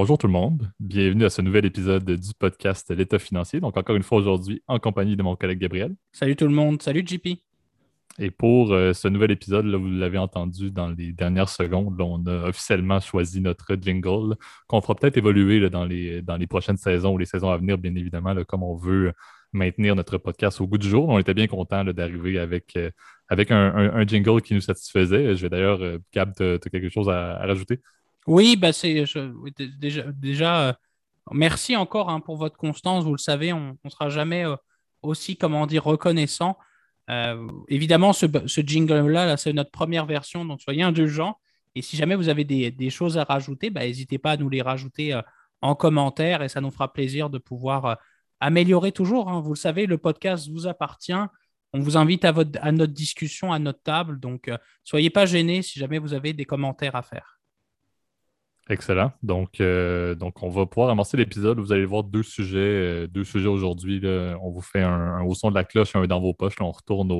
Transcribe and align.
Bonjour 0.00 0.16
tout 0.16 0.28
le 0.28 0.32
monde, 0.32 0.70
bienvenue 0.78 1.24
à 1.24 1.28
ce 1.28 1.42
nouvel 1.42 1.66
épisode 1.66 2.08
du 2.08 2.30
podcast 2.38 2.88
L'État 2.94 3.18
financier. 3.18 3.58
Donc 3.58 3.76
encore 3.76 3.96
une 3.96 4.04
fois 4.04 4.18
aujourd'hui 4.18 4.62
en 4.68 4.78
compagnie 4.78 5.16
de 5.16 5.24
mon 5.24 5.34
collègue 5.34 5.58
Gabriel. 5.58 5.96
Salut 6.12 6.36
tout 6.36 6.46
le 6.46 6.54
monde, 6.54 6.80
salut 6.80 7.02
JP. 7.04 7.40
Et 8.20 8.30
pour 8.30 8.72
euh, 8.72 8.92
ce 8.92 9.08
nouvel 9.08 9.32
épisode, 9.32 9.66
là, 9.66 9.76
vous 9.76 9.88
l'avez 9.88 10.18
entendu 10.18 10.70
dans 10.70 10.86
les 10.86 11.12
dernières 11.12 11.48
secondes, 11.48 12.00
on 12.00 12.24
a 12.28 12.48
officiellement 12.48 13.00
choisi 13.00 13.40
notre 13.40 13.74
jingle 13.74 14.36
qu'on 14.68 14.80
fera 14.80 14.94
peut-être 14.94 15.16
évoluer 15.16 15.68
dans, 15.68 15.84
les, 15.84 16.22
dans 16.22 16.36
les 16.36 16.46
prochaines 16.46 16.76
saisons 16.76 17.14
ou 17.14 17.18
les 17.18 17.26
saisons 17.26 17.50
à 17.50 17.56
venir, 17.56 17.76
bien 17.76 17.96
évidemment, 17.96 18.36
comme 18.44 18.62
on 18.62 18.76
veut 18.76 19.12
maintenir 19.52 19.96
notre 19.96 20.16
podcast 20.16 20.60
au 20.60 20.68
goût 20.68 20.78
du 20.78 20.88
jour. 20.88 21.08
On 21.08 21.18
était 21.18 21.34
bien 21.34 21.48
content 21.48 21.82
d'arriver 21.82 22.38
avec, 22.38 22.76
euh, 22.76 22.92
avec 23.28 23.50
un, 23.50 24.06
jingle 24.06 24.42
qui 24.42 24.54
nous 24.54 24.60
satisfaisait. 24.60 25.34
Je 25.34 25.42
vais 25.42 25.48
d'ailleurs, 25.48 25.82
euh, 25.82 25.98
Gab, 26.14 26.36
tu 26.36 26.44
as, 26.44 26.58
quelque 26.58 26.88
chose 26.88 27.08
à 27.08 27.38
rajouter? 27.38 27.80
Oui, 28.28 28.56
bah 28.56 28.74
c'est 28.74 29.04
déjà, 30.20 30.68
euh, 30.68 30.72
merci 31.32 31.76
encore 31.76 32.10
hein, 32.10 32.20
pour 32.20 32.36
votre 32.36 32.58
constance. 32.58 33.04
Vous 33.04 33.12
le 33.12 33.18
savez, 33.18 33.54
on 33.54 33.78
ne 33.82 33.90
sera 33.90 34.10
jamais 34.10 34.44
euh, 34.44 34.54
aussi, 35.00 35.38
comment 35.38 35.66
dire, 35.66 35.82
reconnaissant. 35.84 36.58
Euh, 37.08 37.48
évidemment, 37.68 38.12
ce, 38.12 38.26
jingle-là, 38.60 39.38
c'est 39.38 39.54
notre 39.54 39.70
première 39.70 40.04
version, 40.04 40.44
donc 40.44 40.60
soyez 40.60 40.82
indulgents. 40.82 41.38
Et 41.74 41.80
si 41.80 41.96
jamais 41.96 42.16
vous 42.16 42.28
avez 42.28 42.44
des, 42.44 42.90
choses 42.90 43.16
à 43.16 43.24
rajouter, 43.24 43.70
bah, 43.70 43.80
n'hésitez 43.80 44.18
pas 44.18 44.32
à 44.32 44.36
nous 44.36 44.50
les 44.50 44.60
rajouter 44.60 45.18
en 45.62 45.74
commentaire 45.74 46.42
et 46.42 46.50
ça 46.50 46.60
nous 46.60 46.70
fera 46.70 46.92
plaisir 46.92 47.30
de 47.30 47.38
pouvoir 47.38 47.96
améliorer 48.40 48.92
toujours. 48.92 49.30
Hein. 49.30 49.40
Vous 49.40 49.54
le 49.54 49.58
savez, 49.58 49.86
le 49.86 49.96
podcast 49.96 50.50
vous 50.50 50.66
appartient. 50.66 51.12
On 51.72 51.80
vous 51.80 51.96
invite 51.96 52.26
à, 52.26 52.32
votre, 52.32 52.58
à 52.60 52.72
notre 52.72 52.92
discussion, 52.92 53.54
à 53.54 53.58
notre 53.58 53.82
table. 53.82 54.20
Donc, 54.20 54.50
soyez 54.84 55.08
pas 55.08 55.24
gênés 55.24 55.62
si 55.62 55.78
jamais 55.78 55.98
vous 55.98 56.12
avez 56.12 56.34
des 56.34 56.44
commentaires 56.44 56.94
à 56.94 57.02
faire. 57.02 57.37
Excellent. 58.70 59.12
Donc, 59.22 59.60
euh, 59.60 60.14
donc, 60.14 60.42
on 60.42 60.50
va 60.50 60.66
pouvoir 60.66 60.90
amorcer 60.90 61.16
l'épisode. 61.16 61.58
Vous 61.58 61.72
allez 61.72 61.86
voir 61.86 62.04
deux 62.04 62.22
sujets, 62.22 62.58
euh, 62.58 63.06
deux 63.06 63.24
sujets 63.24 63.48
aujourd'hui. 63.48 64.02
On 64.42 64.50
vous 64.50 64.60
fait 64.60 64.82
un, 64.82 65.22
au 65.22 65.34
son 65.34 65.50
de 65.50 65.54
la 65.54 65.64
cloche 65.64 65.96
un 65.96 66.06
dans 66.06 66.20
vos 66.20 66.34
poches. 66.34 66.56
on 66.60 66.70
retourne 66.70 67.10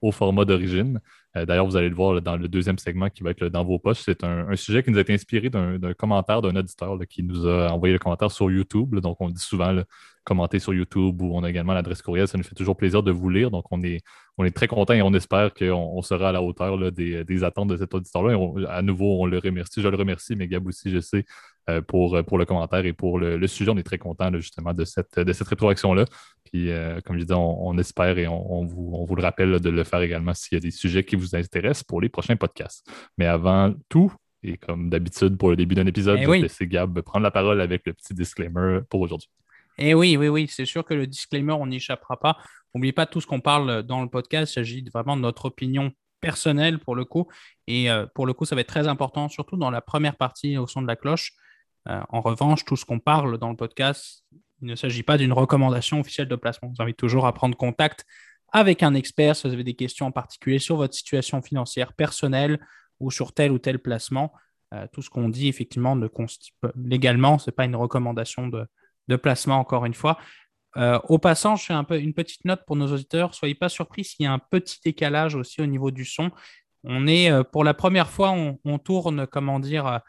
au 0.00 0.12
format 0.12 0.44
d'origine. 0.46 1.00
Euh, 1.36 1.44
d'ailleurs, 1.44 1.66
vous 1.66 1.76
allez 1.76 1.88
le 1.88 1.94
voir 1.94 2.20
dans 2.22 2.36
le 2.36 2.48
deuxième 2.48 2.78
segment 2.78 3.10
qui 3.10 3.22
va 3.22 3.30
être 3.30 3.46
dans 3.48 3.64
vos 3.64 3.78
poches. 3.78 4.00
C'est 4.04 4.24
un, 4.24 4.54
sujet 4.56 4.82
qui 4.82 4.90
nous 4.90 4.98
a 4.98 5.02
été 5.02 5.12
inspiré 5.12 5.50
d'un 5.50 5.92
commentaire 5.94 6.40
d'un 6.40 6.56
auditeur 6.56 6.98
qui 7.08 7.22
nous 7.22 7.46
a 7.46 7.70
envoyé 7.70 7.92
le 7.92 7.98
commentaire 7.98 8.30
sur 8.30 8.50
YouTube. 8.50 8.94
donc, 9.00 9.18
on 9.20 9.28
dit 9.28 9.42
souvent 9.42 9.82
commenter 10.24 10.58
sur 10.58 10.74
YouTube 10.74 11.22
ou 11.22 11.36
on 11.36 11.44
a 11.44 11.50
également 11.50 11.74
l'adresse 11.74 12.02
courriel. 12.02 12.26
Ça 12.26 12.38
nous 12.38 12.44
fait 12.44 12.54
toujours 12.54 12.76
plaisir 12.76 13.02
de 13.02 13.12
vous 13.12 13.28
lire. 13.28 13.50
Donc, 13.50 13.66
on 13.70 13.82
est, 13.82 14.00
on 14.38 14.44
est 14.44 14.50
très 14.50 14.66
content 14.66 14.94
et 14.94 15.02
on 15.02 15.12
espère 15.12 15.52
qu'on 15.54 16.02
sera 16.02 16.30
à 16.30 16.32
la 16.32 16.42
hauteur 16.42 16.90
des, 16.90 17.44
attentes 17.44 17.68
de 17.68 17.76
cet 17.76 17.94
auditeur-là. 17.94 18.36
À 18.68 18.82
nouveau, 18.82 19.22
on 19.22 19.26
le 19.26 19.38
remercie. 19.38 19.82
Je 19.82 19.88
le 19.88 19.96
remercie, 19.96 20.36
mais 20.36 20.48
Gab 20.48 20.66
aussi, 20.66 20.90
je 20.90 21.00
sais, 21.00 21.24
euh, 21.68 21.80
pour, 21.82 22.22
pour 22.24 22.38
le 22.38 22.44
commentaire 22.44 22.84
et 22.86 22.92
pour 22.92 23.18
le, 23.18 23.46
sujet. 23.46 23.70
On 23.70 23.78
est 23.78 23.82
très 23.82 23.98
content 23.98 24.32
justement 24.34 24.72
de 24.72 24.84
cette, 24.84 25.18
de 25.18 25.32
cette 25.32 25.48
rétroaction-là. 25.48 26.06
Puis, 26.50 26.70
euh, 26.70 27.00
comme 27.04 27.16
je 27.16 27.22
disais, 27.22 27.34
on, 27.34 27.76
espère 27.78 28.18
et 28.18 28.28
on, 28.28 28.64
vous, 28.64 29.14
le 29.16 29.22
rappelle 29.22 29.58
de 29.60 29.70
le 29.70 29.84
faire 29.84 30.00
également 30.00 30.32
s'il 30.32 30.54
y 30.54 30.58
a 30.58 30.60
des 30.60 30.70
sujets 30.70 31.04
qui 31.04 31.16
vous 31.16 31.25
intéressent 31.34 31.84
pour 31.84 32.00
les 32.00 32.08
prochains 32.08 32.36
podcasts. 32.36 32.86
Mais 33.18 33.26
avant 33.26 33.74
tout, 33.88 34.12
et 34.42 34.56
comme 34.56 34.90
d'habitude 34.90 35.36
pour 35.36 35.50
le 35.50 35.56
début 35.56 35.74
d'un 35.74 35.86
épisode, 35.86 36.18
eh 36.20 36.24
je 36.24 36.30
vais 36.30 36.40
laisser 36.40 36.66
Gab 36.66 37.00
prendre 37.00 37.24
la 37.24 37.30
parole 37.30 37.60
avec 37.60 37.82
le 37.86 37.92
petit 37.92 38.14
disclaimer 38.14 38.80
pour 38.88 39.00
aujourd'hui. 39.00 39.28
Eh 39.78 39.92
oui, 39.92 40.16
oui, 40.16 40.28
oui, 40.28 40.48
c'est 40.48 40.64
sûr 40.64 40.84
que 40.84 40.94
le 40.94 41.06
disclaimer, 41.06 41.52
on 41.52 41.66
n'y 41.66 41.76
échappera 41.76 42.18
pas. 42.18 42.38
N'oubliez 42.74 42.92
pas 42.92 43.06
tout 43.06 43.20
ce 43.20 43.26
qu'on 43.26 43.40
parle 43.40 43.82
dans 43.82 44.02
le 44.02 44.08
podcast. 44.08 44.52
Il 44.52 44.54
s'agit 44.54 44.84
vraiment 44.92 45.16
de 45.16 45.22
notre 45.22 45.46
opinion 45.46 45.92
personnelle 46.20 46.78
pour 46.78 46.94
le 46.94 47.04
coup. 47.04 47.28
Et 47.66 47.90
euh, 47.90 48.06
pour 48.14 48.26
le 48.26 48.32
coup, 48.32 48.44
ça 48.44 48.54
va 48.54 48.62
être 48.62 48.68
très 48.68 48.88
important, 48.88 49.28
surtout 49.28 49.56
dans 49.56 49.70
la 49.70 49.80
première 49.80 50.16
partie 50.16 50.56
au 50.56 50.66
son 50.66 50.80
de 50.80 50.86
la 50.86 50.96
cloche. 50.96 51.32
Euh, 51.88 52.00
en 52.08 52.20
revanche, 52.20 52.64
tout 52.64 52.76
ce 52.76 52.84
qu'on 52.84 52.98
parle 52.98 53.38
dans 53.38 53.50
le 53.50 53.56
podcast, 53.56 54.24
il 54.62 54.68
ne 54.68 54.74
s'agit 54.74 55.02
pas 55.02 55.18
d'une 55.18 55.32
recommandation 55.32 56.00
officielle 56.00 56.28
de 56.28 56.36
placement. 56.36 56.70
Je 56.70 56.76
vous 56.76 56.82
invite 56.82 56.96
toujours 56.96 57.26
à 57.26 57.34
prendre 57.34 57.56
contact 57.56 58.06
avec 58.56 58.82
un 58.82 58.94
expert 58.94 59.36
si 59.36 59.46
vous 59.46 59.52
avez 59.52 59.64
des 59.64 59.74
questions 59.74 60.06
en 60.06 60.12
particulier 60.12 60.58
sur 60.58 60.76
votre 60.76 60.94
situation 60.94 61.42
financière 61.42 61.92
personnelle 61.92 62.58
ou 63.00 63.10
sur 63.10 63.34
tel 63.34 63.52
ou 63.52 63.58
tel 63.58 63.78
placement. 63.78 64.32
Euh, 64.72 64.86
tout 64.94 65.02
ce 65.02 65.10
qu'on 65.10 65.28
dit, 65.28 65.48
effectivement, 65.48 65.94
ne 65.94 66.08
légalement, 66.74 67.36
ce 67.36 67.50
n'est 67.50 67.54
pas 67.54 67.66
une 67.66 67.76
recommandation 67.76 68.48
de, 68.48 69.16
placement, 69.16 69.56
encore 69.56 69.84
une 69.84 69.92
fois. 69.92 70.18
Euh, 70.78 70.98
au 71.10 71.18
passant, 71.18 71.56
je 71.56 71.66
fais 71.66 72.00
une 72.00 72.14
petite 72.14 72.46
note 72.46 72.62
pour 72.66 72.76
nos 72.76 72.90
auditeurs. 72.90 73.34
Soyez 73.34 73.54
pas 73.54 73.68
surpris 73.68 74.04
s'il 74.04 74.24
y 74.24 74.26
a 74.26 74.32
un 74.32 74.38
petit 74.38 74.78
décalage 74.82 75.34
aussi 75.34 75.60
au 75.60 75.66
niveau 75.66 75.90
du 75.90 76.06
son. 76.06 76.30
On 76.82 77.06
est 77.06 77.30
euh, 77.30 77.42
pour 77.44 77.62
la 77.62 77.74
première 77.74 78.08
fois, 78.08 78.30
on, 78.30 78.78
tourne, 78.78 79.26
comment 79.26 79.60
dire, 79.60 80.00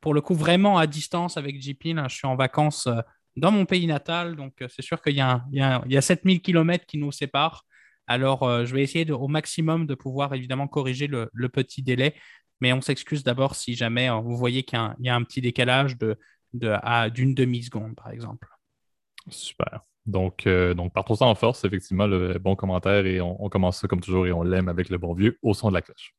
pour 0.00 0.14
le 0.14 0.22
coup 0.22 0.34
vraiment 0.34 0.78
à 0.78 0.86
distance 0.86 1.36
avec 1.36 1.60
JP. 1.60 1.98
je 2.08 2.14
suis 2.14 2.26
en 2.26 2.34
vacances 2.34 2.88
dans 3.36 3.50
mon 3.50 3.66
pays 3.66 3.86
natal, 3.86 4.36
donc 4.36 4.54
c'est 4.68 4.82
sûr 4.82 5.02
qu'il 5.02 5.16
y, 5.16 5.20
a, 5.20 6.00
7000 6.00 6.40
km 6.40 6.86
qui 6.86 6.96
nous 6.96 7.12
séparent. 7.12 7.66
Alors, 8.06 8.64
je 8.64 8.74
vais 8.74 8.82
essayer 8.82 9.10
au 9.10 9.28
maximum 9.28 9.86
de 9.86 9.94
pouvoir 9.94 10.34
évidemment 10.34 10.68
corriger 10.68 11.06
le, 11.06 11.48
petit 11.48 11.82
délai, 11.82 12.14
mais 12.60 12.72
on 12.72 12.80
s'excuse 12.80 13.24
d'abord 13.24 13.54
si 13.54 13.74
jamais 13.74 14.10
vous 14.10 14.36
voyez 14.36 14.62
qu'il 14.62 14.78
y, 15.00 15.08
a 15.08 15.14
un 15.14 15.22
petit 15.22 15.40
décalage 15.40 15.96
de 15.96 16.16
d'une 16.52 17.34
demi-seconde, 17.34 17.96
par 17.96 18.10
exemple. 18.10 18.48
Super. 19.28 19.80
Donc, 20.06 20.46
euh, 20.46 20.74
donc 20.74 20.92
partons 20.92 21.14
ça 21.14 21.24
en 21.24 21.34
force, 21.34 21.64
effectivement, 21.64 22.06
le 22.06 22.38
bon 22.38 22.56
commentaire 22.56 23.06
et 23.06 23.20
on, 23.20 23.48
commence 23.48 23.80
ça 23.80 23.88
comme 23.88 24.00
toujours 24.00 24.26
et 24.26 24.32
on 24.32 24.42
l'aime 24.42 24.68
avec 24.68 24.90
le 24.90 24.98
bon 24.98 25.14
vieux 25.14 25.38
au 25.42 25.54
son 25.54 25.70
de 25.70 25.74
la 25.74 25.82
cloche. 25.82 26.14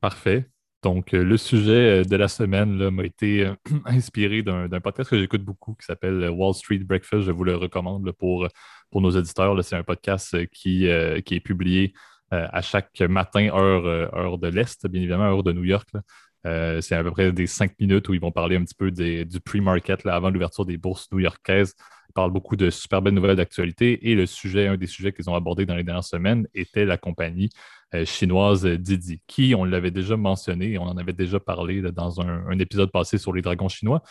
Parfait. 0.00 0.50
Donc, 0.84 1.14
euh, 1.14 1.24
le 1.24 1.38
sujet 1.38 2.02
euh, 2.02 2.04
de 2.04 2.14
la 2.14 2.28
semaine 2.28 2.90
m'a 2.90 3.04
été 3.04 3.50
inspiré 3.86 4.42
d'un 4.42 4.68
podcast 4.80 5.08
que 5.08 5.18
j'écoute 5.18 5.42
beaucoup 5.42 5.74
qui 5.74 5.86
s'appelle 5.86 6.28
Wall 6.28 6.52
Street 6.52 6.78
Breakfast. 6.78 7.22
Je 7.22 7.32
vous 7.32 7.42
le 7.42 7.56
recommande 7.56 8.12
pour, 8.12 8.46
nos 8.92 9.10
auditeurs. 9.10 9.64
C'est 9.64 9.76
un 9.76 9.82
podcast 9.82 10.46
qui, 10.52 10.84
est 10.86 11.42
publié 11.42 11.94
euh, 12.34 12.48
à 12.52 12.62
chaque 12.62 13.00
matin, 13.02 13.48
heure, 13.48 13.86
euh, 13.86 14.08
heure 14.14 14.38
de 14.38 14.48
l'Est, 14.48 14.86
bien 14.88 15.00
évidemment, 15.00 15.24
heure 15.24 15.42
de 15.42 15.52
New 15.52 15.64
York. 15.64 15.88
Euh, 16.46 16.80
c'est 16.80 16.94
à 16.94 17.02
peu 17.02 17.10
près 17.10 17.32
des 17.32 17.46
cinq 17.46 17.72
minutes 17.80 18.08
où 18.08 18.14
ils 18.14 18.20
vont 18.20 18.32
parler 18.32 18.56
un 18.56 18.64
petit 18.64 18.74
peu 18.74 18.90
du 18.90 19.40
pre-market 19.40 20.06
avant 20.06 20.30
l'ouverture 20.30 20.66
des 20.66 20.76
bourses 20.76 21.10
new-yorkaises. 21.12 21.74
Ils 22.10 22.12
parlent 22.12 22.32
beaucoup 22.32 22.56
de 22.56 22.70
super 22.70 23.02
belles 23.02 23.14
nouvelles 23.14 23.36
d'actualité 23.36 24.10
et 24.10 24.14
le 24.14 24.26
sujet, 24.26 24.66
un 24.66 24.76
des 24.76 24.86
sujets 24.86 25.12
qu'ils 25.12 25.28
ont 25.30 25.34
abordé 25.34 25.66
dans 25.66 25.74
les 25.74 25.84
dernières 25.84 26.04
semaines 26.04 26.46
était 26.54 26.84
la 26.84 26.96
compagnie 26.96 27.50
chinoise 28.04 28.66
Didi, 28.66 29.20
qui, 29.28 29.54
on 29.54 29.62
l'avait 29.62 29.92
déjà 29.92 30.16
mentionné 30.16 30.76
on 30.78 30.82
en 30.82 30.96
avait 30.96 31.12
déjà 31.12 31.38
parlé 31.38 31.80
dans 31.80 32.20
un, 32.20 32.58
épisode 32.58 32.90
passé 32.90 33.18
sur 33.18 33.32
les 33.32 33.40
dragons 33.40 33.68
chinois 33.68 34.02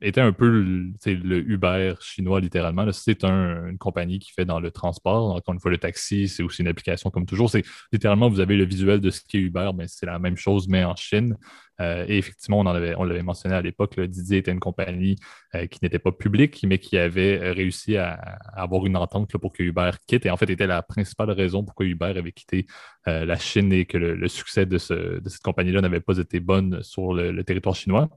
était 0.00 0.20
un 0.20 0.32
peu 0.32 0.48
le, 0.48 1.50
Uber 1.50 1.94
chinois, 2.00 2.40
littéralement. 2.40 2.90
C'est 2.92 3.24
une 3.24 3.78
compagnie 3.78 4.18
qui 4.18 4.32
fait 4.32 4.44
dans 4.44 4.60
le 4.60 4.70
transport. 4.70 5.34
Encore 5.34 5.54
une 5.54 5.60
fois, 5.60 5.70
le 5.70 5.78
taxi, 5.78 6.28
c'est 6.28 6.42
aussi 6.42 6.62
une 6.62 6.68
application 6.68 7.10
comme 7.10 7.26
toujours. 7.26 7.50
C'est 7.50 7.64
littéralement, 7.92 8.28
vous 8.28 8.40
avez 8.40 8.56
le 8.56 8.64
visuel 8.64 9.00
de 9.00 9.10
ce 9.10 9.20
qu'est 9.26 9.38
Uber, 9.38 9.70
mais 9.74 9.86
c'est 9.88 10.06
la 10.06 10.18
même 10.18 10.36
chose, 10.36 10.68
mais 10.68 10.84
en 10.84 10.96
Chine. 10.96 11.36
Euh, 11.80 12.04
et 12.06 12.18
effectivement, 12.18 12.60
on, 12.60 12.66
avait, 12.66 12.94
on 12.96 13.04
l'avait 13.04 13.22
mentionné 13.22 13.54
à 13.54 13.62
l'époque, 13.62 13.98
Didier 13.98 14.38
était 14.38 14.52
une 14.52 14.60
compagnie 14.60 15.16
euh, 15.54 15.66
qui 15.66 15.80
n'était 15.82 15.98
pas 15.98 16.12
publique, 16.12 16.64
mais 16.66 16.78
qui 16.78 16.98
avait 16.98 17.40
euh, 17.40 17.52
réussi 17.52 17.96
à, 17.96 18.12
avoir 18.54 18.86
une 18.86 18.96
entente 18.96 19.36
pour 19.38 19.52
que 19.52 19.62
Uber 19.62 19.90
quitte. 20.06 20.26
Et 20.26 20.30
en 20.30 20.36
fait, 20.36 20.48
était 20.50 20.66
la 20.66 20.82
principale 20.82 21.30
raison 21.30 21.64
pourquoi 21.64 21.86
Uber 21.86 22.12
avait 22.16 22.32
quitté 22.32 22.66
la 23.06 23.36
Chine 23.36 23.72
et 23.72 23.84
que 23.84 23.98
le, 23.98 24.28
succès 24.28 24.66
de, 24.66 24.78
cette 24.78 25.42
compagnie-là 25.42 25.80
n'avait 25.80 26.00
pas 26.00 26.18
été 26.18 26.40
bon 26.40 26.82
sur 26.82 27.14
le 27.14 27.42
territoire 27.42 27.74
chinois. 27.74 28.08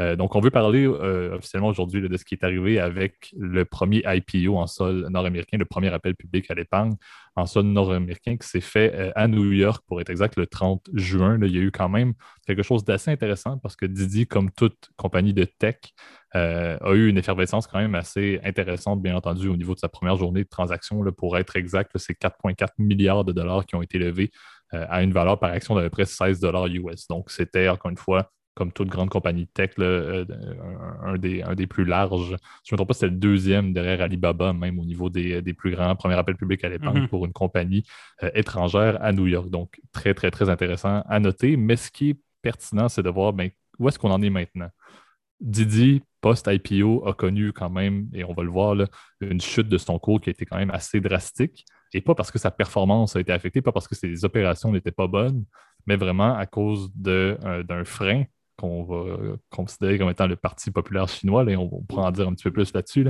Euh, 0.00 0.14
donc, 0.14 0.34
on 0.34 0.40
veut 0.40 0.50
parler 0.50 0.86
euh, 0.86 1.36
officiellement 1.36 1.68
aujourd'hui 1.68 2.06
de 2.06 2.16
ce 2.16 2.24
qui 2.24 2.34
est 2.34 2.44
arrivé 2.44 2.78
avec 2.78 3.34
le 3.36 3.64
premier 3.64 4.02
IPO 4.06 4.56
en 4.56 4.66
sol 4.66 5.06
nord-américain, 5.08 5.56
le 5.56 5.64
premier 5.64 5.88
appel 5.88 6.14
public 6.14 6.50
à 6.50 6.54
l'épargne 6.54 6.96
en 7.34 7.46
sol 7.46 7.64
nord-américain 7.64 8.36
qui 8.36 8.46
s'est 8.46 8.60
fait 8.60 8.92
euh, 8.94 9.12
à 9.14 9.26
New 9.26 9.52
York, 9.52 9.82
pour 9.86 10.00
être 10.00 10.10
exact, 10.10 10.36
le 10.36 10.46
30 10.46 10.90
juin. 10.92 11.38
il 11.42 11.54
y 11.54 11.58
a 11.58 11.62
eu 11.62 11.70
quand 11.70 11.88
même 11.88 12.12
quelque 12.46 12.62
chose 12.62 12.84
d'assez 12.84 13.10
intéressant 13.10 13.58
parce 13.58 13.76
que 13.76 13.86
Didi, 13.86 14.26
comme 14.26 14.50
toute 14.50 14.90
compagnie 14.96 15.34
de 15.34 15.44
tech, 15.44 15.76
a 16.32 16.92
eu 16.92 17.08
une 17.08 17.16
effervescence 17.16 17.66
quand 17.66 17.78
même 17.78 17.94
assez 17.94 18.38
intéressante, 18.44 19.00
bien 19.00 19.16
entendu, 19.16 19.48
au 19.48 19.56
niveau 19.56 19.72
de 19.72 19.78
sa 19.78 19.88
première 19.88 20.16
journée 20.16 20.44
de 20.44 20.48
transaction. 20.48 21.02
pour 21.16 21.38
être 21.38 21.56
exact, 21.56 21.92
c'est 21.96 22.12
4,4 22.12 22.68
milliards 22.76 23.24
de 23.24 23.32
dollars 23.32 23.64
qui 23.64 23.74
ont 23.74 23.80
été 23.80 23.96
levés 23.98 24.30
à 24.70 25.02
une 25.02 25.12
valeur 25.14 25.38
par 25.38 25.50
action 25.50 25.74
d'à 25.74 25.80
peu 25.80 25.88
près 25.88 26.04
16 26.04 26.40
dollars 26.40 26.66
US. 26.66 27.06
Donc, 27.08 27.30
c'était 27.30 27.70
encore 27.70 27.90
une 27.90 27.96
fois 27.96 28.30
comme 28.56 28.72
toute 28.72 28.88
grande 28.88 29.10
compagnie 29.10 29.44
de 29.44 29.50
tech, 29.52 29.72
euh, 29.78 30.24
un, 31.04 31.18
des, 31.18 31.42
un, 31.42 31.54
des, 31.54 31.66
plus 31.66 31.84
larges. 31.84 32.28
Je 32.28 32.32
ne 32.32 32.36
me 32.72 32.76
trompe 32.76 32.88
pas, 32.88 32.94
c'est 32.94 33.06
le 33.06 33.12
deuxième 33.12 33.74
derrière 33.74 34.00
Alibaba, 34.00 34.54
même 34.54 34.78
au 34.78 34.84
niveau 34.86 35.10
des, 35.10 35.42
plus 35.52 35.72
grands 35.72 35.94
premiers 35.94 36.14
appels 36.14 36.36
publics 36.36 36.64
à 36.64 36.70
l'époque 36.70 36.96
mm-hmm. 36.96 37.08
pour 37.08 37.26
une 37.26 37.34
compagnie 37.34 37.84
euh, 38.22 38.30
étrangère 38.34 38.98
à 39.02 39.12
New 39.12 39.26
York. 39.26 39.50
Donc, 39.50 39.78
très, 39.92 40.14
très, 40.14 40.30
très 40.30 40.48
intéressant 40.48 41.02
à 41.06 41.20
noter. 41.20 41.58
Mais 41.58 41.76
ce 41.76 41.90
qui 41.90 42.10
est 42.10 42.20
pertinent, 42.40 42.88
c'est 42.88 43.02
de 43.02 43.10
voir 43.10 43.34
ben, 43.34 43.50
où 43.78 43.88
est-ce 43.88 43.98
qu'on 43.98 44.10
en 44.10 44.22
est 44.22 44.30
maintenant? 44.30 44.70
Didi, 45.38 46.02
post-IPO, 46.22 47.06
a 47.06 47.12
connu 47.12 47.52
quand 47.52 47.68
même, 47.68 48.08
et 48.14 48.24
on 48.24 48.32
va 48.32 48.42
le 48.42 48.48
voir, 48.48 48.74
une 49.20 49.40
chute 49.42 49.68
de 49.68 49.76
son 49.76 49.98
cours 49.98 50.18
qui 50.18 50.30
a 50.30 50.32
été 50.32 50.46
quand 50.46 50.56
même 50.56 50.70
assez 50.70 50.98
drastique. 51.00 51.66
Et 51.92 52.00
pas 52.00 52.14
parce 52.14 52.30
que 52.30 52.38
sa 52.38 52.50
performance 52.50 53.16
a 53.16 53.20
été 53.20 53.32
affectée, 53.32 53.60
pas 53.60 53.72
parce 53.72 53.86
que 53.86 53.94
ses 53.94 54.24
opérations 54.24 54.72
n'étaient 54.72 54.92
pas 54.92 55.08
bonnes, 55.08 55.44
mais 55.86 55.96
vraiment 55.96 56.34
à 56.34 56.46
cause 56.46 56.90
d'un 56.94 57.84
frein 57.84 58.24
qu'on 58.56 58.84
va 58.84 59.36
considérer 59.50 59.98
comme 59.98 60.10
étant 60.10 60.26
le 60.26 60.36
Parti 60.36 60.70
populaire 60.70 61.08
chinois. 61.08 61.44
et 61.50 61.56
on, 61.56 61.68
pourra 61.82 62.08
en 62.08 62.10
dire 62.10 62.28
un 62.28 62.34
petit 62.34 62.44
peu 62.44 62.52
plus 62.52 62.72
là-dessus. 62.72 63.06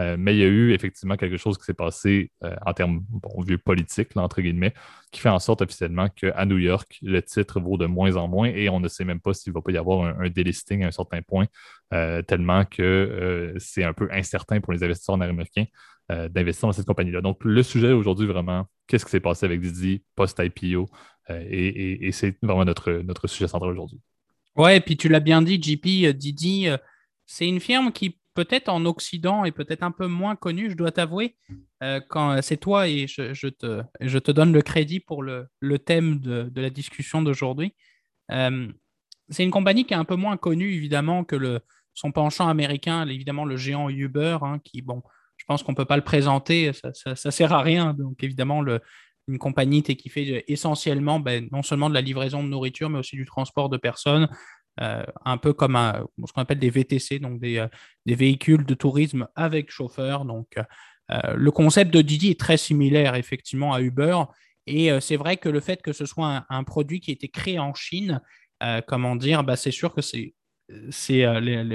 Euh, 0.00 0.16
mais 0.18 0.34
il 0.34 0.38
y 0.38 0.44
a 0.44 0.46
eu 0.46 0.72
effectivement 0.72 1.16
quelque 1.16 1.36
chose 1.36 1.58
qui 1.58 1.64
s'est 1.64 1.74
passé 1.74 2.30
euh, 2.42 2.54
en 2.64 2.72
termes 2.72 3.04
vieux 3.38 3.58
politiques, 3.58 4.16
entre 4.16 4.40
guillemets, 4.40 4.72
qui 5.10 5.20
fait 5.20 5.28
en 5.28 5.38
sorte 5.38 5.60
officiellement 5.62 6.08
qu'à 6.08 6.46
New 6.46 6.58
York, 6.58 6.98
le 7.02 7.20
titre 7.20 7.60
vaut 7.60 7.76
de 7.76 7.86
moins 7.86 8.16
en 8.16 8.26
moins 8.26 8.48
et 8.48 8.68
on 8.70 8.80
ne 8.80 8.88
sait 8.88 9.04
même 9.04 9.20
pas 9.20 9.34
s'il 9.34 9.52
ne 9.52 9.54
va 9.54 9.62
pas 9.62 9.72
y 9.72 9.76
avoir 9.76 10.20
un, 10.20 10.30
délisting 10.30 10.84
à 10.84 10.86
un 10.88 10.90
certain 10.90 11.20
point, 11.22 11.46
euh, 11.92 12.22
tellement 12.22 12.64
que 12.64 13.54
c'est 13.58 13.84
un 13.84 13.92
peu 13.92 14.08
incertain 14.10 14.60
pour 14.60 14.72
les 14.72 14.82
investisseurs 14.82 15.20
américains 15.20 15.66
d'investir 16.08 16.66
dans 16.66 16.72
cette 16.72 16.86
compagnie-là. 16.86 17.20
Donc, 17.20 17.44
le 17.44 17.62
sujet 17.62 17.92
aujourd'hui, 17.92 18.26
vraiment, 18.26 18.66
qu'est-ce 18.88 19.04
qui 19.04 19.12
s'est 19.12 19.20
passé 19.20 19.46
avec 19.46 19.60
Didi 19.60 20.02
post-IPO 20.16 20.88
et, 21.28 22.10
c'est 22.10 22.36
vraiment 22.42 22.64
notre, 22.64 22.90
notre 22.90 23.28
sujet 23.28 23.46
central 23.46 23.70
aujourd'hui. 23.70 24.00
Ouais, 24.56 24.76
et 24.78 24.80
puis 24.80 24.96
tu 24.96 25.08
l'as 25.08 25.20
bien 25.20 25.42
dit, 25.42 25.62
JP, 25.62 26.16
Didi, 26.16 26.68
c'est 27.26 27.48
une 27.48 27.60
firme 27.60 27.92
qui 27.92 28.20
peut-être 28.34 28.68
en 28.68 28.84
Occident 28.86 29.44
et 29.44 29.52
peut-être 29.52 29.82
un 29.82 29.90
peu 29.90 30.06
moins 30.06 30.36
connu, 30.36 30.70
je 30.70 30.76
dois 30.76 30.92
t'avouer, 30.92 31.36
euh, 31.82 32.00
quand 32.08 32.40
c'est 32.42 32.56
toi 32.56 32.88
et 32.88 33.06
je, 33.06 33.48
te, 33.48 33.82
je 34.00 34.18
te 34.18 34.30
donne 34.30 34.52
le 34.52 34.62
crédit 34.62 35.00
pour 35.00 35.22
le, 35.22 35.48
thème 35.78 36.20
de, 36.20 36.50
la 36.60 36.70
discussion 36.70 37.22
d'aujourd'hui. 37.22 37.74
Euh, 38.30 38.68
c'est 39.28 39.44
une 39.44 39.50
compagnie 39.50 39.84
qui 39.84 39.94
est 39.94 39.98
un 39.98 40.04
peu 40.04 40.16
moins 40.16 40.36
connue, 40.36 40.72
évidemment, 40.72 41.24
que 41.24 41.36
le, 41.36 41.60
son 41.94 42.12
penchant 42.12 42.48
américain, 42.48 43.06
évidemment 43.06 43.44
le 43.44 43.56
géant 43.56 43.88
Uber, 43.88 44.38
hein, 44.42 44.58
qui, 44.62 44.82
bon, 44.82 45.02
je 45.36 45.44
pense 45.44 45.62
qu'on 45.62 45.72
ne 45.72 45.76
peut 45.76 45.84
pas 45.84 45.96
le 45.96 46.04
présenter, 46.04 46.72
ça 46.72 47.10
ne 47.10 47.30
sert 47.30 47.52
à 47.52 47.62
rien. 47.62 47.94
Donc, 47.94 48.22
évidemment, 48.22 48.60
le, 48.60 48.80
une 49.28 49.38
compagnie 49.38 49.82
qui 49.82 50.08
fait 50.08 50.44
essentiellement 50.48 51.20
ben, 51.20 51.48
non 51.52 51.62
seulement 51.62 51.88
de 51.88 51.94
la 51.94 52.00
livraison 52.00 52.42
de 52.42 52.48
nourriture, 52.48 52.90
mais 52.90 52.98
aussi 52.98 53.16
du 53.16 53.24
transport 53.24 53.68
de 53.68 53.76
personnes, 53.76 54.28
euh, 54.80 55.04
un 55.24 55.36
peu 55.36 55.52
comme 55.52 55.76
ce 56.26 56.32
qu'on 56.32 56.42
appelle 56.42 56.58
des 56.58 56.70
VTC, 56.70 57.18
donc 57.18 57.40
des, 57.40 57.58
euh, 57.58 57.68
des, 58.06 58.14
véhicules 58.14 58.64
de 58.64 58.74
tourisme 58.74 59.28
avec 59.34 59.70
chauffeur. 59.70 60.24
Donc, 60.24 60.46
euh, 61.10 61.34
le 61.34 61.50
concept 61.50 61.92
de 61.92 62.00
Didi 62.00 62.30
est 62.30 62.40
très 62.40 62.56
similaire 62.56 63.14
effectivement 63.14 63.74
à 63.74 63.82
Uber. 63.82 64.22
Et 64.66 64.90
c'est 65.00 65.16
vrai 65.16 65.36
que 65.36 65.48
le 65.48 65.58
fait 65.58 65.82
que 65.82 65.92
ce 65.92 66.06
soit 66.06 66.44
un, 66.48 66.64
produit 66.64 67.00
qui 67.00 67.10
a 67.10 67.14
été 67.14 67.28
créé 67.28 67.58
en 67.58 67.74
Chine, 67.74 68.20
comment 68.86 69.16
dire, 69.16 69.42
bah, 69.42 69.56
c'est 69.56 69.72
sûr 69.72 69.92
que 69.92 70.02
c'est 70.02 70.34
c'est, 70.90 71.24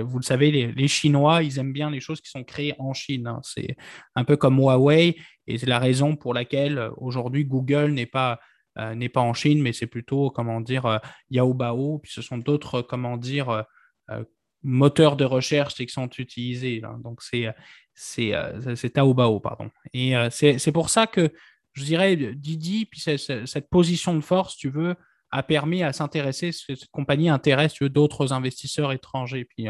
vous 0.01 0.19
le 0.19 0.23
savez, 0.23 0.51
les, 0.51 0.87
Chinois, 0.87 1.43
ils 1.43 1.59
aiment 1.59 1.73
bien 1.73 1.89
les 1.89 1.99
choses 1.99 2.21
qui 2.21 2.29
sont 2.29 2.45
créées 2.45 2.73
en 2.79 2.93
Chine. 2.93 3.27
Hein. 3.27 3.41
C'est 3.43 3.75
un 4.15 4.23
peu 4.23 4.37
comme 4.37 4.57
Huawei, 4.59 5.17
et 5.47 5.57
c'est 5.57 5.65
la 5.67 5.79
raison 5.79 6.15
pour 6.15 6.33
laquelle 6.33 6.89
aujourd'hui 6.97 7.45
Google 7.45 7.91
n'est 7.91 8.05
pas 8.05 8.39
euh, 8.77 9.09
pas 9.09 9.21
en 9.21 9.33
Chine, 9.33 9.61
mais 9.61 9.73
c'est 9.73 9.87
plutôt, 9.87 10.29
comment 10.29 10.59
dire, 10.59 10.85
euh, 10.85 10.97
Yaobao, 11.31 11.99
puis 11.99 12.11
ce 12.11 12.21
sont 12.21 12.37
d'autres, 12.37 12.81
comment 12.81 13.17
dire, 13.17 13.65
euh, 14.09 14.23
moteurs 14.63 15.15
de 15.15 15.25
recherche 15.25 15.75
qui 15.75 15.87
sont 15.87 16.09
utilisés. 16.17 16.81
Donc, 17.03 17.21
c'est, 17.21 17.53
c'est, 17.93 18.33
c'est 18.75 18.91
Taobao, 18.91 19.39
pardon. 19.39 19.69
Et 19.93 20.13
c'est, 20.31 20.71
pour 20.71 20.89
ça 20.89 21.05
que 21.05 21.31
je 21.73 21.83
dirais, 21.83 22.15
Didi, 22.15 22.87
puis 22.87 22.99
cette 22.99 23.69
position 23.69 24.15
de 24.15 24.21
force, 24.21 24.57
tu 24.57 24.69
veux, 24.69 24.95
a 25.29 25.43
permis 25.43 25.83
à 25.83 25.93
s'intéresser, 25.93 26.51
cette 26.51 26.87
compagnie 26.87 27.29
intéresse 27.29 27.79
d'autres 27.83 28.33
investisseurs 28.33 28.91
étrangers. 28.91 29.45
Puis 29.45 29.67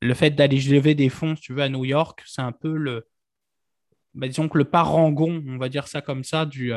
le 0.00 0.14
fait 0.14 0.30
d'aller 0.30 0.60
lever 0.60 0.96
des 0.96 1.08
fonds, 1.08 1.36
tu 1.36 1.54
veux, 1.54 1.62
à 1.62 1.68
New 1.68 1.84
York, 1.84 2.20
c'est 2.26 2.42
un 2.42 2.52
peu 2.52 2.76
le, 2.76 3.06
bah, 4.14 4.28
disons 4.28 4.48
que 4.48 4.58
le 4.58 4.64
parangon, 4.64 5.42
on 5.46 5.58
va 5.58 5.68
dire 5.68 5.88
ça 5.88 6.00
comme 6.00 6.24
ça, 6.24 6.46
du, 6.46 6.72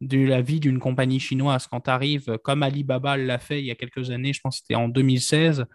de 0.00 0.18
la 0.18 0.42
vie 0.42 0.60
d'une 0.60 0.78
compagnie 0.78 1.20
chinoise. 1.20 1.66
Quand 1.66 1.82
tu 1.82 1.90
arrives, 1.90 2.38
comme 2.42 2.62
Alibaba 2.62 3.16
l'a 3.16 3.38
fait 3.38 3.60
il 3.60 3.66
y 3.66 3.70
a 3.70 3.74
quelques 3.74 4.10
années, 4.10 4.32
je 4.32 4.40
pense 4.40 4.56
que 4.56 4.60
c'était 4.60 4.74
en 4.74 4.88
2016, 4.88 5.66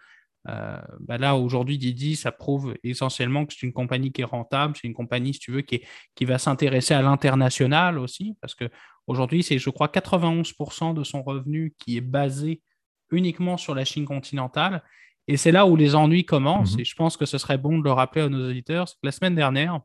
euh, 0.48 0.76
bah 1.00 1.18
là, 1.18 1.36
aujourd'hui, 1.36 1.78
Didi, 1.78 2.16
ça 2.16 2.30
prouve 2.30 2.74
essentiellement 2.82 3.46
que 3.46 3.54
c'est 3.54 3.66
une 3.66 3.72
compagnie 3.72 4.12
qui 4.12 4.20
est 4.20 4.26
rentable, 4.26 4.74
c'est 4.76 4.86
une 4.86 4.94
compagnie, 4.94 5.32
si 5.32 5.40
tu 5.40 5.52
veux, 5.52 5.62
qui, 5.62 5.82
qui 6.14 6.24
va 6.24 6.38
s'intéresser 6.38 6.94
à 6.94 7.02
l'international 7.02 7.98
aussi, 7.98 8.36
parce 8.40 8.54
qu'aujourd'hui, 8.54 9.42
c'est, 9.42 9.58
je 9.58 9.70
crois, 9.70 9.88
91% 9.88 10.94
de 10.94 11.04
son 11.04 11.22
revenu 11.22 11.74
qui 11.78 11.96
est 11.96 12.02
basé 12.02 12.60
uniquement 13.10 13.56
sur 13.56 13.74
la 13.74 13.84
Chine 13.84 14.04
continentale. 14.04 14.82
Et 15.28 15.38
c'est 15.38 15.52
là 15.52 15.64
où 15.66 15.76
les 15.76 15.94
ennuis 15.94 16.26
commencent, 16.26 16.76
mm-hmm. 16.76 16.80
et 16.82 16.84
je 16.84 16.94
pense 16.94 17.16
que 17.16 17.24
ce 17.24 17.38
serait 17.38 17.56
bon 17.56 17.78
de 17.78 17.84
le 17.84 17.92
rappeler 17.92 18.22
à 18.22 18.28
nos 18.28 18.50
auditeurs, 18.50 18.88
c'est 18.88 18.96
que 18.96 19.06
la 19.06 19.12
semaine 19.12 19.34
dernière, 19.34 19.80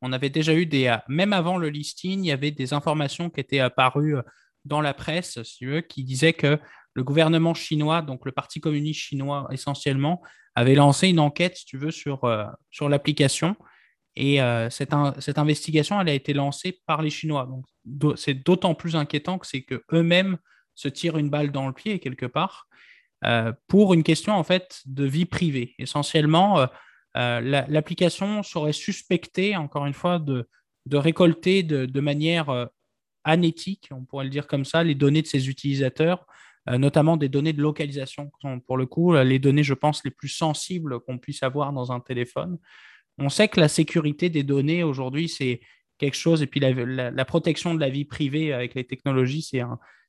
on 0.00 0.12
avait 0.12 0.30
déjà 0.30 0.54
eu 0.54 0.66
des, 0.66 0.86
euh, 0.86 0.96
même 1.08 1.32
avant 1.32 1.58
le 1.58 1.68
listing, 1.68 2.24
il 2.24 2.28
y 2.28 2.32
avait 2.32 2.50
des 2.50 2.72
informations 2.72 3.30
qui 3.30 3.40
étaient 3.40 3.60
apparues 3.60 4.16
euh, 4.16 4.22
dans 4.64 4.80
la 4.80 4.94
presse, 4.94 5.42
si 5.42 5.64
veux, 5.64 5.80
qui 5.80 6.04
disaient 6.04 6.32
que 6.32 6.58
le 6.94 7.04
gouvernement 7.04 7.54
chinois, 7.54 8.02
donc 8.02 8.24
le 8.24 8.32
Parti 8.32 8.60
communiste 8.60 9.00
chinois 9.00 9.48
essentiellement, 9.50 10.22
avait 10.54 10.74
lancé 10.74 11.08
une 11.08 11.20
enquête, 11.20 11.56
si 11.56 11.64
tu 11.64 11.78
veux, 11.78 11.90
sur, 11.90 12.24
euh, 12.24 12.44
sur 12.70 12.88
l'application. 12.88 13.56
Et 14.20 14.40
cette, 14.70 14.92
cette, 15.20 15.38
investigation, 15.38 16.00
elle 16.00 16.08
a 16.08 16.12
été 16.12 16.32
lancée 16.32 16.80
par 16.86 17.02
les 17.02 17.10
Chinois. 17.10 17.46
Donc, 17.46 18.18
c'est 18.18 18.34
d'autant 18.34 18.74
plus 18.74 18.96
inquiétant 18.96 19.38
que 19.38 19.46
c'est 19.46 19.62
qu'eux-mêmes 19.62 20.38
se 20.74 20.88
tirent 20.88 21.18
une 21.18 21.30
balle 21.30 21.52
dans 21.52 21.68
le 21.68 21.72
pied, 21.72 22.00
quelque 22.00 22.26
part, 22.26 22.66
pour 23.68 23.94
une 23.94 24.02
question, 24.02 24.32
en 24.32 24.42
fait, 24.42 24.80
de 24.86 25.04
vie 25.04 25.24
privée. 25.24 25.76
Essentiellement, 25.78 26.66
l'application 27.14 28.42
serait 28.42 28.72
suspectée, 28.72 29.56
encore 29.56 29.86
une 29.86 29.94
fois, 29.94 30.18
de, 30.18 30.46
récolter 30.90 31.62
de, 31.62 32.00
manière 32.00 32.50
euh, 32.50 32.66
anéthique, 33.24 33.88
on 33.90 34.04
pourrait 34.04 34.24
le 34.24 34.30
dire 34.30 34.46
comme 34.46 34.64
ça, 34.64 34.84
les 34.84 34.94
données 34.94 35.22
de 35.22 35.26
ses 35.26 35.48
utilisateurs, 35.48 36.26
euh, 36.68 36.78
notamment 36.78 37.16
des 37.16 37.28
données 37.28 37.52
de 37.52 37.62
localisation, 37.62 38.30
pour 38.66 38.76
le 38.76 38.86
coup, 38.86 39.14
les 39.14 39.38
données, 39.38 39.62
je 39.62 39.74
pense, 39.74 40.04
les 40.04 40.10
plus 40.10 40.28
sensibles 40.28 41.00
qu'on 41.00 41.18
puisse 41.18 41.42
avoir 41.42 41.72
dans 41.72 41.92
un 41.92 42.00
téléphone. 42.00 42.58
On 43.18 43.28
sait 43.28 43.48
que 43.48 43.60
la 43.60 43.68
sécurité 43.68 44.30
des 44.30 44.44
données 44.44 44.84
aujourd'hui, 44.84 45.28
c'est 45.28 45.60
quelque 45.98 46.16
chose, 46.16 46.42
et 46.42 46.46
puis 46.46 46.60
la, 46.60 47.24
protection 47.24 47.74
de 47.74 47.80
la 47.80 47.90
vie 47.90 48.04
privée 48.04 48.52
avec 48.52 48.74
les 48.74 48.84
technologies, 48.84 49.50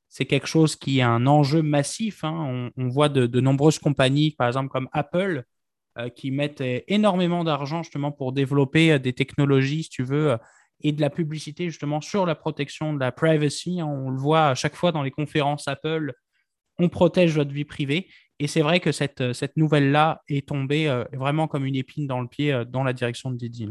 c'est 0.07 0.25
quelque 0.25 0.47
chose 0.47 0.75
qui 0.75 0.99
est 0.99 1.03
un 1.03 1.25
enjeu 1.27 1.61
massif. 1.61 2.23
Hein. 2.23 2.71
On, 2.77 2.87
voit 2.87 3.09
de, 3.09 3.39
nombreuses 3.39 3.79
compagnies, 3.79 4.31
par 4.31 4.47
exemple 4.47 4.69
comme 4.69 4.87
Apple, 4.91 5.39
euh, 5.39 5.43
qui 6.07 6.31
mettent 6.31 6.61
euh, 6.61 6.79
énormément 6.87 7.43
d'argent 7.43 7.83
justement 7.83 8.11
pour 8.11 8.31
développer 8.31 8.93
euh, 8.93 8.99
des 8.99 9.13
technologies, 9.13 9.83
si 9.83 9.89
tu 9.89 10.03
veux, 10.03 10.37
et 10.81 10.91
de 10.91 11.01
la 11.01 11.09
publicité 11.09 11.69
justement 11.69 11.99
sur 11.99 12.25
la 12.25 12.35
protection 12.35 12.93
de 12.93 12.99
la 12.99 13.11
privacy. 13.11 13.81
Hein. 13.81 13.87
On 13.87 14.09
le 14.09 14.17
voit 14.17 14.47
à 14.47 14.55
chaque 14.55 14.75
fois 14.75 14.91
dans 14.91 15.03
les 15.03 15.11
conférences 15.11 15.67
Apple, 15.67 16.13
on 16.77 16.87
protège 16.89 17.35
votre 17.35 17.51
vie 17.51 17.65
privée. 17.65 18.07
Et 18.39 18.47
c'est 18.47 18.61
vrai 18.61 18.79
que 18.79 18.93
cette, 18.93 19.33
cette 19.33 19.57
nouvelle-là 19.57 20.21
est 20.29 20.47
tombée 20.47 21.03
vraiment 21.11 21.49
comme 21.49 21.65
une 21.65 21.75
épine 21.75 22.07
dans 22.07 22.21
le 22.21 22.27
pied 22.29 22.63
dans 22.69 22.85
la 22.85 22.93
direction 22.93 23.31
de 23.31 23.35
Didi. 23.35 23.67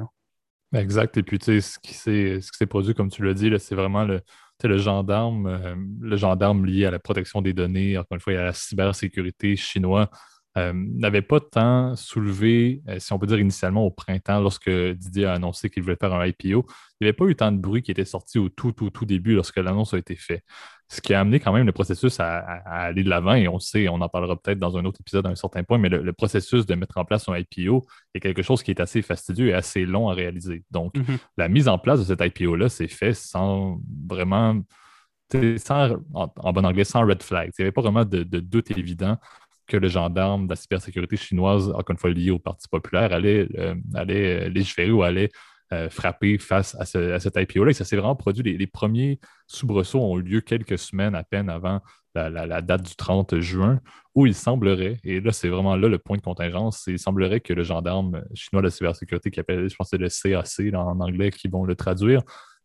Exact. 0.75 1.17
Et 1.17 1.23
puis, 1.23 1.39
tu 1.39 1.59
sais, 1.59 1.61
ce 1.63 1.79
qui 1.79 1.95
s'est 1.95 2.67
produit, 2.67 2.93
comme 2.93 3.09
tu 3.09 3.25
l'as 3.25 3.33
dit, 3.33 3.51
c'est 3.59 3.75
vraiment 3.75 4.05
le, 4.05 4.21
le 4.63 4.77
gendarme, 4.77 5.75
le 6.03 6.17
gendarme 6.19 6.67
lié 6.67 6.85
à 6.85 6.91
la 6.91 6.99
protection 6.99 7.41
des 7.41 7.55
données, 7.55 7.97
encore 7.97 8.17
une 8.17 8.21
fois, 8.21 8.35
à 8.35 8.45
la 8.45 8.53
cybersécurité 8.53 9.57
chinois 9.57 10.11
euh, 10.59 10.73
n'avait 10.75 11.23
pas 11.23 11.41
tant 11.41 11.95
soulevé, 11.95 12.83
euh, 12.89 12.99
si 12.99 13.13
on 13.13 13.19
peut 13.19 13.27
dire 13.27 13.39
initialement 13.39 13.85
au 13.85 13.91
printemps, 13.91 14.41
lorsque 14.41 14.69
Didier 14.69 15.27
a 15.27 15.35
annoncé 15.35 15.71
qu'il 15.71 15.83
voulait 15.83 15.97
faire 15.97 16.13
un 16.13 16.27
IPO. 16.27 16.67
Il 17.01 17.05
n'y 17.05 17.07
avait 17.07 17.13
pas 17.13 17.27
eu 17.27 17.37
tant 17.37 17.53
de 17.53 17.59
bruit 17.59 17.83
qui 17.83 17.91
était 17.91 18.05
sorti 18.05 18.39
au 18.39 18.49
tout, 18.49 18.73
tout, 18.73 18.91
tout 18.91 19.05
début 19.05 19.35
lorsque 19.35 19.57
l'annonce 19.57 19.95
a 19.95 19.99
été 19.99 20.17
faite. 20.17 20.43
Ce 20.89 21.01
qui 21.01 21.15
a 21.15 21.21
amené 21.21 21.39
quand 21.39 21.53
même 21.53 21.67
le 21.67 21.73
processus 21.73 22.19
à, 22.19 22.39
aller 22.39 23.05
de 23.05 23.11
l'avant, 23.11 23.35
et 23.35 23.47
on 23.47 23.59
sait, 23.59 23.89
on 23.89 24.01
en 24.01 24.09
parlera 24.09 24.37
peut-être 24.37 24.59
dans 24.59 24.77
un 24.79 24.85
autre 24.85 25.01
épisode 25.01 25.27
à 25.27 25.29
un 25.29 25.35
certain 25.35 25.63
point, 25.63 25.79
mais 25.79 25.91
le, 25.91 26.13
processus 26.13 26.67
de 26.67 26.75
mettre 26.75 26.97
en 26.97 27.05
place 27.05 27.29
un 27.29 27.37
IPO 27.37 27.87
est 28.15 28.21
quelque 28.21 28.43
chose 28.43 28.63
qui 28.63 28.71
est 28.71 28.81
assez 28.81 29.03
fastidieux 29.03 29.49
et 29.49 29.55
assez 29.55 29.85
long 29.85 30.09
à 30.09 30.15
réaliser. 30.15 30.65
Donc, 30.71 30.95
mm-hmm. 30.95 31.19
la 31.37 31.49
mise 31.49 31.69
en 31.69 31.79
place 31.79 32.01
de 32.01 32.05
cet 32.05 32.21
IPO-là 32.21 32.69
s'est 32.69 32.89
fait 32.89 33.13
sans 33.13 33.81
vraiment, 34.09 34.61
sans, 35.59 35.97
en, 36.15 36.53
bon 36.53 36.65
anglais, 36.65 36.85
sans 36.85 37.07
red 37.07 37.23
flag. 37.23 37.51
Il 37.59 37.63
n'y 37.63 37.65
avait 37.65 37.73
pas 37.73 37.83
vraiment 37.83 38.05
de 38.07 38.41
doute 38.41 38.71
évident 38.71 39.19
que 39.69 39.77
le 39.77 39.89
gendarme 39.89 40.47
de 40.47 40.51
la 40.51 40.57
cybersécurité 40.57 41.17
chinoise, 41.17 41.69
encore 41.69 41.91
une 41.91 41.99
fois 41.99 42.11
lié 42.11 42.31
au 42.31 42.39
Parti 42.39 42.67
populaire, 42.69 43.13
allait, 43.13 43.47
euh, 43.59 43.75
allait 43.95 44.49
légiférer 44.51 44.91
ou 44.91 45.03
allait 45.03 45.31
euh, 45.71 45.91
frapper 45.91 46.39
face 46.39 46.75
à, 46.81 46.87
cet 46.87 47.37
IPO-là. 47.37 47.71
Et 47.71 47.75
ça 47.75 47.85
s'est 47.85 47.97
vraiment 47.97 48.17
produit. 48.17 48.57
Les, 48.57 48.67
premiers 48.67 49.21
soubresauts 49.47 50.01
ont 50.01 50.19
eu 50.19 50.23
lieu 50.23 50.41
quelques 50.41 50.79
semaines 50.79 51.15
à 51.15 51.23
peine 51.23 51.51
avant 51.51 51.81
la, 52.15 52.63
date 52.63 52.83
du 52.83 52.97
30 52.97 53.39
juin, 53.41 53.81
où 54.15 54.27
il 54.27 54.35
semblerait, 54.35 54.99
et 55.05 55.21
là, 55.21 55.31
c'est 55.31 55.49
vraiment 55.49 55.77
là 55.77 55.89
le 55.89 55.99
point 55.99 56.17
de 56.17 56.23
contingence, 56.23 56.85
il 56.89 56.99
semblerait 56.99 57.41
que 57.41 57.53
le 57.53 57.63
gendarme 57.63 58.25
chinois 58.35 58.63
de 58.63 58.67
la 58.67 58.71
cybersécurité, 58.71 59.31
qui 59.31 59.41
appelle, 59.41 59.69
je 59.69 59.77
pense, 59.77 59.93
le 59.93 60.09
CAC 60.09 60.75
en 60.75 61.01
anglais, 61.01 61.31
qui 61.31 61.49
vont 61.49 61.65
le 61.65 61.77
traduire, 61.77 62.23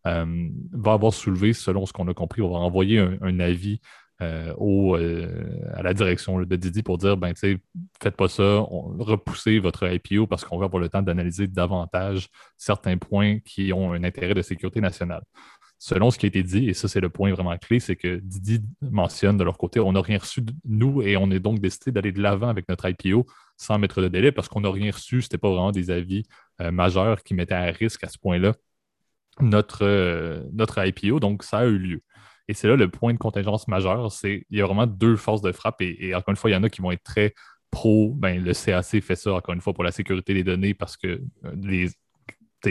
euh, 0.07 0.49
va 0.71 0.93
avoir 0.93 1.13
soulevé, 1.13 1.53
selon 1.53 1.85
ce 1.85 1.93
qu'on 1.93 2.07
a 2.07 2.13
compris, 2.13 2.41
on 2.41 2.51
va 2.51 2.57
envoyer 2.57 2.99
un 2.99 3.39
avis 3.39 3.79
euh, 4.21 4.53
euh, 4.61 5.73
à 5.73 5.81
la 5.81 5.93
direction 5.93 6.39
de 6.39 6.55
Didi 6.55 6.83
pour 6.83 6.97
dire 6.97 7.17
ben, 7.17 7.33
faites 7.35 8.15
pas 8.15 8.27
ça, 8.27 8.59
repoussez 8.59 9.59
votre 9.59 9.91
IPO 9.91 10.27
parce 10.27 10.45
qu'on 10.45 10.57
va 10.57 10.65
avoir 10.65 10.81
le 10.81 10.89
temps 10.89 11.01
d'analyser 11.01 11.47
davantage 11.47 12.29
certains 12.57 12.97
points 12.97 13.39
qui 13.39 13.73
ont 13.73 13.91
un 13.93 14.03
intérêt 14.03 14.35
de 14.35 14.41
sécurité 14.41 14.81
nationale. 14.81 15.23
selon 15.79 16.11
ce 16.11 16.17
qui 16.17 16.27
a 16.27 16.29
été 16.29 16.43
dit, 16.43 16.69
et 16.69 16.73
ça 16.73 16.87
c'est 16.87 17.01
le 17.01 17.09
point 17.09 17.31
vraiment 17.33 17.57
clé, 17.57 17.79
c'est 17.79 17.95
que 17.95 18.17
Didi 18.23 18.61
mentionne 18.81 19.37
de 19.37 19.43
leur 19.43 19.57
côté, 19.57 19.79
on 19.79 19.91
n'a 19.93 20.01
rien 20.01 20.19
reçu 20.19 20.41
de 20.41 20.53
nous 20.65 21.01
et 21.01 21.17
on 21.17 21.29
est 21.31 21.39
donc 21.39 21.59
décidé 21.59 21.91
d'aller 21.91 22.11
de 22.11 22.21
l'avant 22.21 22.49
avec 22.49 22.69
notre 22.69 22.87
IPO 22.87 23.25
sans 23.57 23.79
mettre 23.79 24.01
de 24.01 24.07
délai 24.07 24.31
parce 24.31 24.47
qu'on 24.47 24.61
n'a 24.61 24.71
rien 24.71 24.91
reçu, 24.91 25.21
ce 25.21 25.25
n'était 25.25 25.37
pas 25.39 25.49
vraiment 25.49 25.71
des 25.71 25.91
avis 25.91 26.23
euh, 26.61 26.71
majeurs 26.71 27.23
qui 27.23 27.33
mettaient 27.33 27.55
à 27.55 27.63
risque 27.71 28.03
à 28.03 28.09
ce 28.09 28.17
point-là 28.19 28.53
notre, 29.39 30.43
notre 30.53 30.85
IPO, 30.85 31.19
donc 31.19 31.43
ça 31.43 31.59
a 31.59 31.65
eu 31.65 31.77
lieu. 31.77 32.01
Et 32.47 32.53
c'est 32.53 32.67
là 32.67 32.75
le 32.75 32.89
point 32.89 33.13
de 33.13 33.17
contingence 33.17 33.67
majeur, 33.67 34.11
c'est 34.11 34.45
il 34.49 34.57
y 34.57 34.61
a 34.61 34.65
vraiment 34.65 34.87
deux 34.87 35.15
forces 35.15 35.41
de 35.41 35.51
frappe 35.51 35.81
et, 35.81 36.13
encore 36.13 36.31
une 36.31 36.35
fois, 36.35 36.49
il 36.49 36.53
y 36.53 36.55
en 36.57 36.63
a 36.63 36.69
qui 36.69 36.81
vont 36.81 36.91
être 36.91 37.03
très 37.03 37.33
pro, 37.73 38.13
ben, 38.15 38.41
le 38.41 38.53
CAC 38.53 39.01
fait 39.01 39.15
ça 39.15 39.33
encore 39.33 39.55
une 39.55 39.61
fois 39.61 39.73
pour 39.73 39.83
la 39.83 39.91
sécurité 39.91 40.35
des 40.35 40.43
données 40.43 40.75
parce 40.75 40.95
que 40.95 41.07
euh, 41.07 41.55
les, 41.61 41.89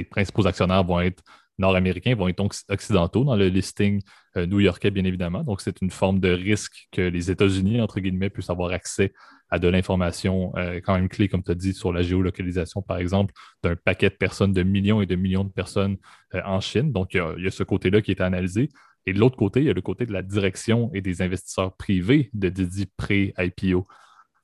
principaux 0.04 0.46
actionnaires 0.46 0.84
vont 0.84 1.00
être 1.00 1.22
nord-américains, 1.58 2.14
vont 2.14 2.28
être 2.28 2.40
occidentaux 2.70 3.24
dans 3.24 3.36
le 3.36 3.48
listing 3.48 4.00
euh, 4.36 4.46
new-yorkais, 4.46 4.90
bien 4.90 5.04
évidemment. 5.04 5.44
Donc, 5.44 5.60
c'est 5.60 5.82
une 5.82 5.90
forme 5.90 6.18
de 6.18 6.30
risque 6.30 6.88
que 6.92 7.02
les 7.02 7.30
États-Unis, 7.30 7.80
entre 7.80 8.00
guillemets, 8.00 8.30
puissent 8.30 8.48
avoir 8.48 8.72
accès 8.72 9.12
à 9.50 9.58
de 9.58 9.68
l'information 9.68 10.52
euh, 10.56 10.80
quand 10.82 10.94
même 10.94 11.10
clé, 11.10 11.28
comme 11.28 11.42
tu 11.42 11.50
as 11.50 11.54
dit, 11.54 11.74
sur 11.74 11.92
la 11.92 12.00
géolocalisation, 12.00 12.80
par 12.80 12.96
exemple, 12.96 13.34
d'un 13.62 13.76
paquet 13.76 14.08
de 14.08 14.14
personnes, 14.14 14.54
de 14.54 14.62
millions 14.62 15.02
et 15.02 15.06
de 15.06 15.16
millions 15.16 15.44
de 15.44 15.52
personnes 15.52 15.98
en 16.32 16.60
Chine. 16.60 16.90
Donc, 16.90 17.12
il 17.12 17.18
y, 17.38 17.46
a, 17.46 17.50
ce 17.50 17.64
côté-là 17.64 18.00
qui 18.00 18.12
est 18.12 18.22
analysé. 18.22 18.70
Et 19.06 19.12
de 19.12 19.18
l'autre 19.18 19.36
côté, 19.36 19.60
il 19.60 19.66
y 19.66 19.70
a 19.70 19.72
le 19.72 19.80
côté 19.80 20.06
de 20.06 20.12
la 20.12 20.22
direction 20.22 20.90
et 20.94 21.00
des 21.00 21.22
investisseurs 21.22 21.76
privés 21.76 22.30
de 22.34 22.48
Didi 22.48 22.86
pré-IPO 22.96 23.86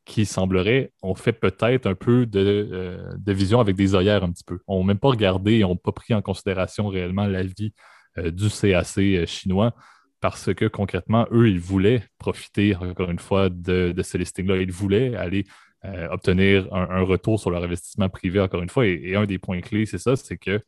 qui 0.09 0.25
semblerait 0.25 0.91
ont 1.03 1.15
fait 1.15 1.35
peut-être 1.35 1.87
un 1.87 1.95
peu 1.95 2.27
euh, 2.35 3.13
de, 3.17 3.33
vision 3.33 3.61
avec 3.61 3.77
des 3.77 3.95
œillères 3.95 4.25
un 4.25 4.33
petit 4.33 4.43
peu. 4.43 4.59
On 4.67 4.81
n'a 4.81 4.87
même 4.87 4.99
pas 4.99 5.11
regardé 5.11 5.57
et 5.57 5.61
n'ont 5.61 5.77
pas 5.77 5.93
pris 5.93 6.15
en 6.15 6.23
considération 6.23 6.89
réellement 6.89 7.27
l'avis 7.27 7.75
euh, 8.17 8.31
du 8.31 8.49
CAC 8.49 8.99
euh, 8.99 9.27
chinois 9.27 9.75
parce 10.21 10.53
que 10.55 10.65
concrètement, 10.65 11.29
eux, 11.31 11.49
ils 11.49 11.61
voulaient 11.61 12.03
profiter, 12.19 12.75
encore 12.75 13.11
une 13.11 13.21
fois, 13.21 13.51
de 13.51 13.95
ce 14.03 14.19
listing-là. 14.19 14.57
Ils 14.57 14.73
voulaient 14.73 15.15
aller 15.15 15.45
obtenir 16.11 16.67
un, 16.75 17.03
retour 17.03 17.39
sur 17.39 17.53
leur 17.53 17.63
investissement 17.63 18.09
privé, 18.09 18.41
encore 18.41 18.61
une 18.61 18.69
fois. 18.69 18.85
et 18.85 19.15
un 19.15 19.27
des 19.27 19.39
points 19.39 19.61
clés, 19.61 19.87
c'est 19.87 19.99
ça, 19.99 20.17
c'est 20.17 20.37
que 20.37 20.61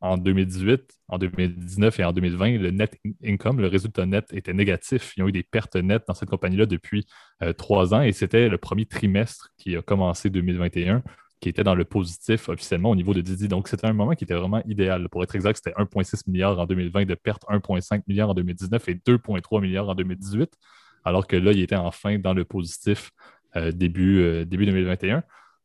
en 0.00 0.18
2018, 0.18 0.98
en 1.08 1.18
2019 1.18 2.00
et 2.00 2.04
en 2.04 2.12
2020, 2.12 2.58
le 2.58 2.70
net 2.70 2.98
income, 3.24 3.60
le 3.60 3.68
résultat 3.68 4.06
net 4.06 4.26
était 4.32 4.52
négatif. 4.52 5.14
Ils 5.16 5.22
ont 5.22 5.28
eu 5.28 5.32
des 5.32 5.42
pertes 5.42 5.76
nettes 5.76 6.04
dans 6.06 6.14
cette 6.14 6.28
compagnie-là 6.28 6.66
depuis 6.66 7.06
euh, 7.42 7.52
trois 7.52 7.94
ans 7.94 8.02
et 8.02 8.12
c'était 8.12 8.48
le 8.48 8.58
premier 8.58 8.86
trimestre 8.86 9.50
qui 9.56 9.76
a 9.76 9.82
commencé 9.82 10.30
2021 10.30 11.02
qui 11.40 11.48
était 11.48 11.64
dans 11.64 11.74
le 11.74 11.84
positif 11.84 12.48
officiellement 12.48 12.90
au 12.90 12.96
niveau 12.96 13.12
de 13.14 13.20
Didi. 13.20 13.48
Donc, 13.48 13.68
c'était 13.68 13.86
un 13.86 13.92
moment 13.92 14.14
qui 14.14 14.24
était 14.24 14.34
vraiment 14.34 14.62
idéal. 14.66 15.08
Pour 15.08 15.22
être 15.22 15.34
exact, 15.34 15.56
c'était 15.56 15.76
1,6 15.78 16.22
milliard 16.26 16.58
en 16.58 16.66
2020 16.66 17.04
de 17.04 17.14
pertes, 17.14 17.44
1,5 17.48 18.02
milliard 18.06 18.30
en 18.30 18.34
2019 18.34 18.88
et 18.88 18.94
2,3 18.94 19.60
milliards 19.60 19.88
en 19.88 19.94
2018, 19.94 20.50
alors 21.04 21.26
que 21.26 21.36
là, 21.36 21.52
il 21.52 21.60
était 21.60 21.76
enfin 21.76 22.18
dans 22.18 22.32
le 22.34 22.44
positif 22.44 23.10
euh, 23.56 23.70
début, 23.70 24.20
euh, 24.20 24.44
début 24.44 24.66
2021. 24.66 25.22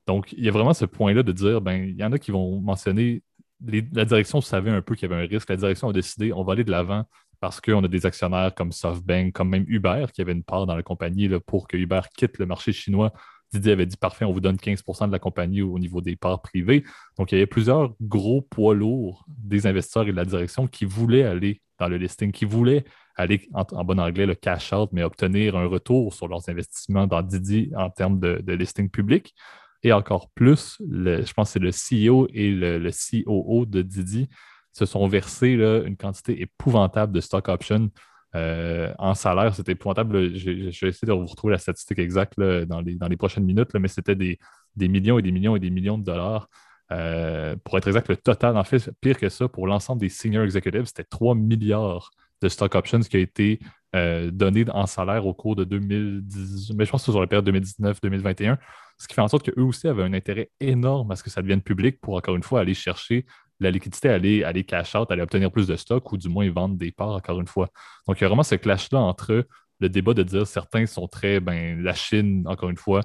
Donc, 0.08 0.34
il 0.34 0.44
y 0.44 0.50
a 0.50 0.52
vraiment 0.52 0.74
ce 0.74 0.86
point-là 0.86 1.24
de 1.24 1.32
dire, 1.32 1.62
ben, 1.62 1.84
il 1.84 1.96
y 1.96 2.04
en 2.04 2.12
a 2.12 2.20
qui 2.20 2.32
vont 2.32 2.60
mentionner 2.60 3.24
la 3.66 4.06
direction 4.06 4.42
savait 4.42 4.72
un 4.72 4.82
peu 4.82 4.96
qu'il 4.96 5.10
y 5.10 5.14
avait 5.14 5.24
un 5.24 5.28
risque. 5.28 5.50
La 5.50 5.56
direction 5.56 5.90
a 5.90 5.94
décidé 5.94 6.34
on 6.34 6.44
va 6.44 6.54
aller 6.54 6.64
de 6.64 6.72
l'avant 6.72 7.06
parce 7.40 7.60
qu'on 7.60 7.84
a 7.84 7.88
des 7.88 8.06
actionnaires 8.06 8.54
comme 8.56 8.72
SoftBank, 8.72 9.34
comme 9.34 9.50
même 9.50 9.66
Uber, 9.68 10.06
qui 10.14 10.22
avait 10.22 10.32
une 10.32 10.44
part 10.44 10.66
dans 10.68 10.76
la 10.76 10.84
compagnie 10.84 11.28
pour 11.46 11.68
que 11.68 11.76
Uber 11.76 12.02
quitte 12.16 12.38
le 12.38 12.46
marché 12.46 12.72
chinois. 12.72 13.12
Didier 13.52 13.74
avait 13.74 13.88
dit 13.88 13.98
parfait, 13.98 14.26
on 14.26 14.32
vous 14.32 14.40
donne 14.40 14.58
15 14.58 14.84
de 14.84 15.12
la 15.12 15.20
compagnie 15.20 15.62
au 15.62 15.78
niveau 15.78 16.02
des 16.02 16.16
parts 16.16 16.42
privées. 16.42 16.86
Donc, 17.18 17.32
il 17.32 17.36
y 17.36 17.38
avait 17.40 17.48
plusieurs 17.48 17.94
gros 18.00 18.42
poids 18.42 18.76
lourds 18.76 19.26
des 19.28 19.68
investisseurs 19.68 20.08
et 20.08 20.12
de 20.12 20.16
la 20.16 20.24
direction 20.24 20.68
qui 20.68 20.86
voulaient 20.86 21.24
aller 21.24 21.62
dans 21.80 21.90
le 21.90 21.98
listing, 21.98 22.32
qui 22.32 22.46
voulaient 22.46 22.86
aller, 23.18 23.50
en, 23.54 23.84
bon 23.84 24.00
anglais, 24.00 24.26
le 24.26 24.36
cash 24.36 24.72
out, 24.72 24.90
mais 24.94 25.04
obtenir 25.04 25.58
un 25.58 25.66
retour 25.66 26.14
sur 26.14 26.28
leurs 26.28 26.48
investissements 26.48 27.08
dans 27.08 27.22
Didi 27.24 27.72
en 27.76 27.90
termes 27.90 28.20
de 28.20 28.54
listing 28.54 28.90
public 28.90 29.34
et 29.84 29.94
encore 29.94 30.30
plus, 30.32 30.78
je 30.80 31.34
pense 31.34 31.54
que 31.54 31.60
c'est 31.72 31.96
le 32.00 32.12
CEO 32.12 32.28
et 32.34 32.52
le, 32.52 32.92
COO 32.92 33.66
de 33.66 33.82
Didi 33.82 34.30
se 34.74 34.86
sont 34.86 35.08
versés 35.08 35.54
une 35.54 35.98
quantité 35.98 36.42
épouvantable 36.42 37.14
de 37.14 37.20
stock 37.20 37.50
options 37.50 37.90
euh, 38.36 38.94
en 38.98 39.14
salaire. 39.14 39.54
C'était 39.54 39.74
épouvantable. 39.74 40.36
Je, 40.38 40.52
vais 40.52 40.70
essayer 40.70 41.08
de 41.08 41.12
vous 41.12 41.26
retrouver 41.26 41.52
la 41.52 41.58
statistique 41.58 42.00
exacte 42.00 42.40
dans, 42.40 42.82
les, 42.82 42.96
dans, 42.96 43.08
les, 43.08 43.18
prochaines 43.18 43.44
minutes, 43.44 43.74
mais 43.74 43.88
c'était 43.88 44.16
des, 44.16 44.38
millions 44.78 45.20
et 45.20 45.22
des 45.22 45.32
millions 45.32 45.56
et 45.56 45.60
des 45.60 45.70
millions 45.70 45.98
de 45.98 46.04
dollars. 46.04 46.48
Euh, 46.92 47.56
pour 47.64 47.78
être 47.78 47.88
exact, 47.88 48.08
le 48.10 48.18
total, 48.18 48.58
en 48.58 48.64
fait, 48.64 48.92
pire 49.02 49.18
que 49.18 49.30
ça, 49.30 49.48
pour 49.48 49.68
l'ensemble 49.68 50.02
des 50.02 50.10
senior 50.10 50.44
executives, 50.44 50.86
c'était 50.86 51.06
3 51.06 51.36
milliards 51.36 52.12
de 52.42 52.50
stock 52.50 52.76
options 52.76 53.00
qui 53.00 53.18
a 53.18 53.20
été 53.20 53.60
euh, 53.96 54.32
donné 54.32 54.66
en 54.72 54.86
salaire 54.86 55.26
au 55.26 55.34
cours 55.34 55.56
de 55.56 55.64
2010, 55.64 56.74
mais 56.76 56.86
je 56.86 56.92
pense 56.92 57.06
que 57.06 57.12
sur 57.12 57.20
la 57.20 57.28
période 57.28 57.50
2019-2021 57.50 58.58
ce 59.02 59.08
qui 59.08 59.16
fait 59.16 59.22
en 59.22 59.28
sorte 59.28 59.50
qu'eux 59.50 59.64
aussi 59.64 59.88
avaient 59.88 60.04
un 60.04 60.14
intérêt 60.14 60.52
énorme 60.60 61.10
à 61.10 61.16
ce 61.16 61.24
que 61.24 61.32
ça 61.32 61.42
devienne 61.42 61.64
public 61.64 62.00
pour, 62.00 62.16
encore 62.16 62.36
une 62.36 62.44
fois, 62.44 62.60
aller 62.60 62.76
chercher 62.76 63.26
la 63.60 63.72
liquidité, 63.72 64.10
aller, 64.10 64.44
aller 64.44 64.64
cash 64.64 64.94
out, 64.94 65.10
aller 65.10 65.24
obtenir 65.24 65.52
plus 65.52 65.66
de 65.66 65.76
stock 65.76 66.12
ou 66.12 66.18
du 66.18 66.30
moins 66.30 66.48
vendre 66.52 66.76
des 66.76 66.92
parts, 66.92 67.16
encore 67.16 67.40
une 67.40 67.48
fois. 67.48 67.70
Donc, 68.08 68.20
il 68.20 68.22
y 68.22 68.26
a 68.26 68.28
vraiment 68.28 68.44
ce 68.44 68.54
clash-là 68.54 69.00
entre 69.00 69.48
le 69.80 69.90
débat 69.90 70.14
de 70.14 70.22
dire 70.22 70.46
certains 70.46 70.86
sont 70.86 71.08
très, 71.08 71.40
ben, 71.40 71.82
la 71.82 71.96
Chine, 71.96 72.44
encore 72.46 72.70
une 72.70 72.78
fois, 72.78 73.02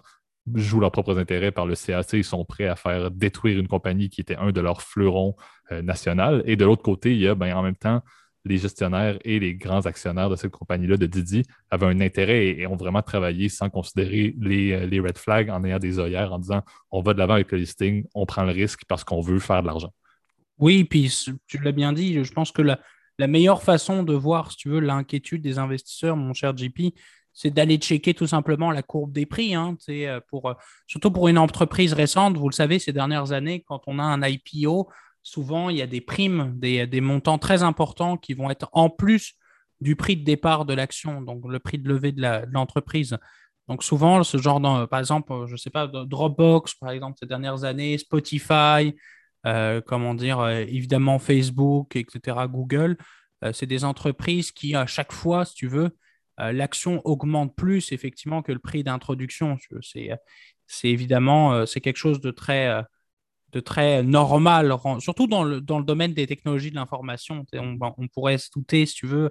joue 0.55 0.81
leurs 0.81 0.93
propres 0.93 1.19
intérêts 1.19 1.50
par 1.50 1.64
le 1.64 1.75
CAC, 1.75 2.12
ils 2.12 2.25
sont 2.25 2.45
prêts 2.45 2.66
à 2.66 2.76
faire 2.76 3.11
détruire 3.11 3.59
une 3.59 3.66
compagnie 3.66 4.11
qui 4.11 4.21
était 4.21 4.37
un 4.37 4.52
de 4.52 4.61
leurs 4.61 4.83
fleurons 4.83 5.35
euh, 5.73 5.81
nationaux. 5.81 6.43
Et 6.45 6.57
de 6.57 6.64
l'autre 6.66 6.83
côté, 6.83 7.12
il 7.12 7.21
y 7.21 7.26
a 7.26 7.35
ben, 7.35 7.57
en 7.57 7.62
même 7.62 7.75
temps 7.75 8.02
les 8.47 8.59
gestionnaires 8.59 9.19
et 9.25 9.38
les 9.38 9.55
grands 9.55 9.87
actionnaires 9.87 10.31
de 10.31 10.37
cette 10.37 10.53
compagnie-là, 10.53 10.97
de 10.97 11.07
Didi, 11.07 11.43
avaient 11.71 11.87
un 11.87 12.00
intérêt 12.00 12.47
et, 12.49 12.67
ont 12.67 12.76
vraiment 12.76 13.03
travaillé 13.03 13.49
sans 13.49 13.69
considérer 13.69 14.35
les, 14.41 14.87
les, 14.87 15.00
red 15.00 15.19
flags 15.19 15.50
en 15.50 15.65
ayant 15.65 15.79
des 15.79 15.99
œillères, 15.99 16.33
en 16.33 16.38
disant 16.38 16.62
on 16.91 17.03
va 17.03 17.12
de 17.12 17.19
l'avant 17.19 17.35
avec 17.35 17.50
le 17.53 17.59
listing, 17.59 18.05
on 18.15 18.25
prend 18.26 18.45
le 18.45 18.53
risque 18.53 18.83
parce 18.87 19.05
qu'on 19.05 19.21
veut 19.21 19.38
faire 19.38 19.62
de 19.62 19.67
l'argent. 19.67 19.93
Oui, 20.59 20.85
puis 20.85 21.12
tu 21.47 21.59
l'as 21.59 21.73
bien 21.73 21.93
dit, 21.93 22.25
je 22.25 22.33
pense 22.33 22.53
que 22.53 22.62
la, 22.62 22.79
meilleure 23.26 23.62
façon 23.62 24.03
de 24.03 24.15
voir, 24.15 24.53
si 24.53 24.59
tu 24.59 24.69
veux, 24.69 24.81
l'inquiétude 24.81 25.43
des 25.43 25.59
investisseurs, 25.59 26.17
mon 26.17 26.33
cher 26.33 26.57
JP, 26.57 26.95
c'est 27.33 27.50
d'aller 27.50 27.76
checker 27.76 28.15
tout 28.15 28.26
simplement 28.26 28.71
la 28.71 28.83
courbe 28.83 29.12
des 29.12 29.26
prix. 29.26 29.55
Hein, 29.55 29.76
pour, 30.29 30.55
surtout 30.87 31.11
pour 31.11 31.29
une 31.29 31.37
entreprise 31.37 31.93
récente, 31.93 32.38
vous 32.38 32.49
le 32.49 32.55
savez, 32.55 32.79
ces 32.79 32.93
dernières 32.93 33.33
années, 33.33 33.62
quand 33.67 33.83
on 33.87 33.99
a 33.99 34.03
un 34.03 34.23
IPO, 34.23 34.88
souvent, 35.26 35.71
il 35.71 35.76
y 35.76 35.83
a 35.83 35.88
des 35.88 36.00
primes, 36.00 36.52
des, 36.56 37.00
montants 37.00 37.38
très 37.38 37.64
importants 37.64 38.16
qui 38.16 38.33
vont 38.33 38.49
être 38.49 38.68
en 38.73 38.88
plus 38.88 39.35
du 39.80 39.97
prix 39.97 40.16
de 40.16 40.23
départ 40.23 40.64
de 40.64 40.73
l'action, 40.73 41.21
donc 41.21 41.42
le 41.49 41.59
prix 41.59 41.78
de 41.78 41.88
levée 41.88 42.12
de 42.12 42.23
l'entreprise. 42.52 43.18
donc 43.66 43.83
souvent, 43.83 44.23
ce 44.23 44.38
genre, 44.38 44.61
de, 44.61 44.87
par 44.87 45.00
exemple, 45.00 45.33
je 45.49 45.52
ne 45.52 45.56
sais 45.56 45.71
pas, 45.71 45.88
Dropbox, 45.88 46.76
par 46.76 46.90
exemple, 46.90 47.18
ces 47.21 47.26
dernières 47.26 47.64
années, 47.64 47.99
Spotify, 47.99 48.95
euh, 49.47 49.80
comment 49.85 50.14
dire, 50.14 50.38
euh, 50.38 50.61
évidemment 50.61 51.18
Facebook, 51.18 51.97
etc., 51.97 52.37
Google, 52.49 52.97
euh, 53.42 53.52
c'est 53.52 53.66
des 53.66 53.85
entreprises 53.85 54.52
qui, 54.52 54.76
à 54.76 54.87
chaque 54.87 55.12
fois, 55.12 55.45
si 55.45 55.54
tu 55.54 55.66
veux, 55.66 55.90
l'action 56.38 57.00
augmente 57.06 57.56
plus 57.56 57.92
effectivement 57.92 58.42
que 58.42 58.52
le 58.52 58.59
prix 58.59 58.85
d'introduction. 58.85 59.56
C'est 59.80 60.88
évidemment, 60.88 61.64
c'est 61.64 61.80
quelque 61.80 61.97
chose 61.97 62.21
de 62.21 62.30
très 62.30 62.85
de 63.53 63.61
très 63.61 64.03
normal, 64.03 64.75
surtout 64.99 65.26
dans 65.26 65.45
le, 65.45 65.61
dans 65.61 65.79
le 65.79 65.85
domaine 65.85 66.15
des 66.15 66.26
technologies 66.26 66.71
de 66.71 66.76
l'information. 66.76 67.47
On, 67.55 67.79
on, 67.81 68.09
pourrait 68.09 68.38
se 68.38 68.50
douter, 68.55 68.87
si 68.87 68.95
tu 68.95 69.07
veux, 69.07 69.31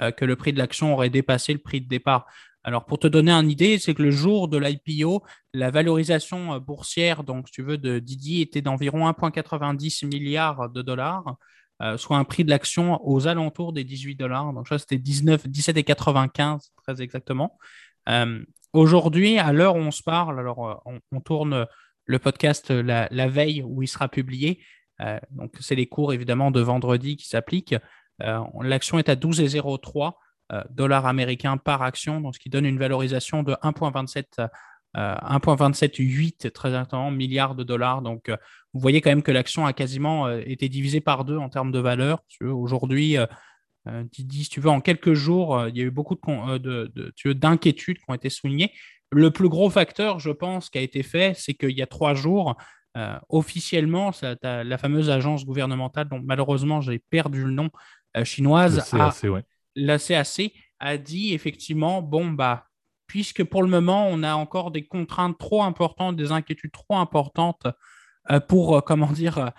euh, 0.00 0.10
que 0.10 0.24
le 0.24 0.36
prix 0.36 0.52
de 0.52 0.58
l'action 0.58 0.92
aurait 0.92 1.10
dépassé 1.10 1.52
le 1.52 1.58
prix 1.58 1.80
de 1.80 1.88
départ. 1.88 2.26
Alors, 2.64 2.84
pour 2.84 2.98
te 2.98 3.06
donner 3.06 3.32
une 3.32 3.50
idée, 3.50 3.78
c'est 3.78 3.94
que 3.94 4.02
le 4.02 4.10
jour 4.10 4.48
de 4.48 4.58
l'IPO, 4.58 5.22
la 5.54 5.70
valorisation 5.70 6.54
euh, 6.54 6.60
boursière, 6.60 7.24
donc, 7.24 7.48
si 7.48 7.52
tu 7.52 7.62
veux, 7.62 7.78
de 7.78 7.98
Didi 7.98 8.40
était 8.40 8.62
d'environ 8.62 9.08
1,90 9.08 10.06
milliards 10.06 10.68
de 10.70 10.82
dollars, 10.82 11.36
euh, 11.82 11.96
soit 11.96 12.18
un 12.18 12.24
prix 12.24 12.44
de 12.44 12.50
l'action 12.50 13.00
aux 13.06 13.26
alentours 13.26 13.72
des 13.72 13.84
18 13.84 14.16
dollars. 14.16 14.52
Donc, 14.52 14.68
ça, 14.68 14.78
c'était 14.78 14.98
19, 14.98 15.46
17,95 15.48 16.70
très 16.82 17.02
exactement. 17.02 17.58
Aujourd'hui, 18.72 19.38
à 19.38 19.52
l'heure 19.52 19.74
où 19.76 19.80
on 19.80 19.90
se 19.90 20.02
parle, 20.02 20.38
alors 20.38 20.82
on 21.10 21.20
tourne 21.20 21.66
le 22.06 22.18
podcast 22.18 22.70
euh, 22.70 22.82
la, 22.82 23.28
veille 23.28 23.62
où 23.62 23.82
il 23.82 23.88
sera 23.88 24.08
publié. 24.08 24.60
Euh, 25.00 25.18
donc, 25.30 25.54
c'est 25.60 25.74
les 25.74 25.86
cours 25.86 26.12
évidemment 26.12 26.50
de 26.50 26.60
vendredi 26.60 27.16
qui 27.16 27.28
s'appliquent. 27.28 27.76
Euh, 28.22 28.40
l'action 28.62 28.98
est 28.98 29.08
à 29.08 29.16
12,03 29.16 30.12
dollars 30.70 31.06
américains 31.06 31.56
par 31.56 31.82
action, 31.82 32.20
donc 32.20 32.36
ce 32.36 32.38
qui 32.38 32.50
donne 32.50 32.66
une 32.66 32.78
valorisation 32.78 33.42
de 33.42 33.54
1,27 33.64 34.48
1,278 34.94 36.52
très 36.52 36.68
exactement 36.68 37.10
milliards 37.10 37.56
de 37.56 37.64
dollars. 37.64 38.00
Donc, 38.00 38.30
vous 38.72 38.80
voyez 38.80 39.00
quand 39.00 39.10
même 39.10 39.24
que 39.24 39.32
l'action 39.32 39.66
a 39.66 39.72
quasiment 39.72 40.30
été 40.30 40.68
divisée 40.68 41.00
par 41.00 41.24
deux 41.24 41.36
en 41.36 41.48
termes 41.48 41.72
de 41.72 41.80
valeur. 41.80 42.22
Aujourd'hui, 42.40 43.16
si 44.12 44.48
tu 44.48 44.60
veux, 44.60 44.70
en 44.70 44.80
quelques 44.80 45.14
jours, 45.14 45.66
il 45.66 45.76
y 45.76 45.80
a 45.80 45.84
eu 45.84 45.90
beaucoup 45.90 46.14
d'inquiétudes 46.14 47.96
de, 47.96 48.00
qui 48.00 48.04
ont 48.08 48.14
été 48.14 48.30
soulignées. 48.30 48.72
Le 49.12 49.30
plus 49.30 49.48
gros 49.48 49.70
facteur, 49.70 50.18
je 50.18 50.30
pense, 50.30 50.70
qui 50.70 50.78
a 50.78 50.80
été 50.80 51.02
fait, 51.02 51.34
c'est 51.36 51.54
qu'il 51.54 51.76
y 51.76 51.82
a 51.82 51.86
trois 51.86 52.14
jours, 52.14 52.56
euh, 52.96 53.16
officiellement, 53.28 54.10
la 54.42 54.78
fameuse 54.78 55.10
agence 55.10 55.44
gouvernementale, 55.44 56.08
dont 56.08 56.20
malheureusement 56.24 56.80
j'ai 56.80 56.98
perdu 56.98 57.44
le 57.44 57.50
nom, 57.50 57.70
chinoise, 58.24 58.82
la 59.74 59.98
CAC 59.98 60.52
a 60.80 60.96
dit 60.96 61.34
effectivement, 61.34 62.02
bon, 62.02 62.30
bah, 62.30 62.66
puisque 63.06 63.44
pour 63.44 63.62
le 63.62 63.68
moment, 63.68 64.08
on 64.08 64.22
a 64.22 64.34
encore 64.34 64.70
des 64.70 64.86
contraintes 64.86 65.38
trop 65.38 65.62
importantes, 65.62 66.16
des 66.16 66.32
inquiétudes 66.32 66.72
trop 66.72 66.96
importantes 66.96 67.66
pour, 68.48 68.82
comment 68.84 69.12
dire, 69.12 69.52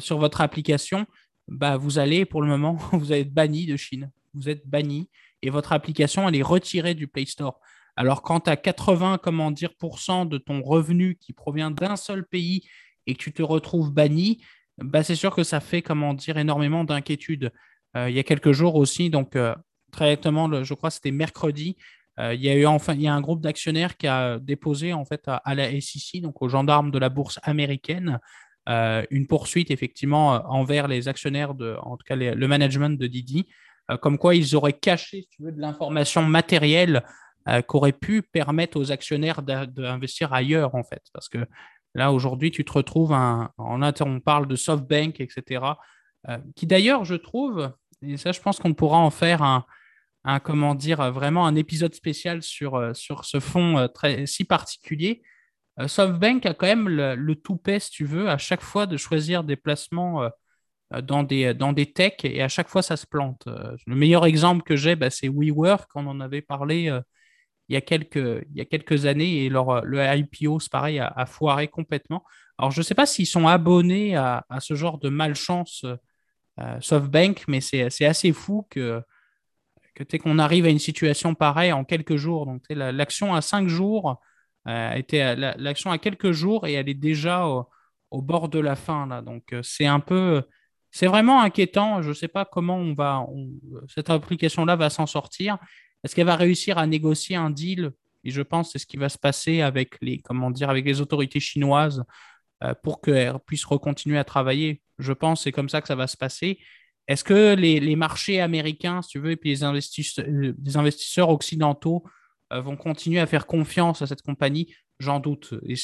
sur 0.00 0.18
votre 0.18 0.40
application, 0.40 1.06
bah, 1.50 1.76
vous 1.76 1.98
allez, 1.98 2.24
pour 2.24 2.42
le 2.42 2.48
moment, 2.48 2.74
vous 2.92 3.12
allez 3.12 3.22
être 3.22 3.34
banni 3.34 3.66
de 3.66 3.76
Chine. 3.76 4.10
Vous 4.32 4.48
êtes 4.48 4.66
banni 4.66 5.10
et 5.42 5.50
votre 5.50 5.72
application, 5.72 6.28
elle 6.28 6.36
est 6.36 6.42
retirée 6.42 6.94
du 6.94 7.08
Play 7.08 7.26
Store. 7.26 7.60
Alors, 8.00 8.22
quand 8.22 8.40
tu 8.40 8.50
as 8.50 8.56
80, 8.56 9.18
comment 9.22 9.50
dire, 9.50 9.72
de 9.78 10.38
ton 10.38 10.62
revenu 10.62 11.16
qui 11.16 11.34
provient 11.34 11.70
d'un 11.70 11.96
seul 11.96 12.24
pays 12.24 12.62
et 13.06 13.12
que 13.12 13.18
tu 13.18 13.30
te 13.30 13.42
retrouves 13.42 13.92
banni, 13.92 14.42
bah, 14.78 15.02
c'est 15.02 15.14
sûr 15.14 15.34
que 15.34 15.42
ça 15.42 15.60
fait, 15.60 15.82
comment 15.82 16.14
dire, 16.14 16.38
énormément 16.38 16.84
d'inquiétude. 16.84 17.52
Euh, 17.98 18.08
il 18.08 18.16
y 18.16 18.18
a 18.18 18.22
quelques 18.22 18.52
jours 18.52 18.76
aussi, 18.76 19.10
donc 19.10 19.36
euh, 19.36 19.54
très 19.92 20.06
exactement, 20.06 20.64
je 20.64 20.72
crois 20.72 20.88
que 20.88 20.94
c'était 20.94 21.10
mercredi, 21.10 21.76
euh, 22.18 22.32
il 22.32 22.40
y 22.40 22.48
a 22.48 22.54
eu 22.54 22.64
enfin, 22.64 22.94
il 22.94 23.02
y 23.02 23.06
a 23.06 23.12
un 23.12 23.20
groupe 23.20 23.42
d'actionnaires 23.42 23.98
qui 23.98 24.06
a 24.06 24.38
déposé 24.38 24.94
en 24.94 25.04
fait 25.04 25.20
à, 25.26 25.54
la 25.54 25.70
SEC, 25.78 26.22
donc 26.22 26.40
aux 26.40 26.48
gendarmes 26.48 26.90
de 26.90 26.98
la 26.98 27.10
bourse 27.10 27.38
américaine, 27.42 28.18
une 28.66 29.26
poursuite 29.26 29.70
effectivement 29.70 30.42
envers 30.50 30.88
les 30.88 31.06
actionnaires 31.06 31.54
de, 31.54 31.76
en 31.82 31.98
tout 31.98 32.04
cas 32.06 32.16
le 32.16 32.48
management 32.48 32.98
de 32.98 33.06
Didi, 33.06 33.46
comme 34.00 34.16
quoi 34.16 34.34
ils 34.34 34.54
auraient 34.56 34.72
caché, 34.72 35.28
de 35.38 35.60
l'information 35.60 36.22
matérielle 36.22 37.02
euh, 37.48 37.62
qu'aurait 37.62 37.92
pu 37.92 38.20
permettre 38.20 38.78
aux 38.78 38.92
actionnaires 38.92 39.40
d'investir 39.42 40.34
ailleurs, 40.34 40.74
en 40.74 40.84
fait. 40.84 41.02
Parce 41.14 41.30
que 41.30 41.38
là, 41.94 42.12
aujourd'hui, 42.12 42.50
tu 42.50 42.66
te 42.66 42.72
retrouves, 42.72 43.14
un, 43.14 43.50
on 43.56 44.20
parle 44.20 44.46
de 44.46 44.56
SoftBank, 44.56 45.20
etc., 45.20 45.64
euh, 46.28 46.36
qui 46.54 46.66
d'ailleurs, 46.66 47.06
je 47.06 47.14
trouve, 47.14 47.72
et 48.02 48.18
ça, 48.18 48.32
je 48.32 48.40
pense 48.40 48.58
qu'on 48.58 48.74
pourra 48.74 48.98
en 48.98 49.08
faire 49.08 49.42
un, 49.42 49.64
un, 50.24 50.38
comment 50.38 50.74
dire, 50.74 51.10
vraiment 51.12 51.46
un 51.46 51.54
épisode 51.54 51.94
spécial 51.94 52.42
sur, 52.42 52.74
euh, 52.74 52.92
sur 52.92 53.24
ce 53.24 53.40
fonds 53.40 53.88
très, 53.94 54.26
si 54.26 54.44
particulier. 54.44 55.22
SoftBank 55.86 56.44
a 56.44 56.52
quand 56.52 56.66
même 56.66 56.90
le, 56.90 57.14
le 57.14 57.34
toupet, 57.36 57.80
si 57.80 57.90
tu 57.90 58.04
veux, 58.04 58.28
à 58.28 58.36
chaque 58.36 58.60
fois 58.60 58.84
de 58.84 58.98
choisir 58.98 59.44
des 59.44 59.56
placements 59.56 60.28
dans 60.90 61.22
des, 61.22 61.54
dans 61.54 61.72
des 61.72 61.90
techs 61.90 62.26
et 62.26 62.42
à 62.42 62.48
chaque 62.48 62.68
fois 62.68 62.82
ça 62.82 62.98
se 62.98 63.06
plante. 63.06 63.48
Le 63.86 63.94
meilleur 63.94 64.26
exemple 64.26 64.62
que 64.62 64.76
j'ai, 64.76 64.94
bah, 64.94 65.08
c'est 65.08 65.28
WeWork, 65.28 65.88
on 65.94 66.06
en 66.06 66.20
avait 66.20 66.42
parlé 66.42 66.90
il 67.70 67.74
y 67.74 67.76
a 67.76 67.80
quelques, 67.80 68.16
il 68.50 68.56
y 68.56 68.60
a 68.60 68.64
quelques 68.64 69.06
années 69.06 69.44
et 69.44 69.48
le 69.48 70.16
IPO, 70.16 70.58
c'est 70.58 70.72
pareil, 70.72 70.98
a, 70.98 71.24
foiré 71.26 71.68
complètement. 71.68 72.24
Alors, 72.58 72.72
je 72.72 72.80
ne 72.80 72.82
sais 72.82 72.96
pas 72.96 73.06
s'ils 73.06 73.28
sont 73.28 73.46
abonnés 73.46 74.16
à, 74.16 74.44
ce 74.58 74.74
genre 74.74 74.98
de 74.98 75.08
malchance 75.08 75.86
euh, 76.58 76.80
SoftBank, 76.80 77.44
mais 77.46 77.60
c'est 77.60 78.04
assez 78.04 78.32
fou 78.32 78.66
que, 78.70 79.00
que 79.94 80.16
qu'on 80.16 80.40
arrive 80.40 80.66
à 80.66 80.68
une 80.68 80.80
situation 80.80 81.36
pareille 81.36 81.70
en 81.70 81.84
quelques 81.84 82.16
jours. 82.16 82.44
Donc, 82.44 82.64
l'action 82.70 83.36
à 83.36 83.40
cinq 83.40 83.68
jours 83.68 84.20
euh, 84.66 84.92
était 84.94 85.36
l'action 85.36 85.92
à 85.92 85.98
quelques 85.98 86.32
jours 86.32 86.66
et 86.66 86.72
elle 86.72 86.88
est 86.88 86.94
déjà 86.94 87.46
au, 87.46 88.20
bord 88.20 88.48
de 88.48 88.58
la 88.58 88.74
fin. 88.74 89.06
Là. 89.06 89.22
Donc, 89.22 89.52
euh, 89.52 89.62
c'est 89.62 89.86
un 89.86 90.00
peu. 90.00 90.42
C'est 90.90 91.06
vraiment 91.06 91.40
inquiétant. 91.40 92.02
Je 92.02 92.08
ne 92.08 92.14
sais 92.14 92.26
pas 92.26 92.44
comment 92.44 92.78
on 92.78 92.94
va, 92.94 93.24
cette 93.86 94.10
application-là 94.10 94.74
va 94.74 94.90
s'en 94.90 95.06
sortir. 95.06 95.56
Est-ce 96.02 96.14
qu'elle 96.14 96.26
va 96.26 96.36
réussir 96.36 96.78
à 96.78 96.86
négocier 96.86 97.36
un 97.36 97.50
deal? 97.50 97.92
Et 98.24 98.30
je 98.30 98.42
pense 98.42 98.68
que 98.68 98.72
c'est 98.72 98.78
ce 98.78 98.86
qui 98.86 98.96
va 98.96 99.08
se 99.08 99.18
passer 99.18 99.60
avec 99.60 99.96
les, 100.00 100.18
comment 100.18 100.50
avec 100.50 100.84
les 100.84 101.00
autorités 101.00 101.40
chinoises 101.40 102.04
euh, 102.62 102.74
pour 102.82 103.00
qu'elles 103.00 103.38
puissent 103.46 103.64
recontinuer 103.64 104.18
à 104.18 104.24
travailler. 104.24 104.82
Je 104.98 105.12
pense 105.12 105.40
que 105.40 105.44
c'est 105.44 105.52
comme 105.52 105.68
ça 105.68 105.80
que 105.80 105.88
ça 105.88 105.94
va 105.94 106.06
se 106.06 106.16
passer. 106.16 106.58
Est-ce 107.08 107.24
que 107.24 107.54
les, 107.54 107.96
marchés 107.96 108.40
américains, 108.40 109.02
si 109.02 109.10
tu 109.10 109.18
veux, 109.18 109.32
et 109.32 109.36
puis 109.36 109.50
les 109.50 109.64
investisseurs, 109.64 110.26
les 110.28 110.76
investisseurs 110.76 111.30
occidentaux 111.30 112.04
euh, 112.52 112.60
vont 112.60 112.76
continuer 112.76 113.18
à 113.18 113.26
faire 113.26 113.46
confiance 113.46 114.02
à 114.02 114.06
cette 114.06 114.22
compagnie? 114.22 114.74
J'en 114.98 115.18
doute. 115.18 115.54
Et 115.66 115.74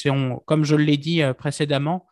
comme 0.45 0.63
je 0.63 0.75
l'ai 0.75 0.97
dit 0.97 1.21
euh, 1.23 1.33
précédemment, 1.33 2.07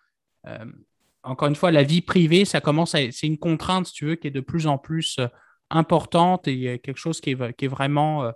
encore 1.23 1.47
une 1.47 1.55
fois, 1.55 1.71
la 1.71 1.81
vie 1.81 2.01
privée, 2.01 2.45
ça 2.45 2.61
commence 2.61 2.91
c'est 2.91 3.27
une 3.27 3.39
contrainte, 3.39 3.87
si 3.87 3.93
tu 3.93 4.05
veux, 4.05 4.15
qui 4.15 4.27
est 4.27 4.31
de 4.31 4.41
plus 4.41 4.67
en 4.67 4.77
plus 4.77 5.19
importante 5.69 6.47
et 6.47 6.79
quelque 6.79 6.97
chose 6.97 7.21
qui 7.21 7.31
est, 7.31 7.67
vraiment, 7.67 8.23
euh, 8.23 8.31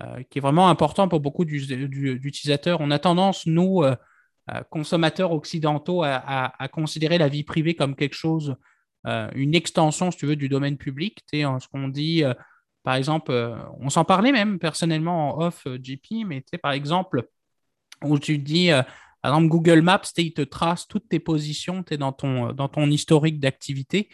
euh, 0.00 0.22
qui 0.30 0.38
est 0.38 0.40
vraiment 0.40 0.68
important 0.68 1.08
pour 1.08 1.20
beaucoup 1.20 1.44
d'utilisateurs. 1.44 2.80
On 2.80 2.90
a 2.90 2.98
tendance, 2.98 3.46
nous, 3.46 3.82
euh, 3.82 3.96
consommateurs 4.70 5.32
occidentaux, 5.32 6.02
à, 6.04 6.68
considérer 6.72 7.18
la 7.18 7.28
vie 7.28 7.44
privée 7.44 7.74
comme 7.74 7.96
quelque 7.96 8.14
chose, 8.14 8.56
une 9.06 9.54
extension, 9.54 10.10
si 10.10 10.18
tu 10.18 10.26
veux, 10.26 10.36
du 10.36 10.50
domaine 10.50 10.76
public. 10.76 11.24
Ce 11.32 11.68
qu'on 11.68 11.88
dit, 11.88 12.22
par 12.82 12.94
exemple, 12.96 13.32
on 13.80 13.88
s'en 13.88 14.04
parlait 14.04 14.32
même 14.32 14.58
personnellement 14.58 15.38
en 15.38 15.46
off 15.46 15.66
GP, 15.66 16.26
mais 16.26 16.44
par 16.62 16.72
exemple, 16.72 17.26
où 18.02 18.18
tu 18.18 18.36
dis, 18.36 18.68
par 19.22 19.32
exemple, 19.32 19.48
Google 19.48 19.80
Maps, 19.80 20.02
il 20.18 20.34
te 20.34 20.42
trace 20.42 20.86
toutes 20.86 21.08
tes 21.08 21.20
positions 21.20 21.82
dans, 21.98 22.12
ton, 22.12 22.52
dans 22.52 22.68
ton 22.68 22.90
historique 22.90 23.40
d'activité. 23.40 24.10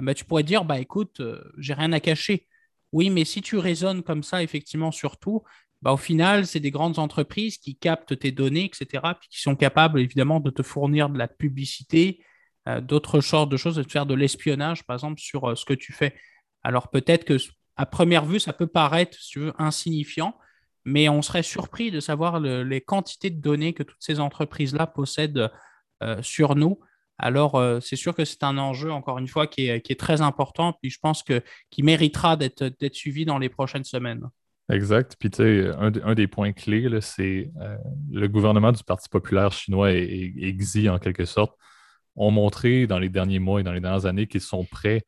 Eh 0.00 0.02
ben, 0.02 0.14
tu 0.14 0.24
pourrais 0.24 0.42
dire, 0.42 0.64
bah 0.64 0.78
écoute, 0.80 1.20
euh, 1.20 1.42
j'ai 1.58 1.74
rien 1.74 1.92
à 1.92 2.00
cacher. 2.00 2.46
Oui, 2.92 3.10
mais 3.10 3.24
si 3.26 3.42
tu 3.42 3.58
raisonnes 3.58 4.02
comme 4.02 4.22
ça, 4.22 4.42
effectivement, 4.42 4.92
surtout, 4.92 5.42
bah, 5.82 5.92
au 5.92 5.98
final, 5.98 6.46
c'est 6.46 6.60
des 6.60 6.70
grandes 6.70 6.98
entreprises 6.98 7.58
qui 7.58 7.76
captent 7.76 8.18
tes 8.18 8.32
données, 8.32 8.64
etc., 8.64 9.14
puis 9.18 9.28
qui 9.28 9.40
sont 9.40 9.56
capables, 9.56 10.00
évidemment, 10.00 10.40
de 10.40 10.50
te 10.50 10.62
fournir 10.62 11.10
de 11.10 11.18
la 11.18 11.28
publicité, 11.28 12.24
euh, 12.66 12.80
d'autres 12.80 13.20
sortes 13.20 13.50
de 13.50 13.58
choses, 13.58 13.76
de 13.76 13.82
faire 13.82 14.06
de 14.06 14.14
l'espionnage, 14.14 14.84
par 14.84 14.96
exemple, 14.96 15.20
sur 15.20 15.50
euh, 15.50 15.54
ce 15.54 15.66
que 15.66 15.74
tu 15.74 15.92
fais. 15.92 16.14
Alors 16.62 16.88
peut-être 16.88 17.24
que 17.24 17.36
à 17.76 17.86
première 17.86 18.24
vue, 18.24 18.40
ça 18.40 18.52
peut 18.52 18.66
paraître, 18.66 19.18
si 19.18 19.30
tu 19.32 19.40
veux, 19.40 19.52
insignifiant, 19.58 20.36
mais 20.84 21.08
on 21.10 21.22
serait 21.22 21.42
surpris 21.42 21.90
de 21.90 22.00
savoir 22.00 22.40
les 22.40 22.80
quantités 22.80 23.30
de 23.30 23.40
données 23.40 23.72
que 23.72 23.82
toutes 23.82 24.02
ces 24.02 24.20
entreprises-là 24.20 24.86
possèdent 24.86 25.50
sur 26.22 26.56
nous 26.56 26.78
alors 27.20 27.56
euh, 27.56 27.80
c'est 27.80 27.96
sûr 27.96 28.14
que 28.14 28.24
c'est 28.24 28.42
un 28.42 28.58
enjeu, 28.58 28.90
encore 28.90 29.18
une 29.18 29.28
fois, 29.28 29.46
qui 29.46 29.68
est, 29.68 29.98
très 29.98 30.20
important, 30.20 30.74
puis 30.80 30.90
je 30.90 30.98
pense 31.00 31.22
que 31.22 31.42
qui 31.70 31.82
méritera 31.82 32.36
d'être 32.36 32.94
suivi 32.94 33.24
dans 33.24 33.38
les 33.38 33.48
prochaines 33.48 33.84
semaines. 33.84 34.28
Exact. 34.70 35.16
Puis, 35.18 35.30
tu 35.30 35.38
sais, 35.38 35.70
un, 35.78 36.14
des 36.14 36.28
points 36.28 36.52
clés, 36.52 36.88
c'est 37.00 37.50
euh, 37.60 37.76
le 38.10 38.28
gouvernement 38.28 38.70
du 38.70 38.84
Parti 38.84 39.08
populaire 39.08 39.50
chinois 39.52 39.92
et, 39.92 40.32
et, 40.36 40.56
Xi, 40.56 40.88
en 40.88 40.98
quelque 40.98 41.24
sorte, 41.24 41.56
ont 42.14 42.30
montré 42.30 42.86
dans 42.86 42.98
les 42.98 43.08
derniers 43.08 43.40
mois 43.40 43.60
et 43.60 43.64
dans 43.64 43.72
les 43.72 43.80
dernières 43.80 44.06
années 44.06 44.26
qu'ils 44.26 44.40
sont 44.40 44.64
prêts 44.64 45.02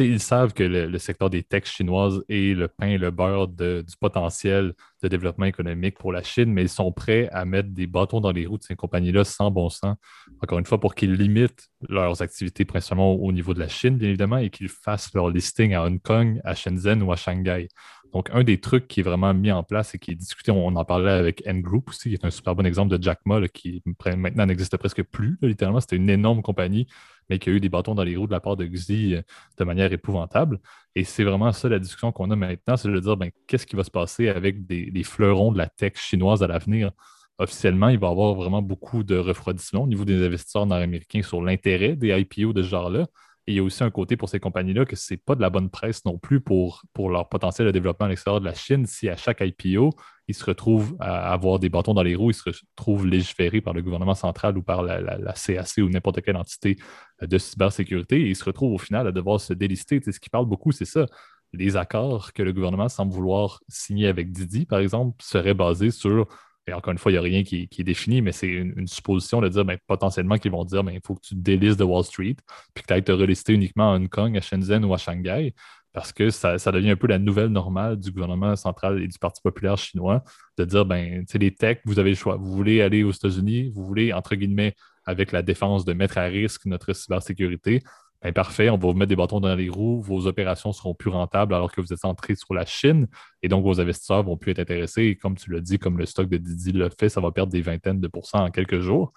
ils 0.00 0.20
savent 0.20 0.52
que 0.52 0.62
le, 0.62 0.98
secteur 0.98 1.30
des 1.30 1.42
techs 1.42 1.66
chinoises 1.66 2.22
est 2.28 2.56
le 2.56 2.68
pain 2.68 2.88
et 2.88 2.98
le 2.98 3.10
beurre 3.10 3.48
du 3.48 3.96
potentiel 4.00 4.74
de 5.02 5.08
développement 5.08 5.46
économique 5.46 5.98
pour 5.98 6.12
la 6.12 6.22
Chine, 6.22 6.52
mais 6.52 6.62
ils 6.62 6.68
sont 6.68 6.92
prêts 6.92 7.28
à 7.32 7.44
mettre 7.44 7.70
des 7.70 7.86
bâtons 7.86 8.20
dans 8.20 8.32
les 8.32 8.46
roues 8.46 8.58
de 8.58 8.64
ces 8.64 8.76
compagnies-là 8.76 9.24
sans 9.24 9.50
bon 9.50 9.68
sens, 9.68 9.96
encore 10.42 10.58
une 10.58 10.66
fois, 10.66 10.80
pour 10.80 10.94
qu'ils 10.94 11.14
limitent 11.14 11.68
leurs 11.88 12.22
activités 12.22 12.64
principalement 12.64 13.14
au 13.14 13.32
niveau 13.32 13.54
de 13.54 13.60
la 13.60 13.68
Chine, 13.68 13.96
bien 13.96 14.08
évidemment, 14.08 14.38
et 14.38 14.50
qu'ils 14.50 14.68
fassent 14.68 15.12
leur 15.14 15.30
listing 15.30 15.74
à 15.74 15.84
Hong 15.84 16.00
Kong, 16.00 16.40
à 16.44 16.54
Shenzhen 16.54 17.02
ou 17.02 17.12
à 17.12 17.16
Shanghai. 17.16 17.68
Donc, 18.12 18.30
un 18.32 18.44
des 18.44 18.58
trucs 18.60 18.88
qui 18.88 19.00
est 19.00 19.02
vraiment 19.02 19.34
mis 19.34 19.52
en 19.52 19.62
place 19.62 19.94
et 19.94 19.98
qui 19.98 20.12
est 20.12 20.14
discuté, 20.14 20.50
on 20.50 20.68
en 20.68 20.84
parlait 20.84 21.10
avec 21.10 21.42
N-Group 21.44 21.90
aussi, 21.90 22.08
qui 22.08 22.14
est 22.14 22.24
un 22.24 22.30
super 22.30 22.54
bon 22.54 22.64
exemple 22.64 22.96
de 22.96 23.02
Jack 23.02 23.20
Ma, 23.26 23.46
qui 23.48 23.82
maintenant 24.16 24.46
n'existe 24.46 24.76
presque 24.76 25.02
plus. 25.02 25.36
littéralement, 25.42 25.80
c'était 25.80 25.96
une 25.96 26.08
énorme 26.08 26.40
compagnie 26.40 26.86
mais 27.28 27.38
qui 27.38 27.50
a 27.50 27.52
eu 27.52 27.60
des 27.60 27.68
bâtons 27.68 27.94
dans 27.94 28.04
les 28.04 28.16
roues 28.16 28.26
de 28.26 28.32
la 28.32 28.40
part 28.40 28.56
de 28.56 28.64
Xi 28.64 29.14
euh, 29.14 29.22
de 29.58 29.64
manière 29.64 29.92
épouvantable. 29.92 30.58
Et 30.94 31.04
c'est 31.04 31.24
vraiment 31.24 31.52
ça 31.52 31.68
la 31.68 31.78
discussion 31.78 32.12
qu'on 32.12 32.30
a 32.30 32.36
maintenant, 32.36 32.76
c'est 32.76 32.88
de 32.88 32.98
dire 33.00 33.16
ben, 33.16 33.30
qu'est-ce 33.46 33.66
qui 33.66 33.76
va 33.76 33.84
se 33.84 33.90
passer 33.90 34.28
avec 34.28 34.66
des, 34.66 35.02
fleurons 35.04 35.52
de 35.52 35.58
la 35.58 35.68
tech 35.68 35.94
chinoise 35.96 36.42
à 36.42 36.46
l'avenir? 36.46 36.90
Officiellement, 37.38 37.88
il 37.88 37.98
va 37.98 38.08
y 38.08 38.10
avoir 38.10 38.34
vraiment 38.34 38.62
beaucoup 38.62 39.02
de 39.02 39.16
refroidissement 39.16 39.82
au 39.82 39.86
niveau 39.86 40.04
des 40.04 40.24
investisseurs 40.24 40.66
nord-américains 40.66 41.22
sur 41.22 41.42
l'intérêt 41.42 41.94
des 41.94 42.18
IPO 42.18 42.52
de 42.54 42.62
ce 42.62 42.68
genre-là. 42.68 43.06
Et 43.46 43.52
il 43.52 43.56
y 43.56 43.58
a 43.58 43.62
aussi 43.62 43.84
un 43.84 43.90
côté 43.90 44.16
pour 44.16 44.28
ces 44.28 44.40
compagnies-là 44.40 44.86
que 44.86 44.96
ce 44.96 45.12
n'est 45.14 45.18
pas 45.18 45.34
de 45.34 45.42
la 45.42 45.50
bonne 45.50 45.70
presse 45.70 46.04
non 46.04 46.18
plus 46.18 46.40
pour, 46.40 46.82
pour 46.92 47.10
leur 47.10 47.28
potentiel 47.28 47.66
de 47.66 47.72
développement 47.72 48.06
à 48.06 48.08
l'extérieur 48.08 48.40
de 48.40 48.46
la 48.46 48.54
Chine 48.54 48.86
si 48.86 49.08
à 49.08 49.16
chaque 49.16 49.40
IPO, 49.40 49.90
ils 50.28 50.34
se 50.34 50.44
retrouvent 50.44 50.96
à 51.00 51.32
avoir 51.32 51.58
des 51.58 51.68
bâtons 51.68 51.94
dans 51.94 52.02
les 52.02 52.14
roues, 52.14 52.30
ils 52.30 52.34
se 52.34 52.50
retrouvent 52.50 53.06
légiférés 53.06 53.60
par 53.60 53.74
le 53.74 53.82
gouvernement 53.82 54.14
central 54.14 54.58
ou 54.58 54.62
par 54.62 54.82
la, 54.82 55.34
CAC 55.34 55.68
ou 55.78 55.88
n'importe 55.88 56.22
quelle 56.22 56.36
entité 56.36 56.76
de 57.22 57.38
cybersécurité 57.38 58.20
et 58.20 58.28
ils 58.30 58.36
se 58.36 58.44
retrouvent 58.44 58.74
au 58.74 58.78
final 58.78 59.06
à 59.06 59.12
devoir 59.12 59.40
se 59.40 59.52
délister. 59.52 60.00
ce 60.04 60.18
qui 60.18 60.30
parle 60.30 60.46
beaucoup, 60.46 60.72
c'est 60.72 60.84
ça. 60.84 61.06
Les 61.52 61.76
accords 61.76 62.32
que 62.32 62.42
le 62.42 62.52
gouvernement 62.52 62.88
semble 62.88 63.12
vouloir 63.12 63.60
signer 63.68 64.08
avec 64.08 64.32
Didi, 64.32 64.66
par 64.66 64.80
exemple, 64.80 65.16
seraient 65.22 65.54
basés 65.54 65.90
sur 65.90 66.26
et 66.68 66.72
encore 66.72 66.92
une 66.92 66.98
fois, 66.98 67.12
il 67.12 67.14
n'y 67.14 67.18
a 67.18 67.22
rien 67.22 67.44
qui, 67.44 67.68
est 67.78 67.84
défini, 67.84 68.22
mais 68.22 68.32
c'est 68.32 68.48
une, 68.48 68.88
supposition 68.88 69.40
de 69.40 69.48
dire 69.48 69.64
ben, 69.64 69.78
potentiellement 69.86 70.36
qu'ils 70.36 70.50
vont 70.50 70.64
dire 70.64 70.82
ben, 70.82 70.92
il 70.92 71.00
faut 71.04 71.14
que 71.14 71.20
tu 71.20 71.34
te 71.36 71.40
délistes 71.40 71.78
de 71.78 71.84
Wall 71.84 72.02
Street, 72.02 72.36
puis 72.74 72.82
que 72.82 72.88
tu 72.88 72.92
ailles 72.92 73.04
te 73.04 73.12
relister 73.12 73.52
uniquement 73.52 73.92
à 73.92 73.96
Hong 73.96 74.08
Kong, 74.08 74.36
à 74.36 74.40
Shenzhen 74.40 74.84
ou 74.84 74.92
à 74.92 74.98
Shanghai 74.98 75.54
parce 75.96 76.12
que 76.12 76.28
ça, 76.28 76.58
devient 76.72 76.90
un 76.90 76.96
peu 76.96 77.06
la 77.06 77.18
nouvelle 77.18 77.48
normale 77.48 77.98
du 77.98 78.10
gouvernement 78.12 78.54
central 78.54 79.02
et 79.02 79.08
du 79.08 79.18
Parti 79.18 79.40
populaire 79.40 79.78
chinois 79.78 80.22
de 80.58 80.66
dire, 80.66 80.84
ben, 80.84 81.24
les 81.32 81.54
techs, 81.54 81.80
vous 81.86 81.98
avez 81.98 82.10
le 82.10 82.16
choix. 82.16 82.36
Vous 82.36 82.54
voulez 82.54 82.82
aller 82.82 83.02
aux 83.02 83.12
États-Unis, 83.12 83.70
vous 83.74 83.82
voulez, 83.86 84.12
entre 84.12 84.34
guillemets, 84.34 84.74
avec 85.06 85.32
la 85.32 85.40
défense 85.40 85.86
de 85.86 85.94
mettre 85.94 86.18
à 86.18 86.24
risque 86.24 86.66
notre 86.66 86.92
cybersécurité, 86.92 87.82
ben, 88.20 88.30
parfait, 88.34 88.68
on 88.68 88.76
va 88.76 88.88
vous 88.88 88.92
mettre 88.92 89.08
des 89.08 89.16
bâtons 89.16 89.40
dans 89.40 89.54
les 89.54 89.70
roues, 89.70 90.02
vos 90.02 90.26
opérations 90.26 90.74
seront 90.74 90.92
plus 90.92 91.08
rentables 91.08 91.54
alors 91.54 91.72
que 91.72 91.80
vous 91.80 91.90
êtes 91.90 92.00
centré 92.00 92.34
sur 92.34 92.52
la 92.52 92.66
Chine 92.66 93.08
et 93.42 93.48
donc 93.48 93.64
vos 93.64 93.80
investisseurs 93.80 94.22
vont 94.22 94.36
plus 94.36 94.50
être 94.52 94.58
intéressés. 94.58 95.04
Et 95.04 95.16
comme 95.16 95.34
tu 95.34 95.50
l'as 95.50 95.62
dit, 95.62 95.78
comme 95.78 95.96
le 95.96 96.04
stock 96.04 96.28
de 96.28 96.36
Didi 96.36 96.72
l'a 96.72 96.90
fait, 96.90 97.08
ça 97.08 97.22
va 97.22 97.32
perdre 97.32 97.52
des 97.52 97.62
vingtaines 97.62 98.00
de 98.00 98.08
pourcents 98.08 98.44
en 98.44 98.50
quelques 98.50 98.80
jours. 98.80 99.14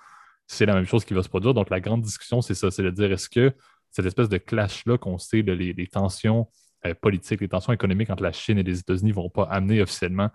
C'est 0.47 0.65
la 0.65 0.75
même 0.75 0.85
chose 0.85 1.03
qui 1.03 1.13
va 1.13 1.23
se 1.23 1.29
produire. 1.29 1.53
Donc 1.53 1.69
la 1.71 1.81
grande 1.81 2.03
discussion, 2.03 2.41
c'est 2.41 2.55
ça, 2.55 2.71
c'est 2.71 2.83
de 2.83 2.89
dire 2.89 3.11
est-ce 3.11 3.27
que 3.27 3.53
cette 3.91 4.05
espèce 4.05 4.29
de 4.29 4.37
clash-là 4.37 4.97
qu'on 4.97 5.17
sait, 5.17 5.41
les, 5.41 5.87
tensions 5.87 6.47
politiques, 7.01 7.41
les 7.41 7.49
tensions 7.49 7.73
économiques 7.73 8.09
entre 8.09 8.23
la 8.23 8.31
Chine 8.31 8.57
et 8.57 8.63
les 8.63 8.79
États-Unis 8.79 9.09
ne 9.09 9.15
vont 9.15 9.29
pas 9.29 9.43
amener 9.43 9.81
officiellement 9.81 10.29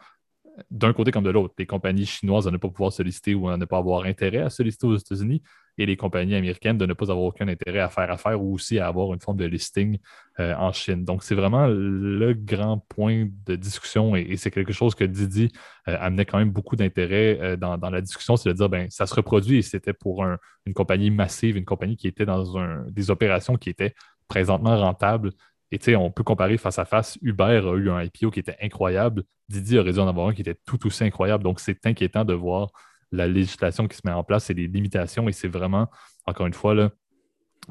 d'un 0.70 0.92
côté 0.92 1.10
comme 1.10 1.24
de 1.24 1.30
l'autre, 1.30 1.54
les 1.58 1.66
compagnies 1.66 2.06
chinoises 2.06 2.46
à 2.46 2.50
ne 2.50 2.56
pas 2.56 2.68
pouvoir 2.68 2.92
solliciter 2.92 3.34
ou 3.34 3.48
à 3.48 3.56
ne 3.56 3.64
pas 3.64 3.78
avoir 3.78 4.04
intérêt 4.04 4.38
à 4.38 4.50
solliciter 4.50 4.86
aux 4.86 4.96
États-Unis 4.96 5.42
et 5.76 5.86
les 5.86 5.96
compagnies 5.96 6.36
américaines 6.36 6.78
de 6.78 6.86
ne 6.86 6.92
pas 6.92 7.10
avoir 7.10 7.26
aucun 7.26 7.48
intérêt 7.48 7.80
à 7.80 7.88
faire 7.88 8.10
affaire 8.10 8.40
ou 8.40 8.54
aussi 8.54 8.78
à 8.78 8.86
avoir 8.86 9.12
une 9.12 9.20
forme 9.20 9.38
de 9.38 9.44
listing 9.44 9.98
euh, 10.38 10.54
en 10.54 10.72
Chine. 10.72 11.04
Donc, 11.04 11.24
c'est 11.24 11.34
vraiment 11.34 11.66
le 11.66 12.32
grand 12.34 12.78
point 12.88 13.26
de 13.46 13.56
discussion 13.56 14.14
et, 14.14 14.36
c'est 14.36 14.52
quelque 14.52 14.72
chose 14.72 14.94
que 14.94 15.04
Didi 15.04 15.50
euh, 15.88 15.96
amenait 15.98 16.24
quand 16.24 16.38
même 16.38 16.50
beaucoup 16.50 16.76
d'intérêt 16.76 17.38
euh, 17.40 17.56
dans, 17.56 17.76
la 17.76 18.00
discussion, 18.00 18.36
c'est 18.36 18.50
de 18.50 18.54
dire, 18.54 18.68
ben, 18.68 18.88
ça 18.90 19.06
se 19.06 19.14
reproduit 19.14 19.58
et 19.58 19.62
c'était 19.62 19.92
pour 19.92 20.24
une 20.24 20.74
compagnie 20.74 21.10
massive, 21.10 21.56
une 21.56 21.64
compagnie 21.64 21.96
qui 21.96 22.06
était 22.06 22.26
dans 22.26 22.84
des 22.88 23.10
opérations 23.10 23.56
qui 23.56 23.70
étaient 23.70 23.94
présentement 24.28 24.78
rentables 24.78 25.30
et 25.70 25.78
tu 25.78 25.86
sais, 25.86 25.96
on 25.96 26.10
peut 26.10 26.22
comparer 26.22 26.56
face 26.56 26.78
à 26.78 26.84
face. 26.84 27.18
Uber 27.22 27.62
a 27.64 27.74
eu 27.74 27.90
un 27.90 28.02
IPO 28.02 28.30
qui 28.30 28.40
était 28.40 28.56
incroyable. 28.62 29.24
Didi 29.48 29.78
aurait 29.78 29.92
dû 29.92 29.98
en 29.98 30.08
avoir 30.08 30.28
un 30.28 30.34
qui 30.34 30.42
était 30.42 30.58
tout 30.66 30.86
aussi 30.86 31.04
incroyable. 31.04 31.42
Donc, 31.42 31.60
c'est 31.60 31.84
inquiétant 31.86 32.24
de 32.24 32.34
voir 32.34 32.70
la 33.10 33.26
législation 33.26 33.88
qui 33.88 33.96
se 33.96 34.02
met 34.04 34.12
en 34.12 34.24
place 34.24 34.50
et 34.50 34.54
les 34.54 34.66
limitations. 34.66 35.28
Et 35.28 35.32
c'est 35.32 35.48
vraiment, 35.48 35.90
encore 36.26 36.46
une 36.46 36.52
fois, 36.52 36.74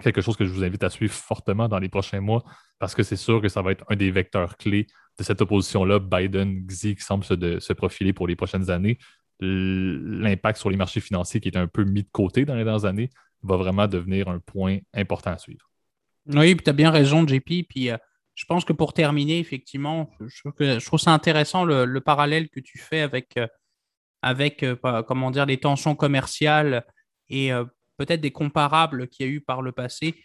quelque 0.01 0.21
chose 0.21 0.35
que 0.35 0.45
je 0.45 0.51
vous 0.51 0.63
invite 0.63 0.83
à 0.83 0.89
suivre 0.89 1.13
fortement 1.13 1.67
dans 1.67 1.79
les 1.79 1.89
prochains 1.89 2.21
mois 2.21 2.43
parce 2.79 2.95
que 2.95 3.03
c'est 3.03 3.15
sûr 3.15 3.41
que 3.41 3.47
ça 3.47 3.61
va 3.61 3.71
être 3.71 3.85
un 3.89 3.95
des 3.95 4.11
vecteurs 4.11 4.57
clés 4.57 4.87
de 5.17 5.23
cette 5.23 5.41
opposition-là, 5.41 5.99
Biden-Xi, 5.99 6.95
qui 6.95 7.03
semble 7.03 7.23
se, 7.23 7.59
se, 7.59 7.73
profiler 7.73 8.13
pour 8.13 8.27
les 8.27 8.35
prochaines 8.35 8.71
années. 8.71 8.97
L'impact 9.39 10.59
sur 10.59 10.69
les 10.69 10.77
marchés 10.77 10.99
financiers 10.99 11.39
qui 11.39 11.49
est 11.49 11.57
un 11.57 11.67
peu 11.67 11.83
mis 11.83 12.03
de 12.03 12.09
côté 12.11 12.45
dans 12.45 12.55
les 12.55 12.63
dernières 12.63 12.85
années 12.85 13.09
va 13.43 13.57
vraiment 13.57 13.87
devenir 13.87 14.29
un 14.29 14.39
point 14.39 14.79
important 14.93 15.31
à 15.31 15.37
suivre. 15.37 15.69
Oui, 16.27 16.55
tu 16.55 16.69
as 16.69 16.73
bien 16.73 16.91
raison, 16.91 17.27
JP. 17.27 17.67
Puis 17.67 17.89
euh, 17.89 17.97
je 18.35 18.45
pense 18.45 18.65
que 18.65 18.73
pour 18.73 18.93
terminer, 18.93 19.39
effectivement, 19.39 20.09
je 20.19 20.85
trouve, 20.85 20.99
ça 20.99 21.11
intéressant 21.11 21.65
le, 21.65 21.99
parallèle 21.99 22.49
que 22.49 22.59
tu 22.59 22.77
fais 22.77 23.01
avec, 23.01 23.37
euh, 23.37 23.47
avec 24.21 24.63
euh, 24.63 24.75
comment 25.03 25.31
dire, 25.31 25.45
les 25.45 25.59
tensions 25.59 25.95
commerciales 25.95 26.85
et 27.29 27.51
peut-être 27.97 28.21
des 28.21 28.31
comparables 28.31 29.07
qu'il 29.07 29.25
y 29.25 29.29
a 29.29 29.31
eu 29.31 29.41
par 29.41 29.61
le 29.61 29.71
passé. 29.71 30.15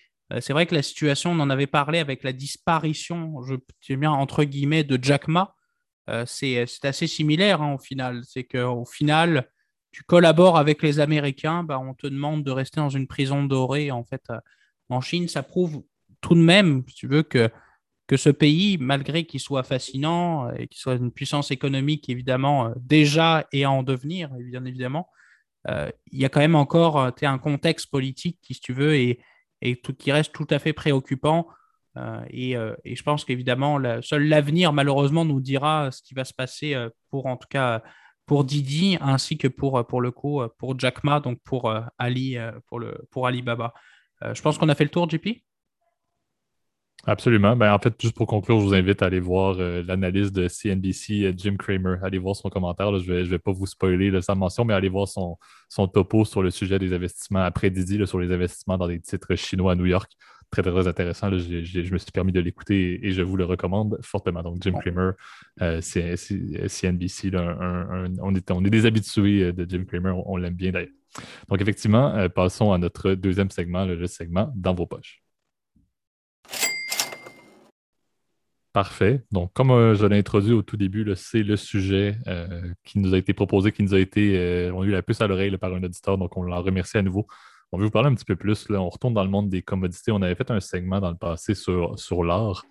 C'est 0.41 0.53
vrai 0.53 0.67
que 0.67 0.75
la 0.75 0.83
situation, 0.83 1.33
on 1.33 1.41
en 1.41 1.49
avait 1.49 1.67
parlé 1.67 2.01
avec 2.01 2.23
la 2.23 2.33
disparition, 2.33 3.43
je 3.45 3.55
dis 3.87 3.97
bien 3.97 4.11
entre 4.11 4.45
guillemets, 4.45 4.85
de 4.85 5.03
Jack 5.03 5.27
Ma. 5.29 5.55
C'est 6.27 6.67
assez 6.83 7.07
similaire 7.07 7.63
hein, 7.63 7.75
au 7.75 7.79
final. 7.79 8.23
C'est 8.27 8.45
qu'au 8.45 8.85
final, 8.85 9.49
tu 9.93 10.03
collabores 10.03 10.59
avec 10.59 10.83
les 10.83 11.01
Américains, 11.01 11.63
bah, 11.63 11.79
on 11.79 11.95
te 11.95 12.07
demande 12.07 12.45
de 12.45 12.51
rester 12.51 12.81
dans 12.81 12.91
une 12.91 13.07
prison 13.07 13.45
dorée 13.45 13.91
en 13.91 14.05
fait 14.05 14.31
en 14.89 15.01
Chine, 15.01 15.29
ça 15.29 15.43
prouve 15.43 15.83
tout 16.21 16.35
de 16.35 16.41
même, 16.41 16.83
si 16.89 16.95
tu 16.95 17.09
veux, 17.09 17.23
que, 17.23 17.51
que 18.09 18.17
ce 18.17 18.31
pays, 18.31 18.79
malgré 18.79 19.25
qu'il 19.25 19.39
soit 19.39 19.63
fascinant 19.63 20.51
et 20.53 20.67
qu'il 20.67 20.81
soit 20.81 20.95
une 20.95 21.13
puissance 21.13 21.51
économique, 21.51 22.09
évidemment, 22.09 22.69
euh, 22.69 22.73
déjà 22.77 23.47
et 23.53 23.67
en 23.67 23.83
devenir, 23.83 24.31
bien 24.31 24.65
évidemment, 24.65 25.09
euh, 25.69 25.91
il 26.11 26.19
y 26.19 26.25
a 26.25 26.31
quand 26.31 26.41
même 26.41 26.55
encore 26.55 26.99
euh, 26.99 27.11
un 27.23 27.39
contexte 27.39 27.91
politique 27.91 28.39
qui, 28.43 28.55
si 28.55 28.61
tu 28.61 28.73
veux, 28.73 29.15
tout, 29.83 29.95
qui 29.95 30.11
reste 30.11 30.33
tout 30.33 30.47
à 30.51 30.59
fait 30.59 30.73
préoccupant. 30.73 31.49
et, 32.31 32.55
je 32.85 33.03
pense 33.03 33.25
qu'évidemment, 33.25 33.79
seul 34.03 34.29
l'avenir, 34.29 34.73
malheureusement, 34.73 35.25
nous 35.25 35.41
dira 35.41 35.91
ce 35.91 36.01
qui 36.03 36.15
va 36.15 36.25
se 36.25 36.33
passer 36.33 36.77
pour, 37.11 37.27
en 37.27 37.37
tout 37.37 37.49
cas, 37.51 37.83
pour 38.25 38.45
Didi, 38.45 38.99
ainsi 39.01 39.37
que 39.37 39.49
pour, 39.49 39.85
pour 39.87 40.01
le 40.01 40.13
coup, 40.13 40.43
pour 40.59 40.79
Jack 40.79 41.03
Ma, 41.03 41.19
donc 41.21 41.41
pour 41.43 41.75
Ali, 41.99 42.37
pour, 42.69 42.79
le, 42.79 43.07
pour 43.11 43.27
Alibaba. 43.27 43.75
Je 44.23 44.41
pense 44.41 44.59
qu'on 44.59 44.69
a 44.69 44.77
fait 44.77 44.85
le 44.85 44.91
tour, 44.91 45.11
JP. 45.11 45.43
Absolument. 47.09 47.57
Ben, 47.57 47.73
en 47.73 47.79
fait, 47.79 47.95
juste 47.99 48.15
pour 48.15 48.27
conclure, 48.27 48.61
je 48.61 48.67
vous 48.67 48.75
invite 48.75 49.01
à 49.01 49.07
aller 49.07 49.19
voir 49.19 49.57
euh, 49.59 49.83
l'analyse 49.83 50.31
de 50.31 50.47
CNBC, 50.47 51.25
euh, 51.25 51.33
Jim 51.35 51.57
Cramer. 51.59 51.97
Allez 52.03 52.19
voir 52.19 52.37
son 52.37 52.51
commentaire. 52.51 52.99
Je 52.99 53.11
ne 53.11 53.23
vais, 53.23 53.39
pas 53.39 53.51
vous 53.51 53.65
spoiler 53.65 54.21
sa 54.21 54.35
mention, 54.35 54.67
mais 54.67 54.75
allez 54.75 54.91
voir 54.91 55.09
son, 55.09 55.39
son, 55.71 55.89
topo 55.89 56.27
sur 56.27 56.43
le 56.43 56.51
sujet 56.51 56.79
des 56.79 56.93
investissements 56.93 57.41
après 57.41 57.71
Didi, 57.71 58.07
sur 58.07 58.21
les 58.21 58.31
investissements 58.31 58.77
dans 58.77 58.89
des 58.89 59.01
titres 59.01 59.35
chinois 59.37 59.73
à 59.73 59.75
New 59.75 59.87
York. 59.87 60.13
Très, 60.51 60.61
très, 60.61 60.87
intéressant. 60.87 61.31
je 61.31 61.93
me 61.93 61.99
suis 61.99 62.13
permis 62.13 62.33
de 62.33 62.41
l'écouter 62.41 63.01
et, 63.03 63.13
je 63.13 63.23
vous 63.23 63.39
le 63.39 63.47
recommande 63.47 63.99
fortement. 64.03 64.43
Donc, 64.43 64.63
Jim 64.63 64.75
Cramer, 64.79 65.13
CNBC. 65.81 67.31
on, 68.21 68.35
est, 68.35 68.51
on 68.51 68.65
est 68.67 68.71
des 68.71 68.85
habitués 68.85 69.55
de 69.55 69.67
Jim 69.67 69.87
Cramer. 69.89 70.11
On, 70.11 70.35
on 70.35 70.37
l'aime 70.37 70.55
bien 70.55 70.73
d'ailleurs. 70.73 70.91
Donc, 71.49 71.63
effectivement, 71.63 72.15
euh, 72.15 72.29
passons 72.29 72.71
à 72.73 72.77
notre 72.77 73.15
deuxième 73.15 73.51
segment, 73.51 73.87
le 73.87 74.07
segment 74.07 74.53
dans 74.55 74.75
vos 74.75 74.85
poches. 74.85 75.23
Parfait. 78.79 79.25
Donc, 79.33 79.53
comme 79.55 79.73
euh, 79.73 79.97
je 79.97 80.07
l'ai 80.07 80.19
introduit 80.19 80.53
au 80.53 80.63
tout 80.63 80.77
début, 80.77 81.05
c'est 81.17 81.43
le 81.43 81.57
sujet 81.57 82.17
euh, 82.29 82.63
qui 82.85 83.01
nous 83.01 83.13
a 83.13 83.19
été 83.19 83.33
proposé, 83.33 83.73
qui 83.73 83.83
nous 83.83 83.93
a 83.93 83.99
été, 83.99 84.71
on 84.73 84.83
a 84.83 84.85
eu 84.85 84.93
la 84.93 85.03
puce 85.03 85.21
à 85.21 85.27
l'oreille 85.27 85.57
par 85.57 85.75
un 85.75 85.83
auditeur, 85.83 86.17
donc 86.17 86.37
on 86.37 86.45
l'en 86.45 86.63
remercie 86.63 86.97
à 86.97 87.03
nouveau. 87.03 87.27
On 87.73 87.79
veut 87.79 87.87
vous 87.87 87.91
parler 87.91 88.09
un 88.09 88.15
petit 88.15 88.25
peu 88.25 88.37
plus. 88.37 88.69
On 88.71 88.89
retourne 88.89 89.15
dans 89.15 89.25
le 89.25 89.31
monde 89.31 89.49
des 89.49 89.63
commodités. 89.63 90.13
On 90.13 90.23
avait 90.23 90.37
fait 90.37 90.49
un 90.53 90.61
segment 90.61 91.01
dans 91.01 91.11
le 91.11 91.17
passé 91.17 91.57
sur, 91.57 91.99
sur 91.99 92.23
l'art 92.23 92.63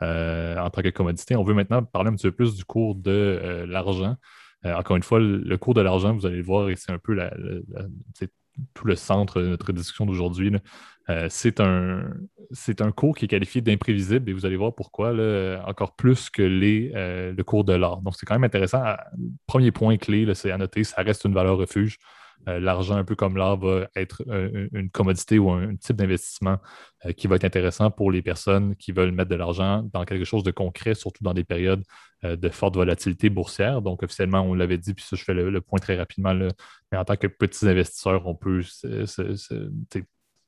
en 0.00 0.68
tant 0.68 0.82
que 0.82 0.88
commodité. 0.88 1.36
On 1.36 1.44
veut 1.44 1.54
maintenant 1.54 1.84
parler 1.84 2.10
un 2.10 2.16
petit 2.16 2.26
peu 2.26 2.32
plus 2.32 2.56
du 2.56 2.64
cours 2.64 2.96
de 2.96 3.64
l'argent. 3.68 4.16
Euh, 4.64 4.74
encore 4.74 4.96
une 4.96 5.02
fois, 5.02 5.18
le, 5.20 5.56
cours 5.58 5.74
de 5.74 5.80
l'argent, 5.80 6.12
vous 6.12 6.26
allez 6.26 6.38
le 6.38 6.42
voir, 6.42 6.70
et 6.70 6.76
c'est 6.76 6.92
un 6.92 6.98
peu 6.98 7.16
tout 8.74 8.86
le 8.86 8.96
centre 8.96 9.40
de 9.40 9.48
notre 9.48 9.72
discussion 9.72 10.06
d'aujourd'hui. 10.06 10.52
Euh, 11.10 11.26
c'est 11.30 11.60
un, 11.60 12.04
un, 12.80 12.92
cours 12.92 13.16
qui 13.16 13.24
est 13.24 13.28
qualifié 13.28 13.60
d'imprévisible 13.60 14.30
et 14.30 14.32
vous 14.32 14.46
allez 14.46 14.56
voir 14.56 14.74
pourquoi, 14.74 15.12
encore 15.66 15.96
plus 15.96 16.30
que 16.30 16.42
les, 16.42 16.92
euh, 16.94 17.32
le 17.32 17.44
cours 17.44 17.64
de 17.64 17.72
l'art. 17.72 17.98
Donc, 18.02 18.14
c'est 18.16 18.26
quand 18.26 18.34
même 18.34 18.44
intéressant. 18.44 18.82
Premier 19.46 19.72
point 19.72 19.96
clé, 19.96 20.32
c'est 20.34 20.50
à 20.50 20.58
noter, 20.58 20.84
ça 20.84 21.02
reste 21.02 21.24
une 21.24 21.34
valeur 21.34 21.56
refuge. 21.56 21.98
Euh, 22.48 22.58
l'argent, 22.58 22.96
un 22.96 23.04
peu 23.04 23.14
comme 23.14 23.36
l'art, 23.36 23.56
va 23.56 23.86
être 23.96 24.22
une 24.72 24.90
commodité 24.90 25.38
ou 25.38 25.50
un, 25.50 25.76
type 25.76 25.96
d'investissement 25.96 26.58
qui 27.16 27.26
va 27.26 27.36
être 27.36 27.44
intéressant 27.44 27.90
pour 27.90 28.10
les 28.12 28.22
personnes 28.22 28.76
qui 28.76 28.92
veulent 28.92 29.12
mettre 29.12 29.30
de 29.30 29.36
l'argent 29.36 29.88
dans 29.92 30.04
quelque 30.04 30.24
chose 30.24 30.42
de 30.44 30.50
concret, 30.50 30.94
surtout 30.94 31.24
dans 31.24 31.34
des 31.34 31.44
périodes 31.44 31.82
de 32.22 32.48
forte 32.48 32.76
volatilité 32.76 33.28
boursière. 33.28 33.82
Donc, 33.82 34.02
officiellement, 34.02 34.42
on 34.42 34.54
l'avait 34.54 34.78
dit, 34.78 34.94
puis 34.94 35.04
ça, 35.04 35.16
je 35.16 35.24
fais 35.24 35.34
le, 35.34 35.60
point 35.60 35.78
très 35.78 35.96
rapidement, 35.96 36.34
mais 36.34 36.98
en 36.98 37.04
tant 37.04 37.16
que 37.16 37.26
petits 37.26 37.68
investisseurs, 37.68 38.26
on 38.26 38.34
peut 38.34 38.62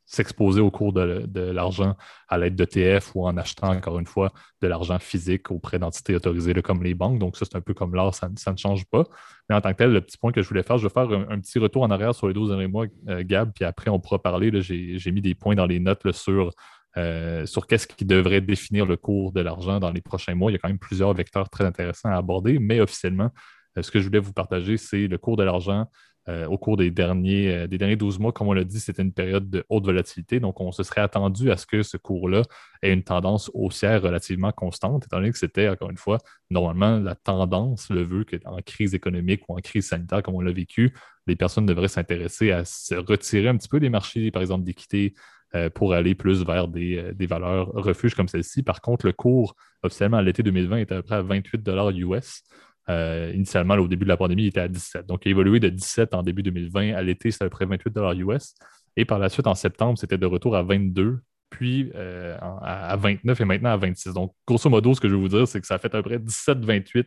s'exposer 0.06 0.60
au 0.60 0.70
cours 0.70 0.92
de, 0.92 1.50
l'argent 1.50 1.96
à 2.28 2.38
l'aide 2.38 2.56
d'ETF 2.56 3.14
ou 3.14 3.26
en 3.26 3.36
achetant, 3.36 3.70
encore 3.72 3.98
une 3.98 4.06
fois, 4.06 4.32
de 4.60 4.68
l'argent 4.68 4.98
physique 4.98 5.50
auprès 5.50 5.78
d'entités 5.78 6.14
autorisées 6.14 6.54
comme 6.62 6.82
les 6.82 6.94
banques. 6.94 7.18
Donc, 7.18 7.36
ça, 7.36 7.44
c'est 7.44 7.56
un 7.56 7.60
peu 7.60 7.74
comme 7.74 7.94
l'art, 7.94 8.14
ça, 8.14 8.28
ne 8.28 8.56
change 8.56 8.84
pas. 8.86 9.04
Mais 9.48 9.56
en 9.56 9.60
tant 9.60 9.72
que 9.72 9.78
tel, 9.78 9.92
le 9.92 10.00
petit 10.00 10.18
point 10.18 10.32
que 10.32 10.42
je 10.42 10.48
voulais 10.48 10.62
faire, 10.62 10.78
je 10.78 10.86
vais 10.86 10.92
faire 10.92 11.10
un, 11.10 11.40
petit 11.40 11.58
retour 11.58 11.82
en 11.82 11.90
arrière 11.90 12.14
sur 12.14 12.28
les 12.28 12.34
12 12.34 12.50
derniers 12.50 12.66
mois, 12.66 12.86
euh, 13.08 13.22
Gab, 13.24 13.52
puis 13.54 13.64
après, 13.64 13.90
on 13.90 13.98
pourra 13.98 14.20
parler. 14.20 14.50
J'ai 14.62 15.12
mis 15.12 15.22
des 15.22 15.34
points 15.34 15.54
dans 15.54 15.66
les 15.66 15.80
notes 15.80 16.12
sur, 16.12 16.50
euh, 16.96 17.46
sur 17.46 17.66
qu'est-ce 17.66 17.86
qui 17.86 18.04
devrait 18.04 18.40
définir 18.40 18.86
le 18.86 18.96
cours 18.96 19.32
de 19.32 19.40
l'argent 19.40 19.80
dans 19.80 19.90
les 19.90 20.00
prochains 20.00 20.34
mois. 20.34 20.50
Il 20.50 20.54
y 20.54 20.56
a 20.56 20.58
quand 20.58 20.68
même 20.68 20.78
plusieurs 20.78 21.12
vecteurs 21.14 21.48
très 21.48 21.64
intéressants 21.64 22.10
à 22.10 22.16
aborder, 22.16 22.58
mais 22.58 22.80
officiellement, 22.80 23.30
euh, 23.78 23.82
ce 23.82 23.90
que 23.90 24.00
je 24.00 24.06
voulais 24.06 24.20
vous 24.20 24.32
partager, 24.32 24.76
c'est 24.76 25.06
le 25.08 25.18
cours 25.18 25.36
de 25.36 25.44
l'argent 25.44 25.86
euh, 26.28 26.46
au 26.46 26.56
cours 26.56 26.76
des 26.76 26.90
derniers, 26.90 27.54
euh, 27.54 27.66
des 27.66 27.78
derniers 27.78 27.96
12 27.96 28.18
mois. 28.18 28.32
Comme 28.32 28.48
on 28.48 28.52
l'a 28.52 28.64
dit, 28.64 28.80
c'était 28.80 29.02
une 29.02 29.12
période 29.12 29.50
de 29.50 29.64
haute 29.68 29.84
volatilité. 29.84 30.40
Donc, 30.40 30.60
on 30.60 30.72
se 30.72 30.82
serait 30.82 31.02
attendu 31.02 31.50
à 31.50 31.56
ce 31.56 31.66
que 31.66 31.82
ce 31.82 31.96
cours-là 31.96 32.42
ait 32.82 32.92
une 32.92 33.02
tendance 33.02 33.50
haussière 33.54 34.02
relativement 34.02 34.52
constante, 34.52 35.04
étant 35.04 35.18
donné 35.18 35.30
que 35.32 35.38
c'était, 35.38 35.68
encore 35.68 35.90
une 35.90 35.96
fois, 35.96 36.18
normalement, 36.50 36.98
la 36.98 37.14
tendance 37.14 37.90
le 37.90 38.02
veut 38.02 38.24
qu'en 38.24 38.56
crise 38.64 38.94
économique 38.94 39.42
ou 39.48 39.56
en 39.56 39.60
crise 39.60 39.88
sanitaire, 39.88 40.22
comme 40.22 40.34
on 40.34 40.40
l'a 40.40 40.52
vécu, 40.52 40.94
les 41.26 41.36
personnes 41.36 41.66
devraient 41.66 41.88
s'intéresser 41.88 42.52
à 42.52 42.64
se 42.64 42.94
retirer 42.94 43.48
un 43.48 43.56
petit 43.56 43.68
peu 43.68 43.80
des 43.80 43.90
marchés, 43.90 44.30
par 44.30 44.42
exemple, 44.42 44.64
d'équité, 44.64 45.14
euh, 45.54 45.70
pour 45.70 45.94
aller 45.94 46.16
plus 46.16 46.44
vers 46.44 46.66
des, 46.66 47.14
valeurs 47.28 47.68
refuges 47.68 48.16
comme 48.16 48.26
celle-ci. 48.26 48.64
Par 48.64 48.80
contre, 48.80 49.06
le 49.06 49.12
cours 49.12 49.54
officiellement 49.84 50.16
à 50.16 50.22
l'été 50.22 50.42
2020 50.42 50.78
était 50.78 50.94
à 50.94 50.96
peu 50.96 51.02
près 51.04 51.14
à 51.16 51.22
28 51.22 51.68
US. 51.98 52.42
Euh, 52.90 53.32
initialement, 53.34 53.74
au 53.74 53.88
début 53.88 54.04
de 54.04 54.10
la 54.10 54.16
pandémie, 54.16 54.42
il 54.42 54.48
était 54.48 54.60
à 54.60 54.68
17. 54.68 55.06
Donc, 55.06 55.24
il 55.24 55.28
a 55.28 55.30
évolué 55.30 55.60
de 55.60 55.68
17 55.68 56.14
en 56.14 56.22
début 56.22 56.42
2020. 56.42 56.94
À 56.94 57.02
l'été, 57.02 57.30
c'était 57.30 57.44
à 57.44 57.48
peu 57.48 57.56
près 57.56 57.66
28 57.66 57.96
US. 58.20 58.54
Et 58.96 59.04
par 59.04 59.18
la 59.18 59.28
suite, 59.28 59.46
en 59.46 59.54
septembre, 59.54 59.98
c'était 59.98 60.18
de 60.18 60.26
retour 60.26 60.56
à 60.56 60.62
22, 60.62 61.20
puis 61.50 61.90
euh, 61.94 62.36
à 62.40 62.96
29 62.96 63.40
et 63.40 63.44
maintenant 63.44 63.70
à 63.70 63.76
26. 63.76 64.12
Donc, 64.12 64.34
grosso 64.46 64.68
modo, 64.68 64.94
ce 64.94 65.00
que 65.00 65.08
je 65.08 65.14
veux 65.14 65.20
vous 65.20 65.28
dire, 65.28 65.48
c'est 65.48 65.60
que 65.60 65.66
ça 65.66 65.78
fait 65.78 65.94
à 65.94 66.02
peu 66.02 66.10
près 66.10 66.18
17-28 66.18 67.06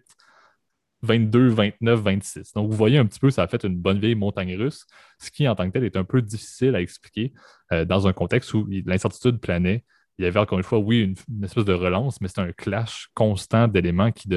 22, 1.03 1.49
29, 1.49 1.99
26. 2.01 2.53
Donc, 2.53 2.71
vous 2.71 2.77
voyez 2.77 2.97
un 2.97 3.05
petit 3.05 3.19
peu, 3.19 3.29
ça 3.29 3.43
a 3.43 3.47
fait 3.47 3.63
une 3.63 3.77
bonne 3.77 3.99
vieille 3.99 4.15
montagne 4.15 4.55
russe, 4.55 4.85
ce 5.19 5.29
qui, 5.29 5.47
en 5.47 5.55
tant 5.55 5.67
que 5.67 5.73
tel, 5.73 5.83
est 5.83 5.95
un 5.95 6.03
peu 6.03 6.21
difficile 6.21 6.75
à 6.75 6.81
expliquer 6.81 7.33
euh, 7.71 7.85
dans 7.85 8.07
un 8.07 8.13
contexte 8.13 8.53
où 8.53 8.67
l'incertitude 8.85 9.39
planait. 9.39 9.83
Il 10.17 10.25
y 10.25 10.27
avait 10.27 10.39
encore 10.39 10.57
une 10.57 10.63
fois, 10.63 10.79
oui, 10.79 11.15
une, 11.29 11.43
espèce 11.43 11.65
de 11.65 11.73
relance, 11.73 12.19
mais 12.21 12.27
c'était 12.27 12.41
un 12.41 12.51
clash 12.51 13.09
constant 13.13 13.67
d'éléments 13.67 14.11
qui, 14.11 14.29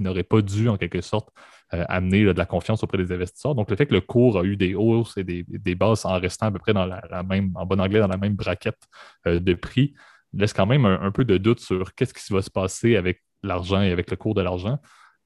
n'auraient 0.00 0.22
pas 0.22 0.40
dû, 0.40 0.68
en 0.68 0.76
quelque 0.76 1.02
sorte, 1.02 1.28
euh, 1.74 1.84
amener 1.88 2.24
de 2.24 2.30
la 2.30 2.46
confiance 2.46 2.82
auprès 2.82 2.98
des 2.98 3.12
investisseurs. 3.12 3.54
Donc, 3.54 3.70
le 3.70 3.76
fait 3.76 3.86
que 3.86 3.94
le 3.94 4.00
cours 4.00 4.38
a 4.38 4.44
eu 4.44 4.56
des 4.56 4.74
hausses 4.74 5.16
et 5.18 5.24
des, 5.24 5.44
des 5.46 5.74
basses 5.74 6.04
en 6.06 6.18
restant 6.18 6.46
à 6.46 6.50
peu 6.50 6.58
près 6.58 6.72
dans 6.72 6.86
la, 6.86 7.22
même, 7.22 7.52
en 7.54 7.66
bon 7.66 7.80
anglais, 7.80 8.00
dans 8.00 8.08
la 8.08 8.16
même 8.16 8.34
braquette 8.34 8.80
euh, 9.26 9.38
de 9.38 9.54
prix, 9.54 9.94
laisse 10.32 10.52
quand 10.52 10.66
même 10.66 10.86
un, 10.86 11.10
peu 11.10 11.24
de 11.24 11.36
doute 11.36 11.60
sur 11.60 11.94
qu'est-ce 11.94 12.14
qui 12.14 12.32
va 12.32 12.42
se 12.42 12.50
passer 12.50 12.96
avec 12.96 13.22
l'argent 13.42 13.82
et 13.82 13.90
avec 13.90 14.10
le 14.10 14.16
cours 14.16 14.34
de 14.34 14.42
l'argent. 14.42 14.78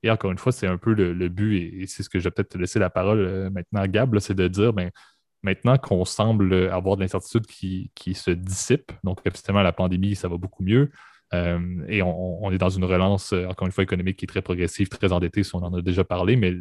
Et 0.02 0.10
encore 0.10 0.30
une 0.30 0.38
fois, 0.38 0.52
c'est 0.52 0.66
un 0.66 0.78
peu 0.78 0.94
le, 0.94 1.28
but, 1.28 1.82
et, 1.82 1.86
c'est 1.86 2.02
ce 2.02 2.08
que 2.08 2.18
je 2.18 2.24
vais 2.24 2.30
peut-être 2.30 2.50
te 2.50 2.58
laisser 2.58 2.78
la 2.78 2.90
parole 2.90 3.18
euh, 3.20 3.50
maintenant 3.50 3.86
Gab, 3.86 4.18
c'est 4.18 4.34
de 4.34 4.48
dire, 4.48 4.72
ben, 4.72 4.90
maintenant 5.42 5.78
qu'on 5.78 6.04
semble 6.04 6.68
avoir 6.70 6.96
de 6.96 7.02
l'incertitude 7.02 7.46
qui, 7.46 8.14
se 8.14 8.30
dissipe, 8.30 8.92
donc 9.04 9.20
effectivement, 9.24 9.62
la 9.62 9.72
pandémie, 9.72 10.14
ça 10.14 10.28
va 10.28 10.36
beaucoup 10.36 10.62
mieux. 10.62 10.90
Euh, 11.32 11.84
et 11.86 12.02
on, 12.02 12.50
est 12.50 12.58
dans 12.58 12.70
une 12.70 12.84
relance, 12.84 13.32
euh, 13.32 13.46
encore 13.46 13.66
une 13.66 13.72
fois, 13.72 13.84
économique 13.84 14.16
qui 14.16 14.24
est 14.24 14.28
très 14.28 14.42
progressive, 14.42 14.88
très 14.88 15.12
endettée, 15.12 15.44
si 15.44 15.54
on 15.54 15.62
en 15.62 15.72
a 15.74 15.80
déjà 15.80 16.02
parlé, 16.02 16.34
mais 16.34 16.52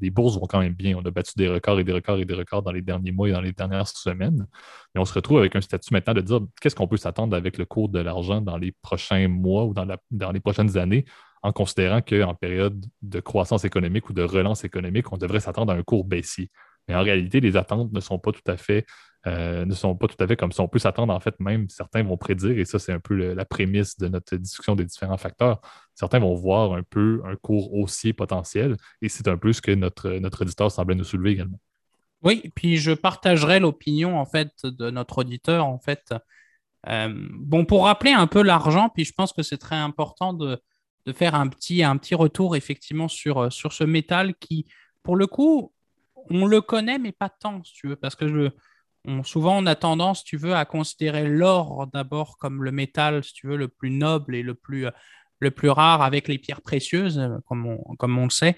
les 0.00 0.10
bourses 0.10 0.38
vont 0.38 0.46
quand 0.46 0.60
même 0.60 0.72
bien. 0.72 0.96
On 0.96 1.04
a 1.04 1.10
battu 1.10 1.32
des 1.36 1.46
records 1.46 1.78
et 1.78 1.84
des 1.84 1.92
records 1.92 2.18
et 2.18 2.24
des 2.24 2.34
records 2.34 2.62
dans 2.62 2.72
les 2.72 2.80
derniers 2.80 3.12
mois 3.12 3.28
et 3.28 3.32
dans 3.32 3.42
les 3.42 3.52
dernières 3.52 3.86
semaines. 3.86 4.46
Et 4.94 4.98
on 4.98 5.04
se 5.04 5.12
retrouve 5.12 5.38
avec 5.38 5.54
un 5.56 5.60
statut 5.60 5.92
maintenant 5.92 6.14
de 6.14 6.22
dire 6.22 6.40
qu'est-ce 6.60 6.74
qu'on 6.74 6.88
peut 6.88 6.96
s'attendre 6.96 7.36
avec 7.36 7.58
le 7.58 7.66
cours 7.66 7.90
de 7.90 7.98
l'argent 7.98 8.40
dans 8.40 8.56
les 8.56 8.72
prochains 8.72 9.28
mois 9.28 9.66
ou 9.66 9.74
dans, 9.74 9.86
dans 10.10 10.32
les 10.32 10.40
prochaines 10.40 10.78
années 10.78 11.04
en 11.42 11.52
considérant 11.52 12.00
qu'en 12.00 12.34
période 12.34 12.86
de 13.02 13.20
croissance 13.20 13.66
économique 13.66 14.08
ou 14.08 14.14
de 14.14 14.22
relance 14.22 14.64
économique, 14.64 15.12
on 15.12 15.18
devrait 15.18 15.40
s'attendre 15.40 15.74
à 15.74 15.76
un 15.76 15.82
cours 15.82 16.04
baissier? 16.04 16.50
Mais 16.88 16.94
en 16.94 17.02
réalité, 17.02 17.40
les 17.40 17.56
attentes 17.56 17.92
ne 17.92 18.00
sont 18.00 18.18
pas 18.18 18.32
tout 18.32 18.42
à 18.46 18.56
fait, 18.56 18.84
euh, 19.26 19.64
ne 19.64 19.74
sont 19.74 19.96
pas 19.96 20.06
tout 20.06 20.22
à 20.22 20.26
fait 20.26 20.36
comme 20.36 20.52
ça. 20.52 20.62
On 20.62 20.68
peut 20.68 20.78
s'attendre, 20.78 21.14
en 21.14 21.20
fait, 21.20 21.38
même 21.40 21.68
certains 21.68 22.02
vont 22.02 22.16
prédire, 22.16 22.58
et 22.58 22.64
ça, 22.64 22.78
c'est 22.78 22.92
un 22.92 23.00
peu 23.00 23.14
la 23.14 23.44
prémisse 23.44 23.98
de 23.98 24.08
notre 24.08 24.36
discussion 24.36 24.76
des 24.76 24.84
différents 24.84 25.16
facteurs. 25.16 25.60
Certains 25.94 26.18
vont 26.18 26.34
voir 26.34 26.74
un 26.74 26.82
peu 26.82 27.22
un 27.24 27.36
cours 27.36 27.74
haussier 27.74 28.12
potentiel, 28.12 28.76
et 29.00 29.08
c'est 29.08 29.28
un 29.28 29.36
peu 29.36 29.52
ce 29.52 29.62
que 29.62 29.70
notre, 29.72 30.10
notre 30.10 30.42
auditeur 30.42 30.70
semblait 30.70 30.94
nous 30.94 31.04
soulever 31.04 31.32
également. 31.32 31.60
Oui, 32.22 32.50
puis 32.54 32.78
je 32.78 32.92
partagerai 32.92 33.60
l'opinion, 33.60 34.18
en 34.18 34.24
fait, 34.24 34.50
de 34.64 34.90
notre 34.90 35.18
auditeur, 35.18 35.66
en 35.66 35.78
fait. 35.78 36.14
Euh, 36.88 37.12
bon, 37.32 37.64
pour 37.64 37.84
rappeler 37.84 38.12
un 38.12 38.26
peu 38.26 38.42
l'argent, 38.42 38.88
puis 38.88 39.04
je 39.04 39.12
pense 39.12 39.32
que 39.32 39.42
c'est 39.42 39.58
très 39.58 39.76
important 39.76 40.32
de, 40.32 40.58
de 41.06 41.12
faire 41.12 41.34
un 41.34 41.48
petit, 41.48 41.82
un 41.82 41.96
petit 41.96 42.14
retour 42.14 42.56
effectivement 42.56 43.08
sur, 43.08 43.52
sur 43.52 43.74
ce 43.74 43.84
métal 43.84 44.34
qui, 44.36 44.66
pour 45.02 45.16
le 45.16 45.26
coup, 45.26 45.73
on 46.30 46.46
le 46.46 46.60
connaît, 46.60 46.98
mais 46.98 47.12
pas 47.12 47.28
tant, 47.28 47.60
tu 47.60 47.88
veux, 47.88 47.96
parce 47.96 48.14
que 48.14 48.28
je, 48.28 49.22
souvent 49.22 49.58
on 49.58 49.66
a 49.66 49.74
tendance, 49.74 50.24
tu 50.24 50.36
veux, 50.36 50.54
à 50.54 50.64
considérer 50.64 51.28
l'or 51.28 51.86
d'abord 51.92 52.38
comme 52.38 52.62
le 52.64 52.72
métal, 52.72 53.22
si 53.24 53.32
tu 53.32 53.46
veux, 53.46 53.56
le 53.56 53.68
plus 53.68 53.90
noble 53.90 54.34
et 54.34 54.42
le 54.42 54.54
plus, 54.54 54.86
euh, 54.86 54.90
le 55.40 55.50
plus 55.50 55.70
rare 55.70 56.02
avec 56.02 56.28
les 56.28 56.38
pierres 56.38 56.62
précieuses, 56.62 57.18
euh, 57.18 57.38
comme 57.46 57.66
on, 57.66 57.96
comme 57.96 58.18
on 58.18 58.24
le 58.24 58.30
sait. 58.30 58.56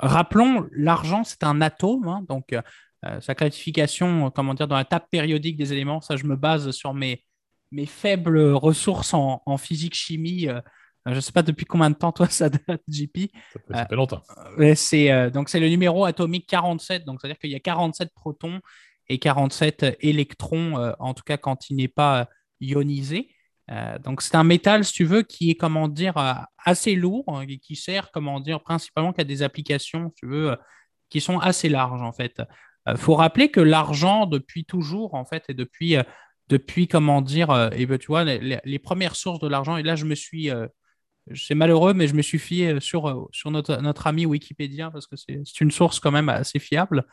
rappelons, 0.00 0.66
l'argent, 0.72 1.22
c'est 1.24 1.44
un 1.44 1.60
atome, 1.60 2.08
hein, 2.08 2.24
donc 2.28 2.56
sa 3.20 3.34
classification, 3.36 4.32
comment 4.32 4.54
dire, 4.54 4.66
dans 4.66 4.76
la 4.76 4.84
table 4.84 5.06
périodique 5.10 5.56
des 5.56 5.72
éléments, 5.72 6.00
ça 6.00 6.16
je 6.16 6.24
me 6.24 6.34
base 6.34 6.72
sur 6.72 6.92
mes, 6.92 7.24
mes 7.70 7.86
faibles 7.86 8.52
ressources 8.52 9.14
en, 9.14 9.56
physique-chimie 9.56 10.48
euh, 10.48 10.60
je 11.10 11.16
ne 11.16 11.20
sais 11.20 11.32
pas 11.32 11.42
depuis 11.42 11.64
combien 11.64 11.90
de 11.90 11.96
temps, 11.96 12.12
toi, 12.12 12.26
ça 12.30 12.48
date, 12.48 12.82
JP. 12.88 13.30
Ça 13.68 13.86
fait, 13.86 13.94
longtemps. 13.94 14.22
Euh, 14.58 14.74
c'est, 14.74 15.10
euh, 15.10 15.30
donc, 15.30 15.48
c'est 15.48 15.60
le 15.60 15.68
numéro 15.68 16.04
atomique 16.04 16.46
47. 16.46 17.04
Donc, 17.04 17.20
c'est-à-dire 17.20 17.38
qu'il 17.38 17.50
y 17.50 17.56
a 17.56 17.60
47 17.60 18.12
protons 18.14 18.60
et 19.08 19.18
47 19.18 19.96
électrons, 20.00 20.74
en 20.98 21.14
tout 21.14 21.22
cas 21.24 21.38
quand 21.38 21.70
il 21.70 21.76
n'est 21.76 21.88
pas 21.88 22.28
ionisé. 22.60 23.30
donc, 24.04 24.20
c'est 24.20 24.34
un 24.34 24.44
métal, 24.44 24.84
si 24.84 24.92
tu 24.92 25.04
veux, 25.06 25.22
qui 25.22 25.50
est, 25.50 25.54
comment 25.54 25.88
dire, 25.88 26.46
assez 26.62 26.94
lourd 26.94 27.24
hein, 27.28 27.46
et 27.48 27.56
qui 27.56 27.74
sert, 27.74 28.10
comment 28.10 28.38
dire, 28.38 28.60
principalement 28.62 29.14
qu'à 29.14 29.24
des 29.24 29.42
applications, 29.42 30.10
si 30.10 30.14
tu 30.16 30.26
veux, 30.26 30.58
qui 31.08 31.22
sont 31.22 31.38
assez 31.38 31.70
larges, 31.70 32.02
en 32.02 32.12
fait. 32.12 32.42
Il 32.86 32.98
faut 32.98 33.14
rappeler 33.14 33.50
que 33.50 33.60
l'argent, 33.60 34.26
depuis 34.26 34.66
toujours, 34.66 35.14
en 35.14 35.24
fait, 35.24 35.42
et 35.48 35.54
depuis, 35.54 35.96
depuis 36.50 36.86
comment 36.86 37.22
dire, 37.22 37.70
et 37.72 37.86
ben, 37.86 37.96
tu 37.96 38.08
vois, 38.08 38.24
les, 38.24 38.60
les, 38.62 38.78
premières 38.78 39.16
sources 39.16 39.40
de 39.40 39.48
l'argent, 39.48 39.78
et 39.78 39.82
là, 39.82 39.96
je 39.96 40.04
me 40.04 40.14
suis 40.14 40.50
c'est 41.34 41.54
malheureux, 41.54 41.94
mais 41.94 42.08
je 42.08 42.14
me 42.14 42.22
suis 42.22 42.38
fié 42.38 42.74
euh, 42.74 42.80
sur, 42.80 43.08
euh, 43.08 43.28
sur 43.32 43.50
notre, 43.50 43.76
notre 43.80 44.06
ami 44.06 44.26
Wikipédia 44.26 44.90
parce 44.90 45.06
que 45.06 45.16
c'est 45.16 45.60
une 45.60 45.70
source 45.70 46.00
quand 46.00 46.10
même 46.10 46.28
assez 46.28 46.58
fiable. 46.58 47.06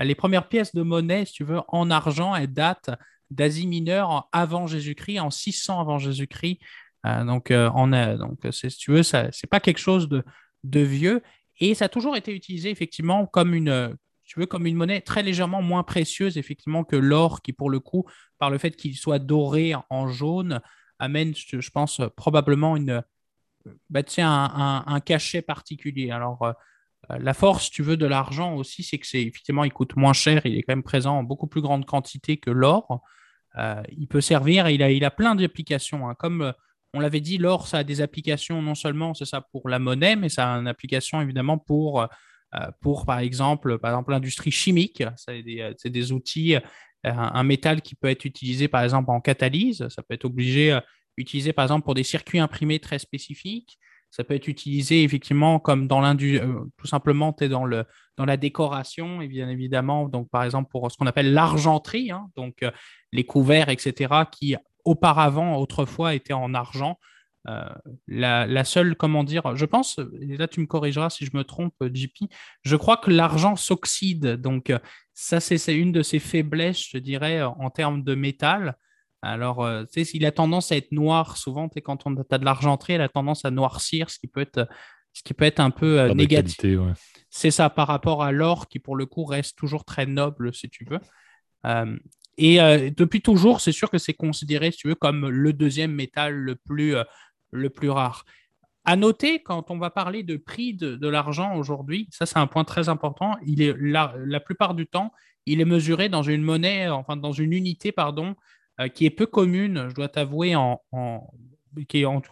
Euh, 0.00 0.04
les 0.04 0.14
premières 0.14 0.48
pièces 0.48 0.74
de 0.74 0.82
monnaie, 0.82 1.24
si 1.24 1.32
tu 1.32 1.44
veux, 1.44 1.60
en 1.68 1.90
argent, 1.90 2.34
elles 2.34 2.52
datent 2.52 2.90
d'Asie 3.30 3.66
mineure 3.66 4.28
avant 4.32 4.66
Jésus-Christ, 4.66 5.20
en 5.20 5.30
600 5.30 5.80
avant 5.80 5.98
Jésus-Christ. 5.98 6.58
donc, 7.04 7.50
donc 7.50 8.38
si 8.50 8.68
tu 8.68 8.90
veux, 8.90 9.02
ce 9.02 9.16
n'est 9.16 9.48
pas 9.50 9.58
quelque 9.58 9.78
chose 9.78 10.06
de, 10.06 10.22
de, 10.64 10.80
vieux. 10.80 11.22
Et 11.58 11.74
ça 11.74 11.86
a 11.86 11.88
toujours 11.88 12.14
été 12.14 12.34
utilisé 12.34 12.68
effectivement 12.68 13.24
comme 13.24 13.54
une, 13.54 13.96
tu 14.24 14.38
veux, 14.38 14.44
comme 14.44 14.66
une 14.66 14.76
monnaie 14.76 15.00
très 15.00 15.22
légèrement 15.22 15.62
moins 15.62 15.82
précieuse 15.82 16.36
effectivement 16.36 16.84
que 16.84 16.96
l'or, 16.96 17.40
qui 17.40 17.54
pour 17.54 17.70
le 17.70 17.80
coup, 17.80 18.04
par 18.38 18.50
le 18.50 18.58
fait 18.58 18.76
qu'il 18.76 18.96
soit 18.96 19.18
doré 19.18 19.72
en 19.88 20.08
jaune, 20.08 20.60
amène, 20.98 21.32
je 21.34 21.70
pense, 21.70 22.02
probablement 22.14 22.76
une, 22.76 23.02
bah, 23.90 24.00
un, 24.18 24.84
un, 24.86 25.00
cachet 25.00 25.42
particulier. 25.42 26.10
Alors, 26.10 26.54
euh, 27.10 27.18
la 27.18 27.34
force, 27.34 27.70
tu 27.70 27.82
veux, 27.82 27.96
de 27.96 28.06
l'argent 28.06 28.54
aussi, 28.54 28.82
c'est 28.82 28.98
que 28.98 29.06
c'est 29.06 29.22
effectivement, 29.22 29.64
il 29.64 29.72
coûte 29.72 29.96
moins 29.96 30.12
cher, 30.12 30.42
il 30.44 30.56
est 30.56 30.62
quand 30.62 30.72
même 30.72 30.82
présent 30.82 31.18
en 31.18 31.22
beaucoup 31.24 31.46
plus 31.46 31.60
grande 31.60 31.84
quantité 31.84 32.36
que 32.36 32.50
l'or. 32.50 33.02
Euh, 33.58 33.82
il 33.96 34.06
peut 34.08 34.20
servir, 34.20 34.68
il 34.70 34.82
a, 34.82 34.90
il 34.90 35.04
a 35.04 35.10
plein 35.10 35.34
d'applications. 35.34 36.08
Hein. 36.08 36.14
Comme 36.14 36.42
euh, 36.42 36.52
on 36.94 37.00
l'avait 37.00 37.20
dit, 37.20 37.38
l'or, 37.38 37.66
ça 37.66 37.78
a 37.78 37.84
des 37.84 38.00
applications 38.00 38.62
non 38.62 38.74
seulement, 38.74 39.14
c'est 39.14 39.24
ça 39.24 39.40
pour 39.40 39.68
la 39.68 39.78
monnaie, 39.78 40.16
mais 40.16 40.28
ça 40.28 40.52
a 40.52 40.58
une 40.58 40.68
application 40.68 41.20
évidemment 41.22 41.56
pour, 41.56 42.06
pour 42.82 43.06
par 43.06 43.20
exemple, 43.20 43.78
par 43.78 43.92
exemple 43.92 44.10
l'industrie 44.10 44.50
chimique. 44.50 45.02
C'est 45.16 45.42
des, 45.42 45.74
des, 45.86 46.12
outils, 46.12 46.54
un, 47.02 47.42
métal 47.44 47.80
qui 47.80 47.94
peut 47.94 48.08
être 48.08 48.26
utilisé 48.26 48.68
par 48.68 48.82
exemple 48.82 49.10
en 49.10 49.22
catalyse. 49.22 49.88
Ça 49.88 50.02
peut 50.02 50.12
être 50.12 50.26
obligé 50.26 50.78
utilisé 51.16 51.52
par 51.52 51.64
exemple 51.64 51.84
pour 51.84 51.94
des 51.94 52.02
circuits 52.02 52.38
imprimés 52.38 52.78
très 52.78 52.98
spécifiques. 52.98 53.78
Ça 54.10 54.24
peut 54.24 54.34
être 54.34 54.48
utilisé 54.48 55.04
effectivement 55.04 55.58
comme 55.58 55.88
dans 55.88 56.00
l'industrie, 56.00 56.46
euh, 56.46 56.64
tout 56.76 56.86
simplement, 56.86 57.32
tu 57.32 57.44
es 57.44 57.48
dans, 57.48 57.64
le, 57.64 57.86
dans 58.18 58.26
la 58.26 58.36
décoration, 58.36 59.22
et 59.22 59.26
bien 59.26 59.48
évidemment, 59.48 60.06
donc 60.08 60.28
par 60.28 60.44
exemple 60.44 60.68
pour 60.70 60.90
ce 60.92 60.98
qu'on 60.98 61.06
appelle 61.06 61.32
l'argenterie, 61.32 62.10
hein, 62.10 62.28
donc 62.36 62.62
euh, 62.62 62.70
les 63.12 63.24
couverts, 63.24 63.70
etc., 63.70 64.12
qui 64.30 64.54
auparavant, 64.84 65.56
autrefois, 65.56 66.14
étaient 66.14 66.34
en 66.34 66.52
argent. 66.52 66.98
Euh, 67.48 67.64
la, 68.06 68.64
seule, 68.64 68.96
comment 68.96 69.24
dire, 69.24 69.56
je 69.56 69.64
pense, 69.64 69.98
et 70.20 70.36
là 70.36 70.46
tu 70.46 70.60
me 70.60 70.66
corrigeras 70.66 71.10
si 71.10 71.24
je 71.24 71.30
me 71.34 71.42
trompe, 71.42 71.74
JP, 71.80 72.28
je 72.62 72.76
crois 72.76 72.98
que 72.98 73.10
l'argent 73.10 73.56
s'oxyde. 73.56 74.36
Donc, 74.36 74.72
ça, 75.14 75.40
c'est 75.40 75.74
une 75.74 75.92
de 75.92 76.02
ses 76.02 76.18
faiblesses, 76.18 76.86
je 76.90 76.98
dirais, 76.98 77.42
en 77.42 77.70
termes 77.70 78.02
de 78.02 78.14
métal. 78.14 78.76
Alors, 79.22 79.64
euh, 79.64 79.84
tu 79.84 80.04
sais, 80.04 80.10
il 80.16 80.26
a 80.26 80.32
tendance 80.32 80.72
à 80.72 80.76
être 80.76 80.90
noir. 80.90 81.36
Souvent, 81.36 81.68
quand 81.68 82.06
on 82.06 82.16
as 82.16 82.38
de 82.38 82.44
l'argenterie, 82.44 82.94
elle 82.94 83.02
a 83.02 83.08
tendance 83.08 83.44
à 83.44 83.52
noircir, 83.52 84.10
ce 84.10 84.18
qui 84.18 84.26
peut 84.26 84.40
être, 84.40 84.68
ce 85.12 85.22
qui 85.22 85.32
peut 85.32 85.44
être 85.44 85.60
un 85.60 85.70
peu 85.70 86.00
euh, 86.00 86.12
négatif. 86.12 86.60
C'est 87.30 87.52
ça 87.52 87.70
par 87.70 87.86
rapport 87.86 88.24
à 88.24 88.32
l'or 88.32 88.68
qui, 88.68 88.80
pour 88.80 88.96
le 88.96 89.06
coup, 89.06 89.24
reste 89.24 89.56
toujours 89.56 89.84
très 89.84 90.06
noble, 90.06 90.52
si 90.52 90.68
tu 90.68 90.84
veux. 90.84 90.98
Euh, 91.66 91.96
et 92.36 92.58
depuis 92.90 93.20
toujours, 93.20 93.60
c'est 93.60 93.72
sûr 93.72 93.90
que 93.90 93.98
c'est 93.98 94.14
considéré, 94.14 94.72
si 94.72 94.78
tu 94.78 94.88
veux, 94.88 94.94
comme 94.94 95.28
le 95.28 95.52
deuxième 95.52 95.92
métal 95.92 96.34
le 96.34 96.56
plus, 96.56 96.94
le 97.50 97.70
plus 97.70 97.90
rare. 97.90 98.24
À 98.84 98.96
noter, 98.96 99.42
quand 99.42 99.70
on 99.70 99.78
va 99.78 99.90
parler 99.90 100.22
de 100.22 100.36
prix 100.36 100.74
de, 100.74 101.08
l'argent 101.08 101.54
aujourd'hui, 101.56 102.08
ça 102.10 102.24
c'est 102.24 102.38
un 102.38 102.46
point 102.46 102.64
très 102.64 102.88
important. 102.88 103.36
Il 103.46 103.60
est 103.60 103.76
la, 103.78 104.14
la, 104.24 104.40
plupart 104.40 104.74
du 104.74 104.86
temps, 104.86 105.12
il 105.44 105.60
est 105.60 105.66
mesuré 105.66 106.08
dans 106.08 106.22
une 106.22 106.42
monnaie, 106.42 106.88
enfin 106.88 107.16
dans 107.16 107.32
une 107.32 107.52
unité, 107.52 107.92
pardon, 107.92 108.34
euh, 108.80 108.88
qui 108.88 109.04
est 109.04 109.10
peu 109.10 109.26
commune, 109.26 109.88
je 109.90 109.94
dois 109.94 110.08
t'avouer, 110.08 110.56
en, 110.56 110.80
on 110.92 111.20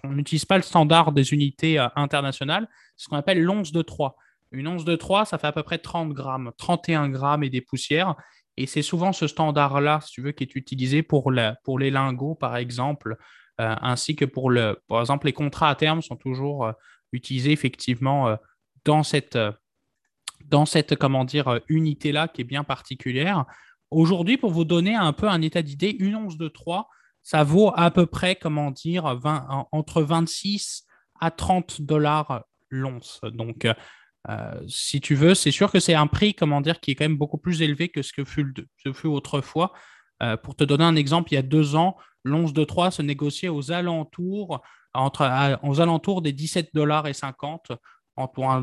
n'utilise 0.09 0.45
pas 0.47 0.57
le 0.57 0.63
standard 0.63 1.13
des 1.13 1.35
unités 1.35 1.79
euh, 1.79 1.87
internationales, 1.97 2.67
ce 2.97 3.09
qu'on 3.09 3.17
appelle 3.17 3.43
l'once 3.43 3.73
de 3.73 3.83
3. 3.83 4.17
Une 4.53 4.67
once 4.67 4.85
de 4.85 4.97
3, 4.97 5.27
ça 5.27 5.39
fait 5.39 5.47
à 5.47 5.53
peu 5.53 5.63
près 5.63 5.79
30 5.79 6.13
grammes, 6.13 6.53
31 6.57 7.11
grammes 7.11 7.45
et 7.45 7.51
des 7.51 7.61
poussières. 7.61 8.15
Et 8.57 8.67
c'est 8.67 8.83
souvent 8.83 9.13
ce 9.13 9.27
standard-là, 9.27 10.01
si 10.03 10.13
tu 10.13 10.23
veux, 10.23 10.33
qui 10.33 10.45
est 10.45 10.57
utilisé 10.57 11.03
pour, 11.03 11.33
pour 11.63 11.79
les 11.79 11.91
lingots, 11.91 12.35
par 12.35 12.57
exemple, 12.57 13.17
euh, 13.61 13.75
ainsi 13.83 14.17
que 14.17 14.25
pour, 14.25 14.51
le, 14.51 14.83
par 14.89 15.01
exemple, 15.01 15.27
les 15.27 15.33
contrats 15.33 15.69
à 15.69 15.75
terme 15.75 16.03
sont 16.03 16.17
toujours 16.17 16.73
utilisés 17.13 17.53
effectivement 17.53 18.37
dans 18.85 19.03
cette, 19.03 19.39
dans 20.47 20.67
cette 20.67 20.97
comment 20.97 21.25
dire, 21.25 21.61
unité-là 21.69 22.29
qui 22.29 22.41
est 22.41 22.45
bien 22.45 22.65
particulière. 22.65 23.45
Aujourd'hui, 23.91 24.37
pour 24.37 24.53
vous 24.53 24.65
donner 24.65 24.95
un 24.95 25.13
peu 25.13 25.29
un 25.29 25.43
état 25.43 25.63
d'idée, 25.63 25.97
une 25.99 26.17
once 26.17 26.37
de 26.37 26.49
3, 26.49 26.89
ça 27.23 27.45
vaut 27.45 27.73
à 27.77 27.91
peu 27.91 28.07
près, 28.07 28.37
comment 28.37 28.71
dire, 28.71 29.19
entre 29.73 30.03
26 30.03 30.85
à 31.21 31.31
30 31.31 31.83
dollars 31.83 32.45
l'once. 32.71 33.21
Donc, 33.33 33.67
si 34.69 35.01
tu 35.01 35.15
veux, 35.15 35.35
c'est 35.35 35.51
sûr 35.51 35.71
que 35.73 35.81
c'est 35.81 35.95
un 35.95 36.07
prix, 36.07 36.35
comment 36.35 36.61
dire, 36.61 36.81
qui 36.81 36.93
est 36.93 36.95
quand 36.95 37.05
même 37.05 37.19
beaucoup 37.19 37.39
plus 37.39 37.63
élevé 37.63 37.89
que 37.89 38.03
ce 38.03 38.13
que 38.13 38.25
fut, 38.25 38.55
ce 38.77 38.93
fut 38.93 39.09
autrefois. 39.09 39.73
pour 40.43 40.55
te 40.55 40.65
donner 40.65 40.85
un 40.85 40.97
exemple, 40.97 41.33
il 41.33 41.35
y 41.35 41.39
a 41.39 41.43
deux 41.43 41.75
ans, 41.75 41.97
l'once 42.25 42.53
de 42.53 42.65
3 42.65 42.91
se 42.91 43.03
négociait 43.03 43.49
aux 43.49 43.73
alentours, 43.73 44.63
entre, 44.95 45.59
aux 45.63 45.81
alentours 45.81 46.23
des 46.23 46.33
17 46.33 46.71
dollars 46.75 47.07
et 47.07 47.13
50. 47.13 47.73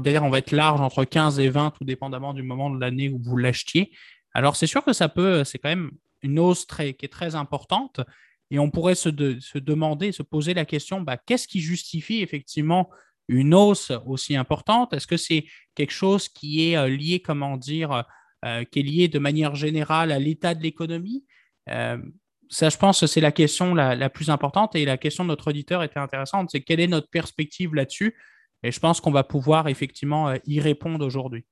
D'ailleurs, 0.04 0.24
on 0.24 0.30
va 0.30 0.38
être 0.38 0.52
large 0.52 0.82
entre 0.82 1.04
15 1.04 1.40
et 1.40 1.50
20, 1.50 1.72
tout 1.72 1.84
dépendamment 1.84 2.34
du 2.34 2.44
moment 2.44 2.70
de 2.70 2.80
l'année 2.80 3.10
où 3.10 3.20
vous 3.20 3.38
l'achetiez. 3.38 3.92
Alors, 4.38 4.56
c'est 4.56 4.68
sûr 4.68 4.84
que 4.86 4.94
ça 4.94 5.10
peut, 5.10 5.44
c'est 5.44 5.58
quand 5.58 5.70
même 5.70 5.90
une 6.22 6.38
hausse 6.38 6.68
très, 6.68 6.94
qui 6.94 7.06
est 7.06 7.10
très 7.10 7.34
importante. 7.34 8.02
Et 8.52 8.60
on 8.60 8.70
pourrait 8.70 8.94
se, 8.94 9.10
demander, 9.10 10.12
se 10.12 10.22
poser 10.22 10.54
la 10.54 10.64
question, 10.64 11.02
bah, 11.02 11.18
qu'est-ce 11.18 11.48
qui 11.48 11.60
justifie 11.60 12.22
effectivement 12.22 12.88
une 13.28 13.56
hausse 13.56 13.92
aussi 14.06 14.36
importante? 14.36 14.94
Est-ce 14.94 15.08
que 15.08 15.18
c'est 15.18 15.46
quelque 15.74 15.92
chose 15.92 16.30
qui 16.30 16.70
est 16.70 16.78
euh, 16.78 16.88
lié, 16.88 17.20
comment 17.20 17.58
dire, 17.58 18.04
euh, 18.46 18.64
qui 18.66 18.82
est 18.82 18.84
lié 18.84 19.08
de 19.08 19.18
manière 19.18 19.56
générale 19.56 20.12
à 20.12 20.20
l'état 20.20 20.54
de 20.54 20.62
l'économie? 20.62 21.26
Euh, 21.70 21.98
Ça, 22.48 22.70
je 22.70 22.78
pense 22.78 23.08
c'est 23.08 23.22
la 23.22 23.32
question 23.32 23.74
la, 23.74 24.10
plus 24.12 24.30
importante 24.30 24.76
et 24.76 24.86
la 24.86 24.98
question 24.98 25.24
de 25.24 25.30
notre 25.30 25.50
auditeur 25.50 25.82
était 25.82 26.00
intéressante. 26.00 26.52
C'est 26.52 26.62
quelle 26.62 26.80
est 26.80 26.88
notre 26.88 27.10
perspective 27.10 27.74
là-dessus? 27.74 28.16
Et 28.62 28.72
je 28.72 28.80
pense 28.80 29.02
qu'on 29.02 29.12
va 29.12 29.24
pouvoir 29.24 29.68
effectivement 29.68 30.32
y 30.46 30.60
répondre 30.60 31.04
aujourd'hui. 31.04 31.44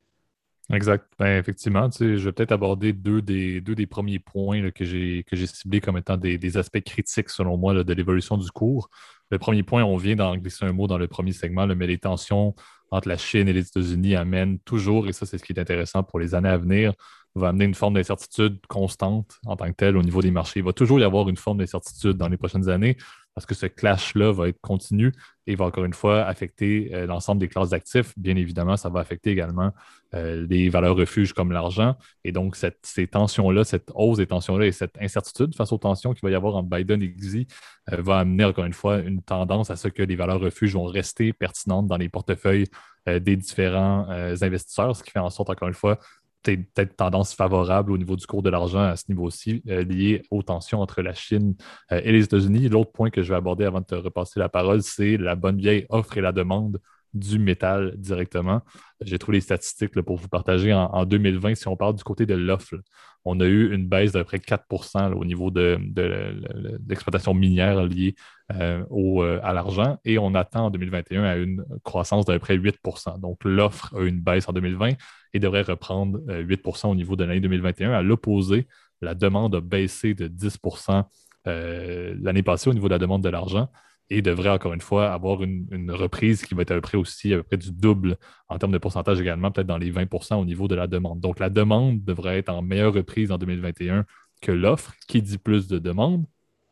Exact. 0.74 1.06
Ben, 1.20 1.38
effectivement, 1.38 1.90
je 1.92 2.16
vais 2.16 2.32
peut-être 2.32 2.52
aborder 2.52 2.92
deux 2.92 3.22
des, 3.22 3.62
deux 3.62 3.76
des 3.76 3.86
premiers 3.86 4.18
points 4.18 4.72
que 4.72 4.84
j'ai 4.84 5.24
ciblés 5.46 5.80
comme 5.80 5.98
étant 5.98 6.18
des, 6.18 6.58
aspects 6.58 6.82
critiques, 6.82 7.30
selon 7.30 7.56
moi, 7.58 7.84
de 7.84 7.94
l'évolution 7.94 8.38
du 8.38 8.50
cours. 8.50 8.90
Le 9.30 9.38
premier 9.38 9.64
point, 9.64 9.84
on 9.84 9.98
vient 9.98 10.16
d'en 10.16 10.36
glisser 10.38 10.66
un 10.66 10.72
mot 10.72 10.88
dans 10.88 10.98
le 10.98 11.08
premier 11.08 11.34
segment, 11.34 11.68
mais 11.68 11.88
les 11.88 12.00
tensions 12.00 12.56
entre 12.92 13.10
la 13.10 13.18
Chine 13.18 13.48
et 13.48 13.54
les 13.54 13.68
États-Unis 13.68 14.16
amènent 14.16 14.60
toujours, 14.60 15.08
et 15.08 15.14
ça, 15.14 15.26
c'est 15.26 15.38
ce 15.38 15.44
qui 15.44 15.54
est 15.54 15.60
intéressant 15.60 16.04
pour 16.04 16.20
les 16.20 16.34
années 16.34 16.50
à 16.50 16.58
venir, 16.58 16.94
va 17.36 17.50
amener 17.50 17.66
une 17.66 17.76
forme 17.76 17.96
d'incertitude 17.96 18.60
constante 18.68 19.40
en 19.46 19.56
tant 19.56 19.68
que 19.68 19.76
telle 19.76 19.98
au 19.98 20.04
niveau 20.04 20.22
des 20.22 20.32
marchés. 20.32 20.62
Il 20.62 20.66
va 20.66 20.74
toujours 20.74 21.00
y 21.00 21.04
avoir 21.04 21.28
une 21.28 21.36
forme 21.36 21.58
d'incertitude 21.58 22.14
dans 22.14 22.30
les 22.30 22.38
prochaines 22.38 22.70
années 22.70 22.98
parce 23.36 23.46
que 23.46 23.54
ce 23.54 23.66
clash-là 23.66 24.32
va 24.32 24.48
être 24.48 24.62
continu 24.62 25.12
et 25.46 25.56
va 25.56 25.66
encore 25.66 25.84
une 25.84 25.94
fois 25.94 26.24
affecter 26.24 26.90
euh, 26.94 27.06
l'ensemble 27.06 27.42
des 27.42 27.50
classes 27.50 27.70
d'actifs. 27.70 28.14
Bien 28.18 28.38
évidemment, 28.38 28.78
ça 28.78 28.88
va 28.88 29.02
affecter 29.02 29.32
également 29.32 29.72
euh, 30.14 30.48
les 30.50 30.70
valeurs 30.70 30.96
refuges 30.96 31.34
comme 31.34 31.52
l'argent. 31.52 31.98
Et 32.24 32.32
donc, 32.32 32.56
ces 32.56 33.08
tensions-là, 33.08 33.66
cette 33.66 33.92
hausse 33.94 34.18
des 34.18 34.28
tensions-là 34.28 34.68
et 34.68 34.72
cette 34.72 34.98
incertitude 35.02 35.54
face 35.54 35.74
aux 35.74 35.78
tensions 35.78 36.14
qu'il 36.14 36.22
va 36.24 36.32
y 36.32 36.36
avoir 36.36 36.56
entre 36.56 36.70
Biden 36.70 37.02
et 37.02 37.12
Xi 37.12 37.46
euh, 37.92 38.02
va 38.02 38.20
amener 38.20 38.46
encore 38.46 38.66
une 38.66 38.74
fois 38.74 39.00
une 39.00 39.22
tendance 39.22 39.70
à 39.70 39.76
ce 39.76 39.90
que 39.90 40.02
les 40.02 40.16
valeurs 40.16 40.40
refuges 40.40 40.74
vont 40.74 40.86
rester 40.86 41.34
pertinentes 41.34 41.88
dans 41.88 41.98
les 41.98 42.10
portefeuilles 42.10 42.68
des 43.08 43.36
différents 43.36 44.10
investisseurs, 44.10 44.96
ce 44.96 45.04
qui 45.04 45.12
fait 45.12 45.20
en 45.20 45.30
sorte, 45.30 45.52
encore 45.52 45.68
une 45.68 45.76
fois, 45.76 46.00
peut-être 46.46 46.96
tendance 46.96 47.34
favorable 47.34 47.92
au 47.92 47.98
niveau 47.98 48.16
du 48.16 48.26
cours 48.26 48.44
de 48.44 48.50
l'argent 48.50 48.82
à 48.82 48.96
ce 48.96 49.06
niveau-ci, 49.10 49.62
euh, 49.70 49.84
lié 49.84 50.24
aux 50.32 50.44
tensions 50.44 50.82
entre 50.82 51.02
la 51.02 51.14
Chine 51.14 51.56
euh, 51.92 52.02
et 52.04 52.12
les 52.12 52.24
États-Unis. 52.24 52.70
L'autre 52.70 52.92
point 52.92 53.10
que 53.10 53.22
je 53.24 53.30
vais 53.30 53.36
aborder 53.36 53.66
avant 53.66 53.82
de 53.82 53.86
te 53.86 53.96
repasser 53.96 54.40
la 54.40 54.50
parole, 54.50 54.82
c'est 54.82 55.18
la 55.18 55.36
bonne 55.36 55.58
vieille 55.58 55.86
offre 55.90 56.18
et 56.18 56.22
la 56.22 56.32
demande 56.32 56.80
du 57.16 57.40
métal 57.40 57.94
directement. 57.98 58.62
J'ai 59.02 59.18
trouvé 59.18 59.38
les 59.38 59.42
statistiques 59.42 60.00
pour 60.02 60.18
vous 60.18 60.28
partager. 60.28 60.74
En, 60.74 61.06
2020, 61.06 61.56
si 61.56 61.68
on 61.68 61.78
parle 61.78 61.96
du 61.96 62.04
côté 62.04 62.26
de 62.26 62.36
l'offre, 62.36 62.76
on 63.24 63.40
a 63.40 63.46
eu 63.46 63.74
une 63.74 63.88
baisse 63.88 64.12
d'à 64.12 64.20
peu 64.20 64.26
près 64.26 64.38
4% 64.38 65.14
au 65.14 65.26
niveau 65.26 65.50
de, 65.50 65.80
l'exploitation 66.88 67.34
minière 67.34 67.84
liée 67.84 68.16
euh, 68.54 68.84
euh, 68.92 69.40
à 69.44 69.54
l'argent 69.54 69.98
et 70.06 70.20
on 70.20 70.36
attend 70.36 70.68
en 70.68 70.70
2021 70.70 71.24
à 71.24 71.36
une 71.38 71.66
croissance 71.84 72.26
d'à 72.26 72.34
peu 72.34 72.40
près 72.40 72.58
8% 72.58 73.20
Donc 73.20 73.44
l'offre 73.44 73.96
a 73.98 74.02
eu 74.02 74.08
une 74.08 74.22
baisse 74.22 74.48
en 74.48 74.54
2020 74.54 74.92
et 75.34 75.40
devrait 75.40 75.64
reprendre 75.64 76.20
8% 76.28 76.88
euh, 76.88 76.90
au 76.92 76.96
niveau 76.96 77.16
de 77.16 77.24
l'année 77.24 77.40
2021. 77.40 77.92
À 77.92 78.02
l'opposé, 78.04 78.68
la 79.02 79.16
demande 79.16 79.56
a 79.56 79.62
baissé 79.62 80.14
de 80.14 80.28
10% 80.28 81.06
l'année 81.46 82.42
passée 82.44 82.70
au 82.70 82.74
niveau 82.74 82.88
de 82.88 82.94
la 82.94 83.00
demande 83.00 83.24
de 83.24 83.30
l'argent 83.30 83.70
et 84.10 84.22
devrait 84.22 84.50
encore 84.50 84.74
une 84.74 84.82
fois 84.82 85.12
avoir 85.12 85.42
une, 85.44 85.92
reprise 85.92 86.46
qui 86.46 86.54
va 86.54 86.62
être 86.62 86.72
à 86.72 86.76
peu 86.76 86.82
près 86.82 86.98
aussi 86.98 87.34
à 87.34 87.38
peu 87.38 87.44
près 87.44 87.58
du 87.58 87.72
double 87.72 88.18
en 88.50 88.58
termes 88.58 88.72
de 88.72 88.78
pourcentage 88.78 89.20
également, 89.20 89.52
peut-être 89.52 89.68
dans 89.68 89.78
les 89.78 89.92
20% 89.92 90.36
au 90.36 90.46
niveau 90.46 90.68
de 90.68 90.76
la 90.76 90.88
demande. 90.88 91.20
Donc 91.20 91.40
la 91.40 91.50
demande 91.50 92.04
devrait 92.04 92.40
être 92.40 92.50
en 92.50 92.62
meilleure 92.62 92.94
reprise 92.94 93.32
en 93.32 93.38
2021 93.38 94.06
que 94.42 94.52
l'offre, 94.52 94.94
qui 95.08 95.22
dit 95.22 95.38
plus 95.38 95.68
de 95.68 95.80
demande, 95.80 96.26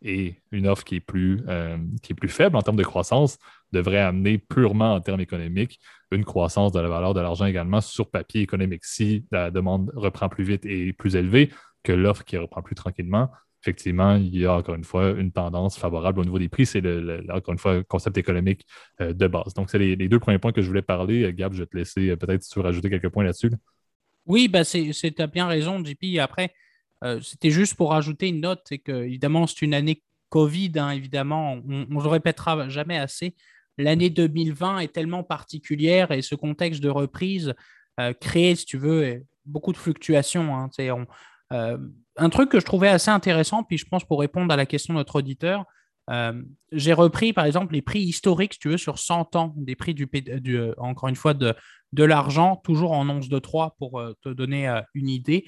et 0.04 0.42
une 0.52 0.68
offre 0.68 0.84
qui 0.84 0.98
est, 0.98 1.00
plus, 1.00 1.42
euh, 1.48 1.78
qui 2.02 2.12
est 2.12 2.16
plus 2.16 2.30
faible 2.30 2.58
en 2.58 2.62
termes 2.62 2.78
de 2.78 2.84
croissance 2.84 3.38
devrait 3.72 4.00
amener 4.00 4.38
purement 4.38 4.94
en 4.94 5.02
termes 5.02 5.22
économiques 5.22 5.80
une 6.12 6.26
croissance 6.26 6.72
de 6.72 6.80
la 6.80 6.90
valeur 6.90 7.14
de 7.14 7.22
l'argent 7.22 7.46
également 7.46 7.82
sur 7.82 8.10
papier 8.12 8.42
économique. 8.42 8.84
Si 8.86 9.26
la 9.32 9.50
demande 9.50 9.92
reprend 9.96 10.30
plus 10.30 10.44
vite 10.44 10.66
et 10.66 10.94
plus 10.94 11.16
élevée 11.16 11.52
que 11.84 11.94
l'offre 11.94 12.24
qui 12.24 12.38
reprend 12.38 12.62
plus 12.62 12.76
tranquillement, 12.76 13.32
effectivement, 13.64 14.16
il 14.16 14.38
y 14.38 14.46
a 14.46 14.54
encore 14.54 14.76
une 14.76 14.84
fois 14.84 15.12
une 15.12 15.32
tendance 15.32 15.78
favorable 15.78 16.20
au 16.20 16.26
niveau 16.26 16.38
des 16.38 16.50
prix. 16.50 16.66
C'est 16.66 16.82
le, 16.82 17.26
encore 17.30 17.54
une 17.54 17.60
fois 17.60 17.76
le 17.76 17.84
concept 17.84 18.18
économique 18.18 18.66
euh, 19.00 19.14
de 19.14 19.28
base. 19.28 19.54
Donc, 19.54 19.70
c'est 19.70 19.80
les, 19.80 19.96
deux 19.96 20.20
premiers 20.20 20.38
points 20.38 20.52
que 20.52 20.62
je 20.62 20.68
voulais 20.68 20.82
parler. 20.82 21.24
Euh, 21.24 21.32
Gab, 21.32 21.54
je 21.54 21.60
vais 21.60 21.66
te 21.66 21.78
laisser 21.78 22.10
euh, 22.10 22.18
peut-être 22.18 22.44
si 22.44 22.60
rajouter 22.60 22.90
quelques 22.90 23.10
points 23.10 23.24
là-dessus. 23.24 23.52
Oui, 24.26 24.48
bah 24.48 24.64
tu 24.66 24.92
as 25.18 25.28
bien 25.28 25.48
raison, 25.48 25.84
JP. 25.84 26.20
Après, 26.20 26.54
c'était 27.22 27.52
juste 27.52 27.76
pour 27.76 27.92
rajouter 27.92 28.30
une 28.30 28.40
note, 28.40 28.62
c'est 28.64 28.78
que 28.78 29.04
évidemment, 29.04 29.46
c'est 29.48 29.62
une 29.64 29.74
année 29.74 30.02
COVID, 30.30 30.72
hein, 30.78 30.92
évidemment, 30.92 31.60
on 31.68 31.86
ne 31.90 32.02
le 32.02 32.08
répétera 32.08 32.70
jamais 32.70 32.98
assez. 32.98 33.36
L'année 33.78 34.10
2020 34.10 34.80
est 34.80 34.94
tellement 34.94 35.24
particulière 35.24 36.12
et 36.12 36.22
ce 36.22 36.36
contexte 36.36 36.82
de 36.82 36.88
reprise 36.88 37.54
crée, 38.22 38.56
si 38.56 38.66
tu 38.66 38.78
veux, 38.78 39.26
beaucoup 39.46 39.74
de 39.74 39.78
fluctuations. 39.78 40.56
Hein. 40.56 40.70
On, 40.80 41.06
euh, 41.54 41.78
un 42.18 42.30
truc 42.30 42.50
que 42.50 42.60
je 42.60 42.66
trouvais 42.66 42.90
assez 42.90 43.12
intéressant, 43.12 43.64
puis 43.64 43.78
je 43.78 43.86
pense 43.86 44.04
pour 44.04 44.20
répondre 44.20 44.54
à 44.54 44.58
la 44.58 44.66
question 44.66 44.94
de 44.94 45.00
notre 45.00 45.18
auditeur, 45.18 45.66
euh, 46.10 46.42
j'ai 46.72 46.94
repris 46.94 47.32
par 47.32 47.46
exemple 47.46 47.74
les 47.74 47.82
prix 47.82 48.02
historiques, 48.02 48.54
si 48.54 48.60
tu 48.60 48.70
veux, 48.70 48.78
sur 48.78 49.00
100 49.00 49.36
ans, 49.36 49.54
des 49.56 49.76
prix 49.76 49.94
du, 49.94 50.10
euh, 50.58 50.74
encore 50.78 51.10
une 51.10 51.16
fois 51.16 51.34
de, 51.34 51.56
de 51.94 52.04
l'argent, 52.04 52.58
toujours 52.58 52.92
en 52.92 53.08
once 53.08 53.30
de 53.30 53.40
3 53.40 53.76
pour 53.78 54.04
te 54.22 54.30
donner 54.30 54.82
une 54.94 55.10
idée. 55.10 55.46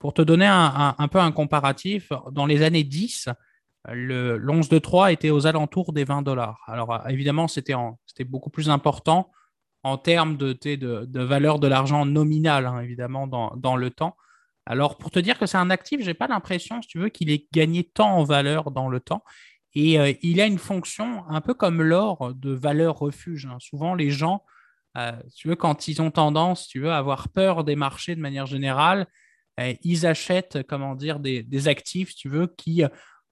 pour 0.00 0.12
te 0.14 0.22
donner 0.22 0.46
un, 0.46 0.94
un, 0.98 1.08
peu 1.08 1.18
un 1.20 1.30
comparatif, 1.30 2.10
dans 2.32 2.46
les 2.46 2.62
années 2.62 2.82
10, 2.82 3.28
l'once 3.88 4.68
de 4.68 4.78
3 4.78 5.12
était 5.12 5.30
aux 5.30 5.46
alentours 5.46 5.92
des 5.92 6.04
20 6.04 6.22
dollars. 6.22 6.60
Alors 6.66 7.08
évidemment, 7.08 7.46
c'était 7.46 7.74
beaucoup 8.24 8.50
plus 8.50 8.68
important 8.68 9.30
en 9.82 9.96
termes 9.96 10.36
de, 10.36 10.52
de, 10.52 11.04
de 11.04 11.20
valeur 11.20 11.58
de 11.58 11.66
l'argent 11.66 12.04
nominal, 12.04 12.66
hein, 12.66 12.80
évidemment, 12.80 13.26
dans, 13.26 13.54
dans, 13.56 13.76
le 13.76 13.90
temps. 13.90 14.16
Alors, 14.66 14.98
pour 14.98 15.10
te 15.10 15.18
dire 15.18 15.38
que 15.38 15.46
c'est 15.46 15.56
un 15.56 15.70
actif, 15.70 16.00
je 16.00 16.06
n'ai 16.06 16.14
pas 16.14 16.28
l'impression, 16.28 16.80
si 16.82 16.88
tu 16.88 16.98
veux, 16.98 17.08
qu'il 17.08 17.30
ait 17.30 17.46
gagné 17.52 17.84
tant 17.84 18.16
en 18.16 18.24
valeur 18.24 18.70
dans 18.70 18.88
le 18.88 19.00
temps. 19.00 19.24
Et 19.74 19.98
euh, 19.98 20.12
il 20.22 20.40
a 20.40 20.46
une 20.46 20.58
fonction 20.58 21.24
un 21.28 21.40
peu 21.40 21.54
comme 21.54 21.82
l'or 21.82 22.34
de 22.34 22.50
valeur 22.50 22.98
refuge. 22.98 23.46
Hein. 23.46 23.56
Souvent, 23.60 23.94
les 23.94 24.10
gens, 24.10 24.44
euh, 24.96 25.12
tu 25.34 25.48
veux, 25.48 25.56
quand 25.56 25.88
ils 25.88 26.02
ont 26.02 26.10
tendance, 26.10 26.66
tu 26.66 26.80
veux, 26.80 26.90
à 26.90 26.98
avoir 26.98 27.28
peur 27.28 27.64
des 27.64 27.76
marchés 27.76 28.14
de 28.14 28.20
manière 28.20 28.46
générale, 28.46 29.06
euh, 29.60 29.74
ils 29.82 30.06
achètent, 30.06 30.62
comment 30.68 30.94
dire, 30.94 31.20
des, 31.20 31.68
actifs, 31.68 32.14
tu 32.14 32.28
veux, 32.28 32.46
qui 32.46 32.82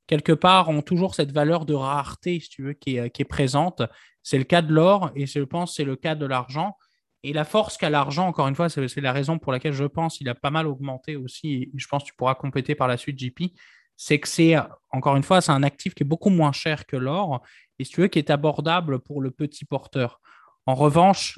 quelque 0.07 0.33
part 0.33 0.71
ont 0.71 0.83
toujours 0.83 1.15
cette 1.15 1.33
valeur 1.33 1.67
de 1.67 1.75
rareté, 1.75 2.41
si 2.41 2.49
tu 2.49 2.63
veux, 2.63 2.73
qui 2.73 2.97
est, 2.97 3.11
qui 3.11 3.23
est 3.23 3.27
présente. 3.27 3.83
C'est 4.23 4.39
le 4.39 4.45
cas 4.45 4.63
de 4.63 4.73
l'or 4.73 5.11
et 5.15 5.27
je 5.27 5.41
pense 5.41 5.77
c'est 5.77 5.85
le 5.85 5.97
cas 5.97 6.15
de 6.15 6.27
l'argent. 6.27 6.77
Et 7.25 7.33
la 7.33 7.45
force 7.45 7.77
qu'a 7.77 7.91
l'argent, 7.91 8.29
encore 8.29 8.49
une 8.49 8.55
fois, 8.55 8.69
c'est 8.69 9.01
la 9.01 9.13
raison 9.13 9.39
pour 9.39 9.53
laquelle 9.53 9.73
je 9.73 9.85
pense 9.85 10.19
qu'il 10.19 10.29
a 10.29 10.35
pas 10.35 10.51
mal 10.51 10.67
augmenté 10.67 11.17
aussi, 11.17 11.55
et 11.55 11.71
je 11.75 11.87
pense 11.89 12.05
que 12.05 12.09
tu 12.09 12.15
pourras 12.15 12.35
compléter 12.35 12.75
par 12.75 12.87
la 12.87 12.97
suite, 12.97 13.19
JP, 13.19 13.53
c'est 13.97 14.21
que 14.21 14.29
c'est, 14.29 14.55
encore 14.91 15.17
une 15.17 15.25
fois, 15.25 15.41
c'est 15.41 15.51
un 15.51 15.65
actif 15.65 15.95
qui 15.95 16.05
est 16.05 16.07
beaucoup 16.07 16.31
moins 16.31 16.53
cher 16.53 16.87
que 16.87 16.97
l'or, 16.97 17.43
et 17.79 17.85
si 17.85 17.93
tu 17.93 18.01
veux, 18.01 18.09
qui 18.09 18.21
est 18.21 18.31
abordable 18.31 19.01
pour 19.01 19.21
le 19.21 19.33
petit 19.33 19.65
porteur. 19.65 20.21
En 20.67 20.75
revanche, 20.77 21.37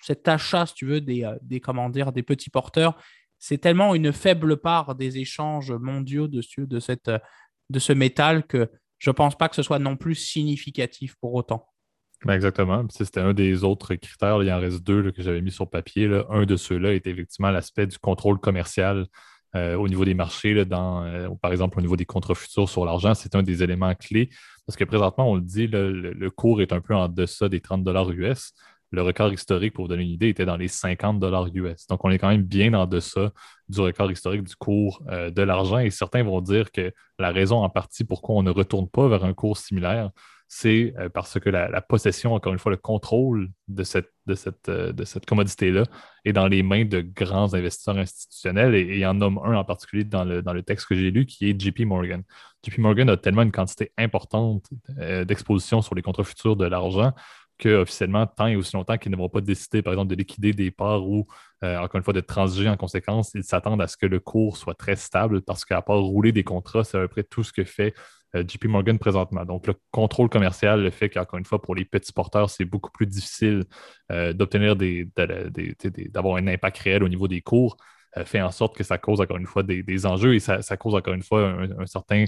cet 0.00 0.26
achat, 0.26 0.66
si 0.66 0.74
tu 0.74 0.86
veux, 0.86 1.00
des, 1.00 1.24
euh, 1.24 1.36
des, 1.42 1.60
comment 1.60 1.88
dire, 1.88 2.12
des 2.12 2.22
petits 2.22 2.50
porteurs, 2.50 2.96
c'est 3.38 3.58
tellement 3.58 3.94
une 3.94 4.12
faible 4.12 4.58
part 4.58 4.94
des 4.94 5.18
échanges 5.18 5.72
mondiaux 5.72 6.28
de, 6.28 6.40
cette, 6.80 7.10
de 7.70 7.78
ce 7.78 7.92
métal 7.92 8.46
que 8.46 8.70
je 8.98 9.10
ne 9.10 9.14
pense 9.14 9.36
pas 9.36 9.48
que 9.48 9.56
ce 9.56 9.62
soit 9.62 9.78
non 9.78 9.96
plus 9.96 10.14
significatif 10.14 11.14
pour 11.20 11.34
autant. 11.34 11.66
Ben 12.24 12.34
exactement. 12.34 12.84
C'était 12.90 13.20
un 13.20 13.32
des 13.32 13.64
autres 13.64 13.94
critères. 13.94 14.42
Il 14.42 14.52
en 14.52 14.60
reste 14.60 14.82
deux 14.82 15.10
que 15.10 15.22
j'avais 15.22 15.40
mis 15.40 15.50
sur 15.50 15.68
papier. 15.68 16.06
Un 16.28 16.44
de 16.44 16.56
ceux-là 16.56 16.92
était 16.92 17.10
effectivement 17.10 17.50
l'aspect 17.50 17.86
du 17.86 17.98
contrôle 17.98 18.38
commercial 18.38 19.06
euh, 19.56 19.74
au 19.74 19.88
niveau 19.88 20.04
des 20.04 20.14
marchés, 20.14 20.64
dans, 20.64 21.02
euh, 21.04 21.28
par 21.40 21.50
exemple 21.50 21.78
au 21.78 21.80
niveau 21.80 21.96
des 21.96 22.04
contrats 22.04 22.34
futurs 22.34 22.68
sur 22.68 22.84
l'argent. 22.84 23.14
C'est 23.14 23.34
un 23.34 23.42
des 23.42 23.62
éléments 23.62 23.94
clés 23.94 24.28
parce 24.66 24.76
que 24.76 24.84
présentement, 24.84 25.28
on 25.30 25.34
le 25.34 25.40
dit, 25.40 25.66
le, 25.66 26.28
cours 26.30 26.62
est 26.62 26.72
un 26.72 26.80
peu 26.80 26.94
en 26.94 27.08
deçà 27.08 27.48
des 27.48 27.60
30 27.60 27.82
dollars 27.82 28.10
US. 28.10 28.52
Le 28.92 29.02
record 29.02 29.32
historique, 29.32 29.72
pour 29.72 29.84
vous 29.84 29.88
donner 29.88 30.02
une 30.02 30.10
idée, 30.10 30.28
était 30.28 30.44
dans 30.44 30.56
les 30.56 30.66
50 30.66 31.20
dollars 31.20 31.46
US. 31.54 31.86
Donc, 31.86 32.04
on 32.04 32.10
est 32.10 32.18
quand 32.18 32.28
même 32.28 32.42
bien 32.42 32.74
en 32.74 32.86
deçà 32.86 33.30
du 33.68 33.80
record 33.80 34.10
historique 34.10 34.42
du 34.42 34.56
cours 34.56 35.00
euh, 35.08 35.30
de 35.30 35.42
l'argent. 35.42 35.78
Et 35.78 35.90
certains 35.90 36.24
vont 36.24 36.40
dire 36.40 36.72
que 36.72 36.92
la 37.18 37.30
raison 37.30 37.62
en 37.62 37.68
partie 37.68 38.02
pourquoi 38.02 38.34
on 38.34 38.42
ne 38.42 38.50
retourne 38.50 38.88
pas 38.88 39.06
vers 39.06 39.24
un 39.24 39.32
cours 39.32 39.58
similaire, 39.58 40.10
c'est 40.48 40.92
euh, 40.98 41.08
parce 41.08 41.38
que 41.38 41.48
la, 41.48 41.80
possession, 41.80 42.34
encore 42.34 42.52
une 42.52 42.58
fois, 42.58 42.72
le 42.72 42.78
contrôle 42.78 43.50
de 43.68 43.84
cette, 43.84 44.10
de 44.26 44.34
cette, 44.34 44.68
euh, 44.68 44.92
de 44.92 45.04
cette 45.04 45.24
commodité-là 45.24 45.84
est 46.24 46.32
dans 46.32 46.48
les 46.48 46.64
mains 46.64 46.84
de 46.84 47.00
grands 47.00 47.54
investisseurs 47.54 47.96
institutionnels 47.96 48.74
et, 48.74 48.80
il 48.80 48.98
y 48.98 49.06
en 49.06 49.14
nomme 49.14 49.38
un 49.44 49.54
en 49.54 49.64
particulier 49.64 50.02
dans 50.02 50.24
le, 50.24 50.42
dans 50.42 50.52
le 50.52 50.64
texte 50.64 50.88
que 50.88 50.96
j'ai 50.96 51.12
lu 51.12 51.26
qui 51.26 51.48
est 51.48 51.60
JP 51.60 51.82
Morgan. 51.82 52.24
JP 52.66 52.78
Morgan 52.78 53.08
a 53.08 53.16
tellement 53.16 53.42
une 53.42 53.52
quantité 53.52 53.92
importante 53.96 54.68
d'exposition 55.24 55.80
sur 55.80 55.94
les 55.94 56.02
contrats 56.02 56.24
futurs 56.24 56.56
de 56.56 56.66
l'argent 56.66 57.14
qu'officiellement, 57.60 58.26
tant 58.26 58.46
et 58.46 58.56
aussi 58.56 58.74
longtemps 58.74 58.98
qu'ils 58.98 59.12
ne 59.12 59.16
vont 59.16 59.28
pas 59.28 59.40
décider, 59.40 59.82
par 59.82 59.92
exemple, 59.92 60.10
de 60.10 60.16
liquider 60.16 60.52
des 60.52 60.70
parts 60.70 61.06
ou, 61.06 61.26
encore 61.62 61.96
une 61.96 62.02
fois, 62.02 62.14
de 62.14 62.20
transiger 62.20 62.68
en 62.68 62.76
conséquence, 62.76 63.32
ils 63.34 63.44
s'attendent 63.44 63.82
à 63.82 63.86
ce 63.86 63.96
que 63.96 64.06
le 64.06 64.20
cours 64.20 64.56
soit 64.56 64.74
très 64.74 64.96
stable 64.96 65.42
parce 65.42 65.64
qu'à 65.64 65.82
part 65.82 65.98
rouler 65.98 66.32
des 66.32 66.44
contrats, 66.44 66.84
c'est 66.84 66.98
à 66.98 67.00
peu 67.02 67.08
près 67.08 67.22
tout 67.22 67.44
ce 67.44 67.52
que 67.52 67.64
fait 67.64 67.94
euh, 68.36 68.44
JP 68.46 68.66
Morgan 68.66 68.98
présentement. 68.98 69.44
Donc, 69.44 69.66
le 69.66 69.74
contrôle 69.90 70.28
commercial, 70.28 70.82
le 70.82 70.90
fait 70.90 71.08
qu'encore 71.10 71.38
une 71.38 71.44
fois, 71.44 71.60
pour 71.60 71.74
les 71.74 71.84
petits 71.84 72.12
porteurs, 72.12 72.48
c'est 72.50 72.64
beaucoup 72.64 72.90
plus 72.90 73.06
difficile 73.06 73.64
euh, 74.12 74.32
d'obtenir 74.32 74.76
des, 74.76 75.08
d'avoir 76.10 76.36
un 76.36 76.46
impact 76.46 76.78
réel 76.78 77.02
au 77.02 77.08
niveau 77.08 77.26
des 77.28 77.40
cours, 77.40 77.76
euh, 78.16 78.24
fait 78.24 78.40
en 78.40 78.50
sorte 78.50 78.76
que 78.76 78.84
ça 78.84 78.98
cause 78.98 79.20
encore 79.20 79.36
une 79.36 79.46
fois 79.46 79.62
des, 79.62 80.06
enjeux 80.06 80.34
et 80.34 80.40
ça, 80.40 80.60
cause 80.76 80.94
encore 80.94 81.14
une 81.14 81.22
fois 81.22 81.56
un 81.78 81.86
certain 81.86 82.24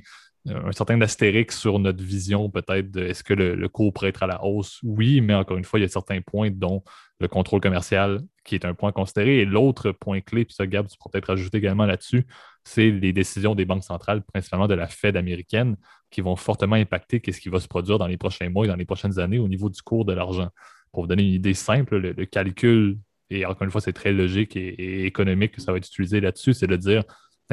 un 0.48 0.72
certain 0.72 1.00
astérix 1.00 1.58
sur 1.58 1.78
notre 1.78 2.02
vision 2.02 2.50
peut-être 2.50 2.90
de 2.90 3.04
est-ce 3.04 3.22
que 3.22 3.34
le, 3.34 3.68
cours 3.68 3.92
pourrait 3.92 4.08
être 4.08 4.22
à 4.22 4.26
la 4.26 4.44
hausse? 4.44 4.80
Oui, 4.82 5.20
mais 5.20 5.34
encore 5.34 5.56
une 5.56 5.64
fois, 5.64 5.78
il 5.78 5.82
y 5.82 5.84
a 5.84 5.88
certains 5.88 6.20
points 6.20 6.50
dont 6.50 6.82
le 7.20 7.28
contrôle 7.28 7.60
commercial 7.60 8.20
qui 8.44 8.56
est 8.56 8.64
un 8.64 8.74
point 8.74 8.90
considéré. 8.90 9.38
Et 9.38 9.44
l'autre 9.44 9.92
point 9.92 10.20
clé, 10.20 10.44
puis 10.44 10.54
ça, 10.54 10.66
Gab, 10.66 10.88
tu 10.88 10.98
pourrais 10.98 11.12
peut-être 11.12 11.30
ajouter 11.30 11.58
également 11.58 11.86
là-dessus, 11.86 12.26
c'est 12.64 12.90
les 12.90 13.12
décisions 13.12 13.54
des 13.54 13.64
banques 13.64 13.84
centrales, 13.84 14.22
principalement 14.22 14.66
de 14.66 14.74
la 14.74 14.88
Fed 14.88 15.16
américaine, 15.16 15.76
qui 16.10 16.20
vont 16.20 16.34
fortement 16.34 16.76
impacter 16.76 17.22
ce 17.30 17.40
qui 17.40 17.48
va 17.48 17.60
se 17.60 17.68
produire 17.68 17.98
dans 17.98 18.08
les 18.08 18.16
prochains 18.16 18.48
mois 18.48 18.64
et 18.64 18.68
dans 18.68 18.76
les 18.76 18.84
prochaines 18.84 19.20
années 19.20 19.38
au 19.38 19.48
niveau 19.48 19.70
du 19.70 19.80
cours 19.82 20.04
de 20.04 20.12
l'argent. 20.12 20.48
Pour 20.90 21.04
vous 21.04 21.08
donner 21.08 21.22
une 21.22 21.34
idée 21.34 21.54
simple, 21.54 21.98
le, 21.98 22.26
calcul, 22.26 22.98
et 23.30 23.46
encore 23.46 23.62
une 23.62 23.70
fois, 23.70 23.80
c'est 23.80 23.92
très 23.92 24.12
logique 24.12 24.56
et, 24.56 24.68
et 24.68 25.06
économique 25.06 25.52
que 25.52 25.60
ça 25.60 25.70
va 25.70 25.78
être 25.78 25.86
utilisé 25.86 26.20
là-dessus, 26.20 26.52
c'est 26.52 26.66
de 26.66 26.76
dire 26.76 27.04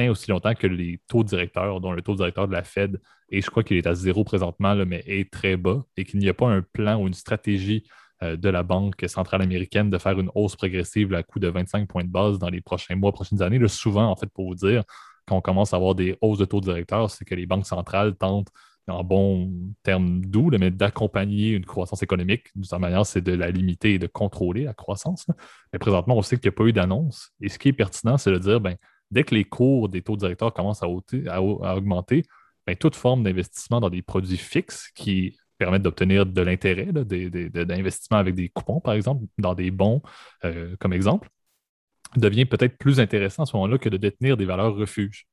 aussi 0.09 0.31
longtemps 0.31 0.53
que 0.55 0.67
les 0.67 1.01
taux 1.07 1.23
directeurs, 1.23 1.81
dont 1.81 1.91
le 1.91 2.01
taux 2.01 2.15
directeur 2.15 2.47
de 2.47 2.53
la 2.53 2.63
Fed, 2.63 3.01
et 3.29 3.41
je 3.41 3.49
crois 3.49 3.63
qu'il 3.63 3.77
est 3.77 3.87
à 3.87 3.95
zéro 3.95 4.23
présentement, 4.23 4.75
mais 4.85 5.03
est 5.05 5.31
très 5.31 5.57
bas, 5.57 5.83
et 5.97 6.05
qu'il 6.05 6.19
n'y 6.19 6.29
a 6.29 6.33
pas 6.33 6.47
un 6.47 6.61
plan 6.61 7.01
ou 7.01 7.07
une 7.07 7.13
stratégie 7.13 7.83
euh, 8.23 8.35
de 8.37 8.49
la 8.49 8.63
Banque 8.63 9.03
centrale 9.07 9.41
américaine 9.41 9.89
de 9.89 9.97
faire 9.97 10.19
une 10.19 10.29
hausse 10.35 10.55
progressive 10.55 11.13
à 11.13 11.23
coût 11.23 11.39
de 11.39 11.47
25 11.47 11.87
points 11.87 12.03
de 12.03 12.09
base 12.09 12.39
dans 12.39 12.49
les 12.49 12.61
prochains 12.61 12.95
mois, 12.95 13.11
prochaines 13.11 13.41
années. 13.41 13.65
souvent, 13.67 14.09
en 14.09 14.15
fait, 14.15 14.29
pour 14.33 14.47
vous 14.47 14.55
dire, 14.55 14.83
quand 15.27 15.37
on 15.37 15.41
commence 15.41 15.73
à 15.73 15.77
avoir 15.77 15.95
des 15.95 16.17
hausses 16.21 16.39
de 16.39 16.45
taux 16.45 16.61
directeurs, 16.61 17.09
c'est 17.09 17.25
que 17.25 17.35
les 17.35 17.45
banques 17.45 17.65
centrales 17.67 18.15
tentent 18.15 18.49
en 18.89 19.03
bon 19.03 19.51
terme 19.83 20.21
doux, 20.21 20.49
mais 20.59 20.71
d'accompagner 20.71 21.51
une 21.51 21.65
croissance 21.65 22.03
économique. 22.03 22.47
De 22.55 22.63
toute 22.67 22.79
manière, 22.79 23.05
c'est 23.05 23.21
de 23.21 23.33
la 23.33 23.51
limiter 23.51 23.93
et 23.93 23.99
de 23.99 24.07
contrôler 24.07 24.63
la 24.63 24.73
croissance. 24.73 25.27
Mais 25.71 25.79
présentement, 25.79 26.17
on 26.17 26.21
sait 26.21 26.37
qu'il 26.37 26.49
n'y 26.49 26.55
a 26.55 26.57
pas 26.57 26.65
eu 26.65 26.73
d'annonce. 26.73 27.31
Et 27.41 27.49
ce 27.49 27.59
qui 27.59 27.69
est 27.69 27.73
pertinent, 27.73 28.17
c'est 28.17 28.31
de 28.31 28.37
dire, 28.37 28.59
ben, 28.59 28.75
dès 29.11 29.23
que 29.23 29.35
les 29.35 29.45
cours 29.45 29.89
des 29.89 30.01
taux 30.01 30.17
directeurs 30.17 30.53
commencent 30.53 30.83
à, 30.83 30.89
augmenter, 30.89 32.25
ben, 32.67 32.75
toute 32.75 32.95
forme 32.95 33.23
d'investissement 33.23 33.79
dans 33.79 33.89
des 33.89 34.01
produits 34.01 34.37
fixes 34.37 34.89
qui 34.95 35.37
permettent 35.57 35.83
d'obtenir 35.83 36.25
de 36.25 36.41
l'intérêt, 36.41 36.87
d'investissement 36.93 38.17
avec 38.17 38.35
des 38.35 38.49
coupons, 38.49 38.79
par 38.79 38.93
exemple, 38.93 39.25
dans 39.37 39.55
des 39.55 39.71
bons, 39.71 40.01
euh, 40.45 40.75
comme 40.79 40.93
exemple, 40.93 41.29
devient 42.15 42.45
peut-être 42.45 42.77
plus 42.77 42.99
intéressant 42.99 43.43
à 43.43 43.45
ce 43.45 43.55
moment-là 43.57 43.77
que 43.77 43.89
de 43.89 43.97
détenir 43.97 44.37
des 44.37 44.45
valeurs 44.45 44.75
refuges 44.75 45.27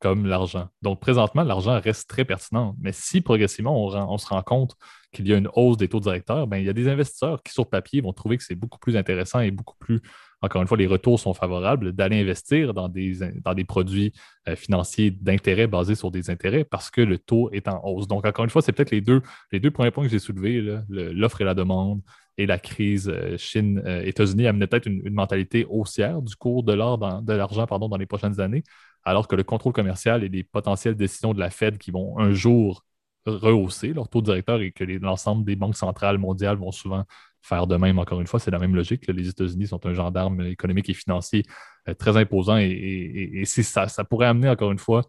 comme 0.00 0.26
l'argent. 0.26 0.68
Donc, 0.82 1.00
présentement, 1.00 1.42
l'argent 1.42 1.80
reste 1.80 2.08
très 2.08 2.24
pertinent. 2.24 2.76
Mais 2.80 2.92
si 2.92 3.20
progressivement, 3.20 3.84
on, 3.84 4.18
se 4.18 4.26
rend 4.26 4.42
compte 4.42 4.76
qu'il 5.12 5.26
y 5.26 5.34
a 5.34 5.36
une 5.36 5.48
hausse 5.54 5.76
des 5.76 5.88
taux 5.88 6.00
directeurs, 6.00 6.46
ben, 6.46 6.58
il 6.58 6.66
y 6.66 6.68
a 6.68 6.72
des 6.72 6.88
investisseurs 6.88 7.42
qui, 7.42 7.52
sur 7.52 7.68
papier, 7.68 8.00
vont 8.00 8.12
trouver 8.12 8.36
que 8.36 8.44
c'est 8.44 8.54
beaucoup 8.54 8.78
plus 8.78 8.96
intéressant 8.96 9.40
et 9.40 9.50
beaucoup 9.50 9.76
plus 9.78 10.00
encore 10.40 10.62
une 10.62 10.68
fois, 10.68 10.76
les 10.76 10.86
retours 10.86 11.18
sont 11.18 11.34
favorables, 11.34 11.92
d'aller 11.92 12.20
investir 12.20 12.72
dans 12.72 12.88
des, 12.88 13.18
dans 13.44 13.54
des 13.54 13.64
produits 13.64 14.12
euh, 14.48 14.54
financiers 14.54 15.10
d'intérêt 15.10 15.66
basés 15.66 15.96
sur 15.96 16.10
des 16.10 16.30
intérêts 16.30 16.64
parce 16.64 16.90
que 16.90 17.00
le 17.00 17.18
taux 17.18 17.50
est 17.50 17.66
en 17.66 17.80
hausse. 17.84 18.06
Donc, 18.06 18.24
encore 18.24 18.44
une 18.44 18.50
fois, 18.50 18.62
c'est 18.62 18.72
peut-être 18.72 18.92
les 18.92 19.00
deux, 19.00 19.20
les 19.50 19.58
deux 19.58 19.70
premiers 19.70 19.90
points 19.90 20.04
que 20.04 20.10
j'ai 20.10 20.20
soulevés, 20.20 20.60
l'offre 20.88 21.40
et 21.40 21.44
la 21.44 21.54
demande 21.54 22.02
et 22.36 22.46
la 22.46 22.58
crise 22.58 23.08
euh, 23.08 23.36
Chine-États-Unis 23.36 24.46
euh, 24.46 24.50
amenaient 24.50 24.68
peut-être 24.68 24.86
une, 24.86 25.10
mentalité 25.10 25.66
haussière 25.68 26.22
du 26.22 26.36
cours 26.36 26.62
de 26.62 26.72
l'or 26.72 26.98
de 26.98 27.32
l'argent 27.32 27.66
dans 27.66 27.96
les 27.96 28.06
prochaines 28.06 28.38
années, 28.40 28.62
alors 29.08 29.26
que 29.26 29.36
le 29.36 29.42
contrôle 29.42 29.72
commercial 29.72 30.22
et 30.22 30.28
les 30.28 30.44
potentielles 30.44 30.94
décisions 30.94 31.32
de 31.32 31.40
la 31.40 31.50
Fed 31.50 31.78
qui 31.78 31.90
vont 31.90 32.18
un 32.18 32.32
jour 32.32 32.84
rehausser 33.24 33.92
leur 33.92 34.08
taux 34.08 34.20
directeur 34.22 34.60
et 34.60 34.70
que 34.70 34.84
l'ensemble 34.84 35.44
des 35.44 35.56
banques 35.56 35.76
centrales 35.76 36.18
mondiales 36.18 36.56
vont 36.56 36.72
souvent 36.72 37.04
faire 37.40 37.66
de 37.66 37.76
même, 37.76 37.98
encore 37.98 38.20
une 38.20 38.26
fois, 38.26 38.38
c'est 38.38 38.50
la 38.50 38.58
même 38.58 38.74
logique. 38.74 39.06
Les 39.08 39.28
États-Unis 39.28 39.68
sont 39.68 39.84
un 39.86 39.94
gendarme 39.94 40.42
économique 40.42 40.90
et 40.90 40.94
financier 40.94 41.44
euh, 41.88 41.94
très 41.94 42.16
imposant 42.16 42.58
et, 42.58 43.42
ça, 43.44 43.86
pourrait 44.04 44.26
amener, 44.26 44.48
encore 44.48 44.72
une 44.72 44.78
fois, 44.78 45.02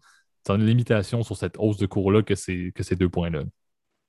une 0.48 0.66
limitation 0.66 1.22
sur 1.22 1.36
cette 1.36 1.56
hausse 1.58 1.78
de 1.78 1.86
cours-là 1.86 2.24
que, 2.24 2.34
que 2.70 2.84
ces 2.84 2.96
deux 2.96 3.10
points-là. 3.10 3.44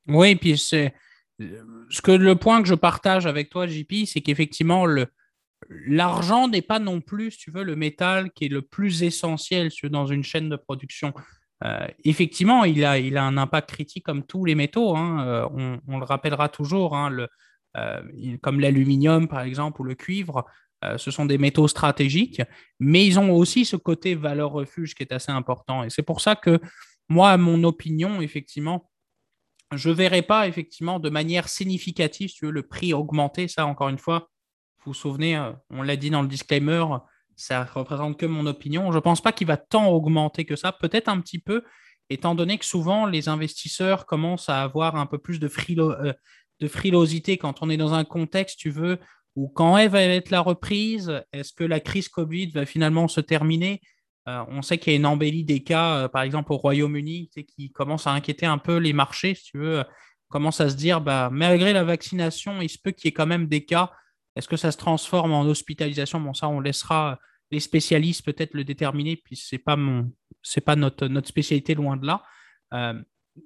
Oui, 0.06 0.36
puis 0.36 0.56
c'est 0.56 0.94
ce 1.38 2.00
que 2.02 2.12
le 2.12 2.36
point 2.36 2.62
que 2.62 2.68
je 2.68 2.74
partage 2.74 3.26
avec 3.26 3.50
toi, 3.50 3.66
JP, 3.66 4.06
c'est 4.06 4.20
qu'effectivement, 4.20 4.86
le, 4.86 5.08
l'argent 5.68 6.48
n'est 6.48 6.62
pas 6.62 6.78
non 6.78 7.00
plus, 7.00 7.36
tu 7.36 7.50
veux, 7.50 7.62
le 7.62 7.76
métal 7.76 8.30
qui 8.32 8.46
est 8.46 8.48
le 8.48 8.62
plus 8.62 9.02
essentiel 9.02 9.70
dans 9.84 10.06
une 10.06 10.24
chaîne 10.24 10.48
de 10.48 10.56
production. 10.56 11.12
Euh, 11.64 11.86
effectivement, 12.04 12.64
il 12.64 12.84
a, 12.84 12.98
il 12.98 13.18
un 13.18 13.36
impact 13.36 13.70
critique 13.70 14.04
comme 14.04 14.24
tous 14.24 14.44
les 14.44 14.54
métaux. 14.54 14.96
Hein. 14.96 15.26
Euh, 15.26 15.78
on, 15.86 15.98
le 15.98 16.04
rappellera 16.04 16.48
toujours. 16.48 16.96
Hein, 16.96 17.26
euh, 17.76 18.00
comme 18.42 18.58
l'aluminium 18.58 19.28
par 19.28 19.42
exemple 19.42 19.80
ou 19.80 19.84
le 19.84 19.94
cuivre, 19.94 20.44
ce 20.96 21.10
sont 21.10 21.26
des 21.26 21.36
métaux 21.36 21.68
stratégiques, 21.68 22.40
mais 22.78 23.04
ils 23.04 23.18
ont 23.18 23.32
aussi 23.32 23.66
ce 23.66 23.76
côté 23.76 24.14
valeur 24.14 24.50
refuge 24.50 24.94
qui 24.94 25.02
est 25.02 25.12
assez 25.12 25.30
important. 25.30 25.84
Et 25.84 25.90
c'est 25.90 26.02
pour 26.02 26.22
ça 26.22 26.36
que 26.36 26.58
moi, 27.10 27.32
à 27.32 27.36
mon 27.36 27.64
opinion, 27.64 28.22
effectivement, 28.22 28.90
je 29.74 29.90
ne 29.90 29.94
verrai 29.94 30.22
pas 30.22 30.48
effectivement 30.48 30.98
de 30.98 31.10
manière 31.10 31.50
significative 31.50 32.30
si 32.30 32.36
tu 32.36 32.46
veux, 32.46 32.50
le 32.50 32.62
prix 32.62 32.94
augmenter. 32.94 33.46
Ça, 33.46 33.66
encore 33.66 33.90
une 33.90 33.98
fois, 33.98 34.30
vous 34.84 34.92
vous 34.92 34.94
souvenez, 34.94 35.36
euh, 35.36 35.52
on 35.70 35.82
l'a 35.82 35.96
dit 35.96 36.10
dans 36.10 36.22
le 36.22 36.28
disclaimer, 36.28 36.84
ça 37.36 37.64
représente 37.64 38.18
que 38.18 38.26
mon 38.26 38.46
opinion. 38.46 38.90
Je 38.92 38.96
ne 38.96 39.00
pense 39.00 39.20
pas 39.20 39.32
qu'il 39.32 39.46
va 39.46 39.56
tant 39.56 39.88
augmenter 39.88 40.44
que 40.44 40.56
ça, 40.56 40.72
peut-être 40.72 41.08
un 41.08 41.20
petit 41.20 41.38
peu, 41.38 41.62
étant 42.08 42.34
donné 42.34 42.58
que 42.58 42.64
souvent 42.64 43.06
les 43.06 43.28
investisseurs 43.28 44.06
commencent 44.06 44.48
à 44.48 44.62
avoir 44.62 44.96
un 44.96 45.06
peu 45.06 45.18
plus 45.18 45.38
de, 45.38 45.48
de 46.60 46.68
frilosité 46.68 47.38
quand 47.38 47.62
on 47.62 47.70
est 47.70 47.76
dans 47.76 47.94
un 47.94 48.04
contexte, 48.04 48.58
tu 48.58 48.70
veux, 48.70 48.98
où 49.36 49.48
quand 49.48 49.76
elle 49.76 49.90
va 49.90 50.02
être 50.02 50.30
la 50.30 50.40
reprise, 50.40 51.22
est-ce 51.32 51.52
que 51.52 51.64
la 51.64 51.80
crise 51.80 52.08
Covid 52.08 52.50
va 52.50 52.66
finalement 52.66 53.08
se 53.08 53.20
terminer? 53.20 53.80
Euh, 54.28 54.44
On 54.48 54.62
sait 54.62 54.78
qu'il 54.78 54.92
y 54.92 54.96
a 54.96 54.98
une 54.98 55.06
embellie 55.06 55.44
des 55.44 55.62
cas, 55.62 55.94
euh, 55.96 56.08
par 56.08 56.22
exemple 56.22 56.52
au 56.52 56.56
Royaume-Uni, 56.56 57.30
qui 57.30 57.70
commence 57.70 58.06
à 58.06 58.10
inquiéter 58.12 58.46
un 58.46 58.58
peu 58.58 58.76
les 58.76 58.92
marchés, 58.92 59.34
si 59.34 59.44
tu 59.44 59.58
veux, 59.58 59.84
commence 60.28 60.60
à 60.60 60.68
se 60.68 60.76
dire, 60.76 61.00
bah, 61.00 61.30
malgré 61.32 61.72
la 61.72 61.84
vaccination, 61.84 62.60
il 62.60 62.68
se 62.68 62.78
peut 62.78 62.90
qu'il 62.90 63.06
y 63.06 63.08
ait 63.08 63.12
quand 63.12 63.26
même 63.26 63.46
des 63.46 63.64
cas. 63.64 63.92
Est-ce 64.36 64.48
que 64.48 64.56
ça 64.56 64.72
se 64.72 64.76
transforme 64.76 65.32
en 65.32 65.42
hospitalisation? 65.42 66.20
Bon, 66.20 66.34
ça, 66.34 66.48
on 66.48 66.60
laissera 66.60 67.18
les 67.50 67.60
spécialistes 67.60 68.24
peut-être 68.24 68.54
le 68.54 68.64
déterminer, 68.64 69.16
puis 69.16 69.36
ce 69.36 69.54
n'est 69.54 69.58
pas, 69.58 69.76
pas 70.64 70.76
notre, 70.76 71.08
notre 71.08 71.28
spécialité 71.28 71.74
loin 71.74 71.96
de 71.96 72.06
là. 72.06 72.22
Euh, 72.74 72.94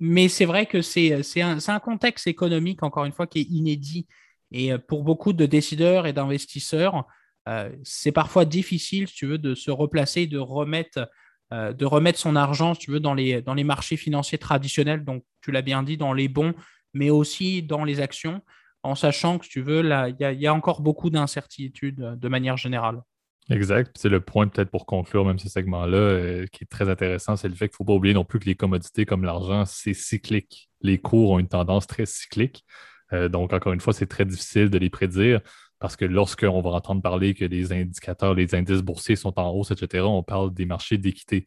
mais 0.01 0.28
c'est 0.28 0.45
vrai 0.45 0.66
que 0.66 0.82
c'est 0.82 1.12
un, 1.41 1.59
un, 1.66 1.80
contexte 1.80 2.26
économique, 2.26 2.82
encore 2.82 3.05
une 3.05 3.12
fois, 3.12 3.26
qui 3.26 3.41
est 3.41 3.51
inédit. 3.51 4.07
Et 4.51 4.72
euh, 4.72 4.78
pour 4.78 5.05
beaucoup 5.05 5.32
de 5.32 5.47
décideurs 5.47 6.07
et 6.07 6.12
d'investisseurs, 6.12 7.07
euh, 7.49 7.70
c'est 7.82 8.12
parfois 8.12 8.45
difficile, 8.45 9.09
si 9.09 9.14
tu 9.14 9.26
veux, 9.26 9.39
de 9.39 9.55
se 9.55 9.70
replacer, 9.70 10.26
de 10.26 10.39
remettre, 10.39 11.11
euh, 11.53 11.72
de 11.72 11.85
remettre 11.85 12.18
son 12.18 12.37
argent, 12.37 12.74
si 12.74 12.80
tu 12.80 12.91
veux, 12.91 13.01
dans 13.01 13.14
les, 13.14 13.43
dans 13.43 13.55
les 13.55 13.64
marchés 13.64 13.97
financiers 13.97 14.39
traditionnels. 14.39 15.05
Donc, 15.05 15.24
tu 15.43 15.53
l'as 15.53 15.62
bien 15.62 15.82
dit, 15.82 15.97
dans 15.97 16.12
les 16.12 16.28
bons, 16.28 16.55
mais 16.95 17.11
aussi 17.11 17.62
dans 17.62 17.85
les 17.85 18.01
actions, 18.01 18.41
en 18.85 18.95
sachant 18.95 19.39
que, 19.39 19.47
si 19.47 19.51
tu 19.51 19.62
veux, 19.62 19.82
il 19.82 20.16
y, 20.20 20.47
a 20.47 20.55
encore 20.55 20.82
beaucoup 20.82 21.11
d'incertitudes 21.11 21.97
de 21.97 22.28
manière 22.28 22.57
générale. 22.57 23.03
Exact. 23.51 23.97
C'est 23.99 24.09
le 24.09 24.20
point 24.20 24.47
peut-être 24.49 24.70
pour 24.70 24.87
conclure 24.87 25.24
même 25.24 25.39
ce 25.39 25.49
segment-là 25.49 25.97
euh, 25.97 26.47
qui 26.53 26.64
est 26.64 26.66
très 26.66 26.89
intéressant, 26.89 27.37
c'est 27.37 27.49
le 27.49 27.55
fait 27.55 27.68
qu'il 27.68 27.74
ne 27.74 27.76
faut 27.76 27.85
pas 27.85 27.93
oublier 27.93 28.14
non 28.14 28.24
plus 28.24 28.39
que 28.39 28.47
les 28.47 28.55
commodités 28.55 29.05
comme 29.05 29.24
l'argent, 29.24 29.64
c'est 29.66 29.93
cyclique. 29.93 30.70
Les 30.80 30.99
cours 30.99 31.32
ont 31.32 31.39
une 31.39 31.49
tendance 31.49 31.87
très 31.87 32.07
cyclique. 32.07 32.64
Euh, 33.12 33.28
donc, 33.28 33.53
encore 33.53 33.72
une 33.72 33.80
fois, 33.80 33.93
c'est 33.93 34.07
très 34.07 34.24
difficile 34.24 34.70
de 34.70 34.78
les 34.78 34.91
prédire 34.91 35.41
parce 35.78 35.97
que 35.97 36.05
lorsqu'on 36.07 36.62
va 36.62 36.70
entendre 36.70 37.03
parler 37.03 37.35
que 37.35 37.45
les 37.45 37.72
indicateurs, 37.72 38.35
les 38.35 38.55
indices 38.55 38.80
boursiers 38.80 39.16
sont 39.16 39.39
en 39.39 39.51
hausse, 39.51 39.70
etc., 39.70 40.05
on 40.05 40.22
parle 40.22 40.55
des 40.55 40.64
marchés 40.64 40.97
d'équité. 40.97 41.45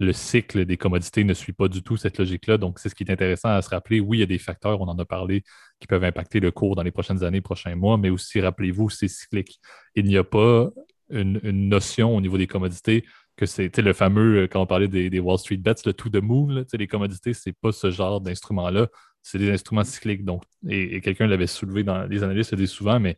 Le 0.00 0.12
cycle 0.12 0.64
des 0.64 0.76
commodités 0.76 1.24
ne 1.24 1.34
suit 1.34 1.52
pas 1.52 1.68
du 1.68 1.82
tout 1.82 1.96
cette 1.96 2.18
logique-là. 2.18 2.56
Donc, 2.56 2.78
c'est 2.78 2.88
ce 2.88 2.94
qui 2.94 3.04
est 3.04 3.12
intéressant 3.12 3.50
à 3.50 3.62
se 3.62 3.70
rappeler. 3.70 4.00
Oui, 4.00 4.18
il 4.18 4.20
y 4.20 4.24
a 4.24 4.26
des 4.26 4.38
facteurs, 4.38 4.80
on 4.80 4.88
en 4.88 4.98
a 4.98 5.04
parlé, 5.04 5.44
qui 5.78 5.86
peuvent 5.86 6.04
impacter 6.04 6.40
le 6.40 6.50
cours 6.50 6.74
dans 6.74 6.82
les 6.82 6.90
prochaines 6.90 7.22
années, 7.22 7.40
prochains 7.40 7.76
mois, 7.76 7.98
mais 7.98 8.10
aussi, 8.10 8.40
rappelez-vous, 8.40 8.90
c'est 8.90 9.08
cyclique. 9.08 9.60
Il 9.94 10.06
n'y 10.06 10.16
a 10.16 10.24
pas 10.24 10.70
une, 11.10 11.40
notion 11.68 12.16
au 12.16 12.20
niveau 12.20 12.38
des 12.38 12.46
commodités 12.46 13.04
que 13.36 13.46
c'est 13.46 13.76
le 13.78 13.92
fameux, 13.92 14.48
quand 14.48 14.60
on 14.60 14.66
parlait 14.66 14.88
des, 14.88 15.18
Wall 15.18 15.38
Street 15.38 15.56
Bets, 15.56 15.74
le 15.86 15.92
tout 15.94 16.10
de 16.10 16.20
move, 16.20 16.64
les 16.72 16.86
commodités, 16.86 17.32
c'est 17.32 17.54
pas 17.54 17.72
ce 17.72 17.90
genre 17.90 18.20
d'instrument-là. 18.20 18.88
C'est 19.22 19.38
des 19.38 19.50
instruments 19.50 19.84
cycliques. 19.84 20.24
Donc, 20.24 20.44
et, 20.68 21.00
quelqu'un 21.00 21.26
l'avait 21.26 21.46
soulevé 21.46 21.82
dans 21.84 22.04
les 22.04 22.22
analystes 22.22 22.52
le 22.52 22.58
disent 22.58 22.70
souvent, 22.70 23.00
mais 23.00 23.16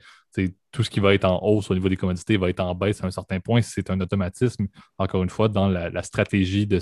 tout 0.73 0.83
ce 0.83 0.91
qui 0.91 1.01
va 1.01 1.13
être 1.15 1.27
en 1.27 1.39
hausse 1.43 1.71
au 1.71 1.75
niveau 1.75 1.89
des 1.89 1.97
commodités 1.97 2.39
va 2.39 2.49
être 2.49 2.61
en 2.61 2.75
baisse 2.75 3.05
à 3.05 3.07
un 3.07 3.11
certain 3.11 3.41
point. 3.41 3.61
C'est 3.61 3.91
un 3.91 4.01
automatisme, 4.01 4.67
encore 4.97 5.23
une 5.23 5.29
fois, 5.29 5.49
dans 5.49 5.69
la, 5.69 6.03
stratégie 6.03 6.67
des 6.67 6.79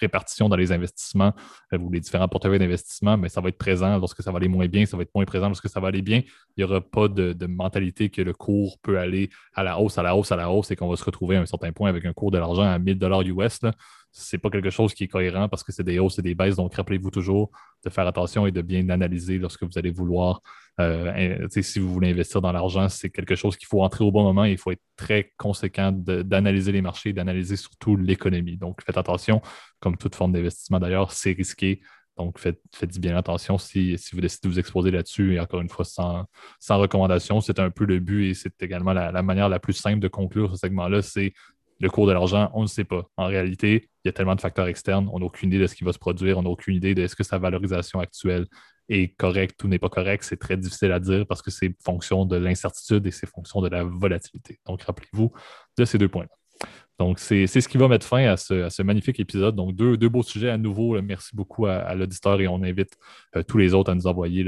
répartitions 0.00 0.48
dans 0.48 0.56
les 0.56 0.72
investissements 0.72 1.32
euh, 1.72 1.78
ou 1.78 1.90
les 1.92 2.00
différents 2.00 2.28
portefeuilles 2.28 2.58
d'investissement, 2.58 3.16
mais 3.16 3.28
ça 3.28 3.40
va 3.40 3.48
être 3.48 3.58
présent 3.58 3.96
lorsque 3.98 4.22
ça 4.22 4.32
va 4.32 4.38
aller 4.38 4.48
moins 4.48 4.66
bien, 4.66 4.84
ça 4.84 4.96
va 4.96 5.04
être 5.04 5.14
moins 5.14 5.24
présent 5.24 5.46
lorsque 5.46 5.68
ça 5.68 5.80
va 5.80 5.88
aller 5.88 6.02
bien. 6.02 6.22
Il 6.56 6.64
n'y 6.64 6.64
aura 6.64 6.80
pas 6.80 7.08
de, 7.08 7.34
mentalité 7.46 8.10
que 8.10 8.22
le 8.22 8.32
cours 8.32 8.78
peut 8.82 8.98
aller 8.98 9.30
à 9.54 9.62
la 9.62 9.78
hausse, 9.78 9.96
à 9.98 10.02
la 10.02 10.16
hausse, 10.16 10.32
à 10.32 10.36
la 10.36 10.50
hausse 10.50 10.70
et 10.70 10.76
qu'on 10.76 10.88
va 10.88 10.96
se 10.96 11.04
retrouver 11.04 11.36
à 11.36 11.40
un 11.40 11.46
certain 11.46 11.72
point 11.72 11.88
avec 11.88 12.04
un 12.04 12.12
cours 12.12 12.30
de 12.30 12.38
l'argent 12.38 12.62
à 12.62 12.78
1000 12.78 12.98
US. 13.36 13.60
N'est 14.32 14.38
pas 14.38 14.50
quelque 14.50 14.70
chose 14.70 14.94
qui 14.94 15.04
est 15.04 15.08
cohérent 15.08 15.48
parce 15.48 15.62
que 15.64 15.72
c'est 15.72 15.84
des 15.84 15.98
hausses 15.98 16.18
et 16.18 16.22
des 16.22 16.34
baisses. 16.34 16.56
Donc, 16.56 16.74
rappelez-vous 16.74 17.10
toujours 17.10 17.50
de 17.84 17.90
faire 17.90 18.06
attention 18.06 18.46
et 18.46 18.52
de 18.52 18.62
bien 18.62 18.88
analyser 18.88 19.38
lorsque 19.38 19.62
vous 19.62 19.76
allez 19.76 19.90
vouloir 19.90 20.40
euh, 20.80 21.46
si 21.48 21.78
vous 21.78 21.92
voulez 21.92 22.10
investir 22.10 22.40
dans 22.40 22.50
l'argent, 22.50 22.88
c'est 22.88 23.10
quelque 23.10 23.36
chose 23.36 23.56
qu'il 23.56 23.68
faut 23.68 23.82
entrer 23.82 24.04
au 24.04 24.10
bon 24.10 24.24
moment. 24.24 24.44
il 24.44 24.58
faut 24.58 24.72
être 24.72 24.82
très 24.96 25.32
conséquent 25.36 25.92
d'analyser 25.92 26.72
les 26.72 26.82
marchés, 26.82 27.12
d'analyser 27.12 27.56
surtout 27.56 27.96
l'économie. 27.96 28.56
Donc, 28.56 28.82
faites 28.84 28.98
attention, 28.98 29.40
comme 29.80 29.96
toute 29.96 30.14
forme 30.14 30.32
d'investissement 30.32 30.80
d'ailleurs, 30.80 31.12
c'est 31.12 31.32
risqué. 31.32 31.80
Donc, 32.16 32.38
faites, 32.38 32.60
faites, 32.72 32.98
bien 32.98 33.16
attention 33.16 33.58
si, 33.58 33.96
vous 34.12 34.20
décidez 34.20 34.48
de 34.48 34.52
vous 34.52 34.58
exposer 34.58 34.90
là-dessus. 34.90 35.34
Et 35.34 35.40
encore 35.40 35.60
une 35.60 35.68
fois, 35.68 35.84
sans, 35.84 36.26
recommandation, 36.70 37.40
c'est 37.40 37.58
un 37.58 37.70
peu 37.70 37.84
le 37.84 37.98
but 38.00 38.30
et 38.30 38.34
c'est 38.34 38.60
également 38.62 38.92
la, 38.92 39.12
la, 39.12 39.22
manière 39.22 39.48
la 39.48 39.58
plus 39.58 39.72
simple 39.72 40.00
de 40.00 40.08
conclure 40.08 40.50
ce 40.52 40.56
segment-là. 40.58 41.02
C'est 41.02 41.32
le 41.80 41.90
cours 41.90 42.06
de 42.06 42.12
l'argent, 42.12 42.50
on 42.54 42.62
ne 42.62 42.66
sait 42.68 42.84
pas. 42.84 43.04
En 43.16 43.26
réalité, 43.26 43.90
il 44.04 44.08
y 44.08 44.10
a 44.10 44.12
tellement 44.12 44.34
de 44.34 44.40
facteurs 44.40 44.68
externes, 44.68 45.08
on 45.12 45.18
n'a 45.18 45.26
aucune 45.26 45.48
idée 45.50 45.58
de 45.58 45.66
ce 45.66 45.74
qui 45.74 45.84
va 45.84 45.92
se 45.92 45.98
produire, 45.98 46.38
on 46.38 46.42
n'a 46.42 46.50
aucune 46.50 46.74
idée 46.74 46.94
de 46.94 47.06
ce 47.06 47.16
que 47.16 47.24
sa 47.24 47.38
valorisation 47.38 48.00
actuelle 48.00 48.46
est 48.90 49.16
correcte 49.16 49.64
ou 49.64 49.68
n'est 49.68 49.78
pas 49.78 49.88
correcte. 49.88 50.24
C'est 50.24 50.36
très 50.36 50.56
difficile 50.56 50.92
à 50.92 51.00
dire 51.00 51.26
parce 51.26 51.40
que 51.40 51.50
c'est 51.50 51.74
fonction 51.82 52.26
de 52.26 52.36
l'incertitude 52.36 53.06
et 53.06 53.10
c'est 53.10 53.26
fonction 53.26 53.62
de 53.62 53.68
la 53.68 53.82
volatilité. 53.84 54.60
Donc, 54.66 54.82
rappelez-vous 54.82 55.32
de 55.78 55.84
ces 55.84 55.96
deux 55.96 56.08
points-là. 56.08 56.43
Donc, 57.00 57.18
c'est 57.18 57.46
ce 57.46 57.68
qui 57.68 57.76
va 57.76 57.88
mettre 57.88 58.06
fin 58.06 58.24
à 58.24 58.36
ce, 58.36 58.82
magnifique 58.82 59.18
épisode. 59.18 59.56
Donc, 59.56 59.74
deux, 59.74 60.08
beaux 60.08 60.22
sujets 60.22 60.50
à 60.50 60.58
nouveau. 60.58 61.00
merci 61.02 61.34
beaucoup 61.34 61.66
à, 61.66 61.92
l'auditeur 61.94 62.40
et 62.40 62.46
on 62.46 62.62
invite 62.62 62.96
euh, 63.34 63.42
tous 63.42 63.58
les 63.58 63.74
autres 63.74 63.90
à 63.90 63.94
nous 63.96 64.06
envoyer 64.06 64.44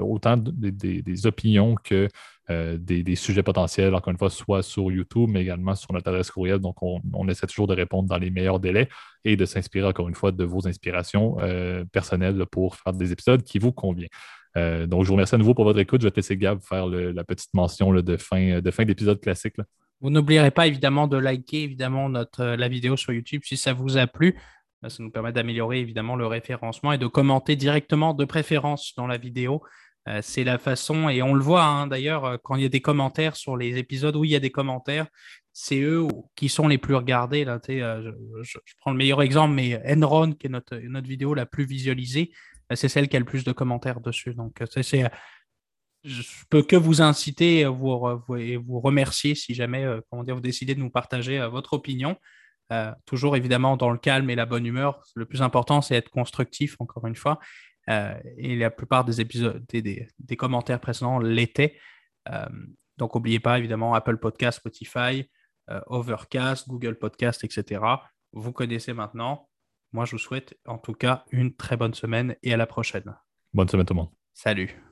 autant 0.00 0.36
des, 0.36 1.26
opinions 1.26 1.74
que 1.74 2.08
euh, 2.50 2.78
des, 2.78 3.16
sujets 3.16 3.42
potentiels, 3.42 3.92
encore 3.94 4.12
une 4.12 4.18
fois, 4.18 4.30
soit 4.30 4.62
sur 4.62 4.92
YouTube, 4.92 5.28
mais 5.30 5.42
également 5.42 5.74
sur 5.74 5.92
notre 5.92 6.08
adresse 6.08 6.30
courriel. 6.30 6.60
Donc, 6.60 6.76
on, 6.80 7.28
essaie 7.28 7.48
toujours 7.48 7.66
de 7.66 7.74
répondre 7.74 8.08
dans 8.08 8.18
les 8.18 8.30
meilleurs 8.30 8.60
délais 8.60 8.88
et 9.24 9.36
de 9.36 9.44
s'inspirer, 9.44 9.86
encore 9.88 10.08
une 10.08 10.14
fois, 10.14 10.30
de 10.30 10.44
vos 10.44 10.68
inspirations 10.68 11.38
euh, 11.40 11.84
personnelles 11.86 12.46
pour 12.52 12.76
faire 12.76 12.92
des 12.92 13.10
épisodes 13.10 13.42
qui 13.42 13.58
vous 13.58 13.72
conviennent. 13.72 14.08
donc, 14.54 15.02
je 15.02 15.08
vous 15.08 15.14
remercie 15.14 15.34
à 15.34 15.38
nouveau 15.38 15.54
pour 15.54 15.64
votre 15.64 15.80
écoute. 15.80 16.02
Je 16.02 16.06
vais 16.06 16.12
te 16.12 16.16
laisser 16.16 16.36
Gab 16.36 16.60
faire 16.62 16.86
la 16.86 17.24
petite 17.24 17.52
mention 17.52 17.92
de 17.92 18.16
fin 18.16 18.84
d'épisode 18.84 19.20
classique. 19.20 19.56
Vous 20.00 20.10
n'oublierez 20.10 20.52
pas 20.52 20.66
évidemment 20.66 21.08
de 21.08 21.16
liker 21.16 21.62
évidemment 21.62 22.12
euh, 22.14 22.56
la 22.56 22.68
vidéo 22.68 22.96
sur 22.96 23.12
YouTube 23.12 23.42
si 23.44 23.56
ça 23.56 23.72
vous 23.72 23.96
a 23.96 24.06
plu. 24.06 24.38
Euh, 24.84 24.88
ça 24.88 25.02
nous 25.02 25.10
permet 25.10 25.32
d'améliorer 25.32 25.80
évidemment 25.80 26.14
le 26.14 26.26
référencement 26.26 26.92
et 26.92 26.98
de 26.98 27.06
commenter 27.06 27.56
directement 27.56 28.14
de 28.14 28.24
préférence 28.24 28.94
dans 28.96 29.06
la 29.06 29.16
vidéo. 29.16 29.62
Euh, 30.08 30.20
c'est 30.22 30.44
la 30.44 30.58
façon, 30.58 31.08
et 31.08 31.20
on 31.20 31.34
le 31.34 31.42
voit 31.42 31.64
hein, 31.64 31.86
d'ailleurs 31.88 32.38
quand 32.42 32.54
il 32.54 32.62
y 32.62 32.66
a 32.66 32.68
des 32.68 32.80
commentaires 32.80 33.36
sur 33.36 33.56
les 33.56 33.76
épisodes 33.76 34.14
où 34.14 34.24
il 34.24 34.30
y 34.30 34.36
a 34.36 34.40
des 34.40 34.50
commentaires, 34.50 35.08
c'est 35.52 35.80
eux 35.80 36.06
qui 36.36 36.48
sont 36.48 36.68
les 36.68 36.78
plus 36.78 36.94
regardés. 36.94 37.44
Je, 37.44 38.58
prends 38.78 38.92
le 38.92 38.96
meilleur 38.96 39.20
exemple, 39.20 39.54
mais 39.54 39.82
Enron, 39.92 40.32
qui 40.32 40.46
est 40.46 40.50
notre, 40.50 40.76
notre 40.76 41.08
vidéo 41.08 41.34
la 41.34 41.46
plus 41.46 41.64
visualisée, 41.64 42.30
c'est 42.74 42.88
celle 42.88 43.08
qui 43.08 43.16
a 43.16 43.18
le 43.18 43.24
plus 43.24 43.42
de 43.44 43.50
commentaires 43.50 44.00
dessus. 44.00 44.34
Donc, 44.34 44.62
c'est 44.80 45.10
je 46.08 46.22
peux 46.48 46.62
que 46.62 46.76
vous 46.76 47.02
inciter 47.02 47.60
et 47.60 47.66
vous, 47.66 48.00
vous 48.26 48.80
remercier 48.80 49.34
si 49.34 49.54
jamais 49.54 49.84
euh, 49.84 50.00
comment 50.10 50.24
dire, 50.24 50.34
vous 50.34 50.40
décidez 50.40 50.74
de 50.74 50.80
nous 50.80 50.90
partager 50.90 51.38
euh, 51.38 51.48
votre 51.48 51.74
opinion. 51.74 52.16
Euh, 52.72 52.92
toujours 53.06 53.36
évidemment 53.36 53.76
dans 53.76 53.90
le 53.90 53.98
calme 53.98 54.28
et 54.30 54.34
la 54.34 54.46
bonne 54.46 54.66
humeur. 54.66 55.02
Le 55.14 55.24
plus 55.24 55.42
important, 55.42 55.80
c'est 55.80 55.94
être 55.94 56.10
constructif, 56.10 56.76
encore 56.80 57.06
une 57.06 57.16
fois. 57.16 57.38
et 57.86 58.56
la 58.56 58.70
plupart 58.70 59.04
des 59.06 59.22
épisodes, 59.22 59.64
des, 59.70 60.06
des, 60.18 60.36
commentaires 60.36 60.78
précédents 60.78 61.18
l'étaient. 61.18 61.78
donc, 62.98 63.14
n'oubliez 63.14 63.40
pas, 63.40 63.58
évidemment, 63.58 63.94
Apple 63.94 64.18
Podcast, 64.18 64.58
Spotify, 64.58 65.30
Overcast, 65.86 66.68
Google 66.68 66.98
Podcast, 66.98 67.42
etc. 67.44 67.80
Vous 68.34 68.52
connaissez 68.52 68.92
maintenant. 68.92 69.48
Moi, 69.92 70.04
je 70.04 70.12
vous 70.12 70.18
souhaite 70.18 70.54
en 70.66 70.76
tout 70.76 70.92
cas 70.92 71.24
une 71.30 71.54
très 71.56 71.78
bonne 71.78 71.94
semaine 71.94 72.36
et 72.42 72.52
à 72.52 72.58
la 72.58 72.66
prochaine. 72.66 73.16
Bonne 73.54 73.68
semaine 73.68 73.86
tout 73.86 73.94
le 73.94 74.00
monde. 74.00 74.10
Salut. 74.34 74.87